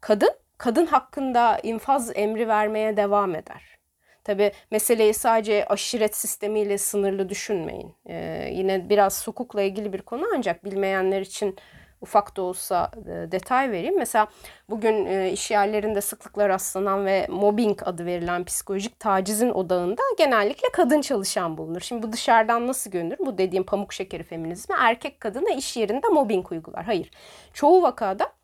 Kadın, 0.00 0.30
kadın 0.60 0.86
hakkında 0.86 1.58
infaz 1.62 2.10
emri 2.14 2.48
vermeye 2.48 2.96
devam 2.96 3.34
eder. 3.34 3.78
Tabi 4.24 4.52
meseleyi 4.70 5.14
sadece 5.14 5.64
aşiret 5.64 6.16
sistemiyle 6.16 6.78
sınırlı 6.78 7.28
düşünmeyin. 7.28 7.94
Ee, 8.06 8.48
yine 8.52 8.88
biraz 8.88 9.26
hukukla 9.26 9.62
ilgili 9.62 9.92
bir 9.92 10.02
konu 10.02 10.24
ancak 10.36 10.64
bilmeyenler 10.64 11.20
için 11.20 11.56
ufak 12.00 12.36
da 12.36 12.42
olsa 12.42 12.90
e, 13.06 13.32
detay 13.32 13.70
vereyim. 13.70 13.98
Mesela 13.98 14.26
bugün 14.70 15.06
e, 15.06 15.30
iş 15.30 15.50
yerlerinde 15.50 16.00
sıklıkla 16.00 16.48
rastlanan 16.48 17.06
ve 17.06 17.26
mobbing 17.30 17.80
adı 17.84 18.06
verilen 18.06 18.44
psikolojik 18.44 19.00
tacizin 19.00 19.50
odağında 19.50 20.02
genellikle 20.18 20.68
kadın 20.72 21.00
çalışan 21.00 21.58
bulunur. 21.58 21.80
Şimdi 21.80 22.02
bu 22.02 22.12
dışarıdan 22.12 22.66
nasıl 22.66 22.90
görünür? 22.90 23.18
Bu 23.18 23.38
dediğim 23.38 23.64
pamuk 23.64 23.92
şekeri 23.92 24.22
feminizmi 24.22 24.76
erkek 24.78 25.20
kadına 25.20 25.50
iş 25.50 25.76
yerinde 25.76 26.08
mobbing 26.08 26.52
uygular. 26.52 26.84
Hayır. 26.84 27.10
Çoğu 27.52 27.82
vakada 27.82 28.39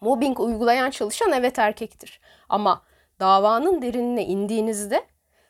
mobbing 0.00 0.40
uygulayan 0.40 0.90
çalışan 0.90 1.32
evet 1.32 1.58
erkektir. 1.58 2.20
Ama 2.48 2.82
davanın 3.20 3.82
derinine 3.82 4.24
indiğinizde 4.24 5.06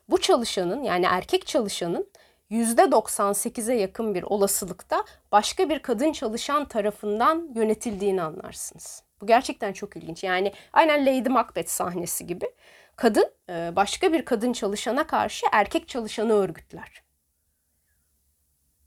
bu 0.08 0.20
çalışanın 0.20 0.82
yani 0.82 1.06
erkek 1.06 1.46
çalışanın 1.46 2.10
%98'e 2.50 3.74
yakın 3.74 4.14
bir 4.14 4.22
olasılıkta 4.22 5.04
başka 5.32 5.68
bir 5.68 5.78
kadın 5.78 6.12
çalışan 6.12 6.64
tarafından 6.64 7.48
yönetildiğini 7.54 8.22
anlarsınız. 8.22 9.02
Bu 9.20 9.26
gerçekten 9.26 9.72
çok 9.72 9.96
ilginç. 9.96 10.24
Yani 10.24 10.52
aynen 10.72 11.06
Lady 11.06 11.28
Macbeth 11.28 11.68
sahnesi 11.68 12.26
gibi. 12.26 12.46
Kadın 12.96 13.32
e, 13.50 13.76
başka 13.76 14.12
bir 14.12 14.24
kadın 14.24 14.52
çalışana 14.52 15.06
karşı 15.06 15.46
erkek 15.52 15.88
çalışanı 15.88 16.32
örgütler. 16.32 17.02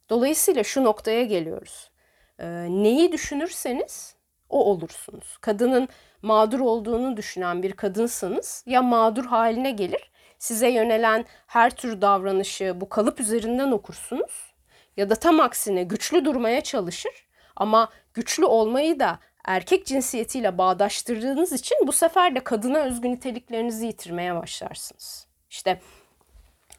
Dolayısıyla 0.10 0.64
şu 0.64 0.84
noktaya 0.84 1.24
geliyoruz. 1.24 1.92
E, 2.40 2.46
neyi 2.70 3.12
düşünürseniz 3.12 4.16
o 4.54 4.60
olursunuz. 4.60 5.38
Kadının 5.42 5.90
mağdur 6.22 6.60
olduğunu 6.60 7.18
düşünen 7.18 7.64
bir 7.64 7.72
kadınsanız 7.72 8.64
ya 8.68 8.82
mağdur 8.82 9.26
haline 9.26 9.72
gelir 9.72 10.12
size 10.40 10.70
yönelen 10.70 11.26
her 11.48 11.70
tür 11.70 12.02
davranışı 12.02 12.82
bu 12.82 12.90
kalıp 12.90 13.20
üzerinden 13.20 13.72
okursunuz 13.72 14.54
ya 14.98 15.10
da 15.10 15.16
tam 15.16 15.40
aksine 15.40 15.84
güçlü 15.84 16.26
durmaya 16.26 16.62
çalışır 16.62 17.28
ama 17.56 17.90
güçlü 18.14 18.46
olmayı 18.46 19.00
da 19.00 19.20
erkek 19.46 19.86
cinsiyetiyle 19.86 20.58
bağdaştırdığınız 20.58 21.52
için 21.52 21.78
bu 21.88 21.92
sefer 21.92 22.36
de 22.36 22.44
kadına 22.44 22.80
özgü 22.80 23.10
niteliklerinizi 23.10 23.86
yitirmeye 23.86 24.36
başlarsınız. 24.36 25.28
İşte 25.50 25.82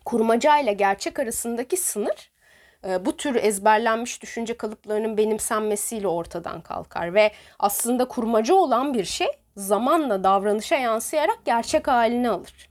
kurmaca 0.04 0.58
ile 0.58 0.72
gerçek 0.72 1.18
arasındaki 1.18 1.76
sınır 1.76 2.30
bu 3.00 3.16
tür 3.16 3.34
ezberlenmiş 3.34 4.22
düşünce 4.22 4.56
kalıplarının 4.56 5.16
benimsenmesiyle 5.16 6.08
ortadan 6.08 6.60
kalkar 6.60 7.14
ve 7.14 7.30
aslında 7.58 8.04
kurmaca 8.08 8.54
olan 8.54 8.94
bir 8.94 9.04
şey 9.04 9.28
zamanla 9.56 10.24
davranışa 10.24 10.76
yansıyarak 10.76 11.38
gerçek 11.44 11.88
halini 11.88 12.30
alır. 12.30 12.68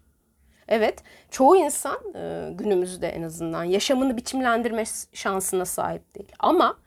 Evet, 0.68 1.04
çoğu 1.32 1.58
insan 1.58 1.98
e, 2.16 2.50
günümüzde 2.52 3.08
en 3.08 3.24
azından 3.24 3.64
yaşamını 3.64 4.18
biçimlendirme 4.18 4.84
şansına 5.14 5.66
sahip 5.66 6.16
değil. 6.16 6.32
Ama 6.40 6.78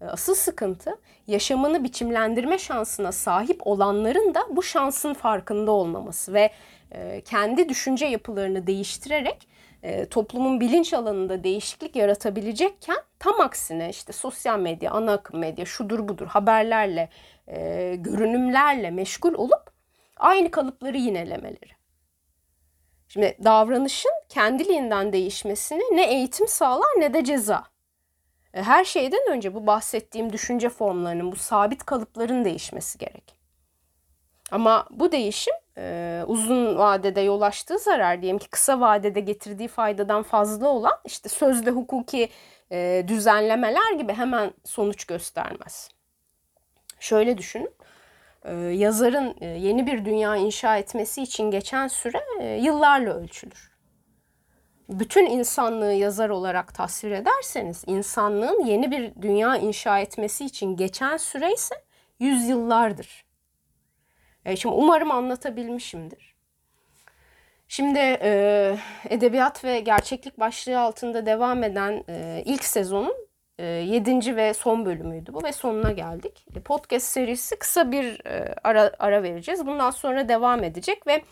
e, 0.00 0.04
asıl 0.04 0.34
sıkıntı 0.34 0.96
yaşamını 1.26 1.84
biçimlendirme 1.84 2.58
şansına 2.58 3.12
sahip 3.12 3.66
olanların 3.66 4.34
da 4.34 4.40
bu 4.50 4.62
şansın 4.62 5.14
farkında 5.14 5.70
olmaması 5.70 6.32
ve 6.32 6.50
e, 6.92 7.20
kendi 7.20 7.68
düşünce 7.68 8.06
yapılarını 8.06 8.66
değiştirerek 8.66 9.48
e, 9.82 10.06
toplumun 10.06 10.60
bilinç 10.60 10.94
alanında 10.94 11.44
değişiklik 11.44 11.96
yaratabilecekken 11.96 12.96
tam 13.18 13.40
aksine 13.40 13.90
işte 13.90 14.12
sosyal 14.12 14.58
medya, 14.58 14.90
ana 14.90 15.12
akım 15.12 15.40
medya, 15.40 15.64
şudur 15.64 16.08
budur 16.08 16.26
haberlerle, 16.26 17.08
e, 17.48 17.94
görünümlerle 17.98 18.90
meşgul 18.90 19.34
olup 19.34 19.70
aynı 20.16 20.50
kalıpları 20.50 20.96
yinelemeleri. 20.96 21.78
Şimdi 23.08 23.36
davranışın 23.44 24.12
kendiliğinden 24.28 25.12
değişmesini 25.12 25.82
ne 25.92 26.14
eğitim 26.14 26.48
sağlar 26.48 26.90
ne 26.98 27.14
de 27.14 27.24
ceza. 27.24 27.64
E, 28.54 28.62
her 28.62 28.84
şeyden 28.84 29.30
önce 29.30 29.54
bu 29.54 29.66
bahsettiğim 29.66 30.32
düşünce 30.32 30.68
formlarının, 30.68 31.32
bu 31.32 31.36
sabit 31.36 31.84
kalıpların 31.84 32.44
değişmesi 32.44 32.98
gerek. 32.98 33.38
Ama 34.50 34.86
bu 34.90 35.12
değişim 35.12 35.54
uzun 36.26 36.78
vadede 36.78 37.20
yol 37.20 37.40
açtığı 37.40 37.78
zarar 37.78 38.22
diyelim 38.22 38.38
ki 38.38 38.48
kısa 38.48 38.80
vadede 38.80 39.20
getirdiği 39.20 39.68
faydadan 39.68 40.22
fazla 40.22 40.68
olan 40.68 40.98
işte 41.04 41.28
sözde 41.28 41.70
hukuki 41.70 42.28
düzenlemeler 43.08 43.92
gibi 43.98 44.12
hemen 44.12 44.52
sonuç 44.64 45.04
göstermez. 45.04 45.90
Şöyle 47.00 47.38
düşünün. 47.38 47.70
Yazarın 48.70 49.36
yeni 49.40 49.86
bir 49.86 50.04
dünya 50.04 50.36
inşa 50.36 50.76
etmesi 50.76 51.22
için 51.22 51.50
geçen 51.50 51.88
süre 51.88 52.20
yıllarla 52.60 53.14
ölçülür. 53.14 53.78
Bütün 54.88 55.26
insanlığı 55.26 55.92
yazar 55.92 56.28
olarak 56.28 56.74
tasvir 56.74 57.10
ederseniz 57.10 57.84
insanlığın 57.86 58.64
yeni 58.64 58.90
bir 58.90 59.22
dünya 59.22 59.56
inşa 59.56 59.98
etmesi 59.98 60.44
için 60.44 60.76
geçen 60.76 61.16
süre 61.16 61.52
ise 61.52 61.74
yüzyıllardır. 62.20 63.27
E, 64.44 64.56
şimdi 64.56 64.74
umarım 64.74 65.10
anlatabilmişimdir. 65.10 66.34
Şimdi 67.68 67.98
e, 67.98 68.76
edebiyat 69.10 69.64
ve 69.64 69.80
gerçeklik 69.80 70.40
başlığı 70.40 70.80
altında 70.80 71.26
devam 71.26 71.62
eden 71.62 72.04
e, 72.08 72.42
ilk 72.44 72.64
sezonun 72.64 73.14
e, 73.58 73.64
yedinci 73.64 74.36
ve 74.36 74.54
son 74.54 74.86
bölümüydü 74.86 75.34
bu 75.34 75.42
ve 75.42 75.52
sonuna 75.52 75.92
geldik. 75.92 76.46
E, 76.56 76.60
podcast 76.60 77.06
serisi 77.06 77.58
kısa 77.58 77.92
bir 77.92 78.26
e, 78.26 78.54
ara, 78.64 78.92
ara 78.98 79.22
vereceğiz. 79.22 79.66
Bundan 79.66 79.90
sonra 79.90 80.28
devam 80.28 80.64
edecek 80.64 81.06
ve 81.06 81.22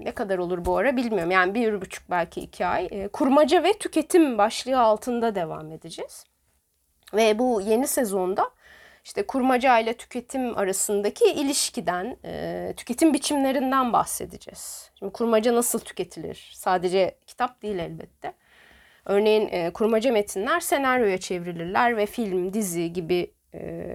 ne 0.00 0.12
kadar 0.12 0.38
olur 0.38 0.64
bu 0.64 0.76
ara 0.76 0.96
bilmiyorum. 0.96 1.30
Yani 1.30 1.54
bir 1.54 1.80
buçuk 1.80 2.10
belki 2.10 2.40
iki 2.40 2.66
ay. 2.66 3.08
Kurmaca 3.08 3.62
ve 3.62 3.72
tüketim 3.72 4.38
başlığı 4.38 4.80
altında 4.80 5.34
devam 5.34 5.72
edeceğiz. 5.72 6.24
Ve 7.14 7.38
bu 7.38 7.60
yeni 7.60 7.86
sezonda 7.86 8.50
işte 9.04 9.26
kurmaca 9.26 9.78
ile 9.78 9.94
tüketim 9.94 10.58
arasındaki 10.58 11.24
ilişkiden, 11.24 12.16
tüketim 12.76 13.14
biçimlerinden 13.14 13.92
bahsedeceğiz. 13.92 14.90
Şimdi 14.98 15.12
kurmaca 15.12 15.54
nasıl 15.54 15.78
tüketilir? 15.78 16.50
Sadece 16.54 17.18
kitap 17.26 17.62
değil 17.62 17.78
elbette. 17.78 18.34
Örneğin 19.04 19.48
e, 19.52 19.72
kurmaca 19.72 20.12
metinler 20.12 20.60
senaryoya 20.60 21.18
çevrilirler 21.18 21.96
ve 21.96 22.06
film, 22.06 22.52
dizi 22.52 22.92
gibi 22.92 23.30
e, 23.54 23.88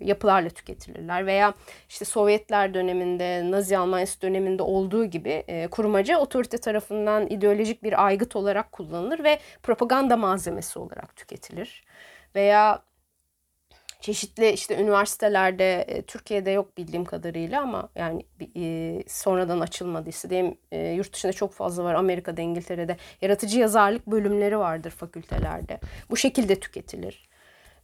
yapılarla 0.00 0.48
tüketilirler 0.48 1.26
veya 1.26 1.54
işte 1.88 2.04
Sovyetler 2.04 2.74
döneminde, 2.74 3.50
Nazi 3.50 3.78
Almanyası 3.78 4.22
döneminde 4.22 4.62
olduğu 4.62 5.04
gibi 5.04 5.44
e, 5.48 5.66
kurmaca 5.66 6.18
otorite 6.18 6.58
tarafından 6.58 7.26
ideolojik 7.26 7.82
bir 7.82 8.06
aygıt 8.06 8.36
olarak 8.36 8.72
kullanılır 8.72 9.24
ve 9.24 9.38
propaganda 9.62 10.16
malzemesi 10.16 10.78
olarak 10.78 11.16
tüketilir. 11.16 11.84
Veya 12.34 12.82
çeşitli 14.00 14.50
işte 14.50 14.76
üniversitelerde 14.76 15.80
e, 15.82 16.02
Türkiye'de 16.02 16.50
yok 16.50 16.76
bildiğim 16.76 17.04
kadarıyla 17.04 17.62
ama 17.62 17.88
yani 17.94 18.22
e, 18.56 19.02
sonradan 19.08 19.60
açılmadıysa 19.60 20.30
diyeyim 20.30 20.58
e, 20.72 20.88
yurt 20.88 21.12
dışında 21.12 21.32
çok 21.32 21.52
fazla 21.52 21.84
var 21.84 21.94
Amerika'da 21.94 22.42
İngiltere'de 22.42 22.96
yaratıcı 23.22 23.58
yazarlık 23.58 24.06
bölümleri 24.06 24.58
vardır 24.58 24.90
fakültelerde 24.90 25.80
bu 26.10 26.16
şekilde 26.16 26.60
tüketilir. 26.60 27.28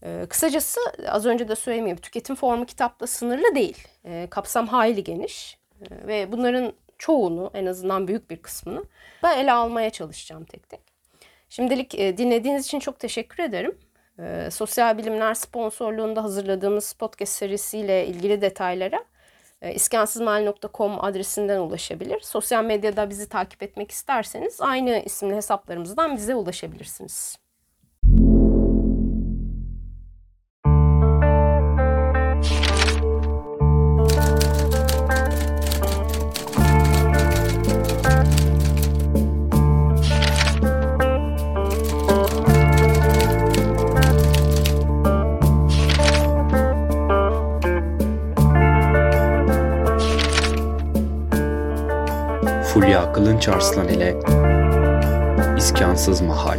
E, 0.02 0.26
kısacası 0.28 0.80
az 1.08 1.26
önce 1.26 1.48
de 1.48 1.56
söylediğim 1.56 1.96
tüketim 1.96 2.36
formu 2.36 2.66
kitapta 2.66 3.06
sınırlı 3.06 3.54
değil 3.54 3.88
kapsam 4.30 4.66
hayli 4.66 5.04
geniş 5.04 5.58
ve 5.90 6.32
bunların 6.32 6.72
çoğunu 6.98 7.50
en 7.54 7.66
azından 7.66 8.08
büyük 8.08 8.30
bir 8.30 8.36
kısmını 8.36 8.84
ben 9.22 9.38
ele 9.38 9.52
almaya 9.52 9.90
çalışacağım 9.90 10.44
tek 10.44 10.68
tek. 10.68 10.80
Şimdilik 11.48 11.92
dinlediğiniz 11.92 12.66
için 12.66 12.80
çok 12.80 13.00
teşekkür 13.00 13.44
ederim. 13.44 13.78
E, 14.18 14.50
Sosyal 14.50 14.98
Bilimler 14.98 15.34
sponsorluğunda 15.34 16.24
hazırladığımız 16.24 16.92
podcast 16.92 17.32
serisiyle 17.32 18.06
ilgili 18.06 18.40
detaylara 18.40 19.04
e, 19.62 19.74
iskansızmal.com 19.74 21.04
adresinden 21.04 21.58
ulaşabilir. 21.58 22.20
Sosyal 22.20 22.64
medyada 22.64 23.10
bizi 23.10 23.28
takip 23.28 23.62
etmek 23.62 23.90
isterseniz 23.90 24.60
aynı 24.60 25.02
isimli 25.04 25.34
hesaplarımızdan 25.36 26.16
bize 26.16 26.34
ulaşabilirsiniz. 26.34 27.45
Fulya 52.76 53.12
Kılınç 53.12 53.48
Arslan 53.48 53.88
ile 53.88 54.16
İskansız 55.56 56.20
Mahal 56.20 56.58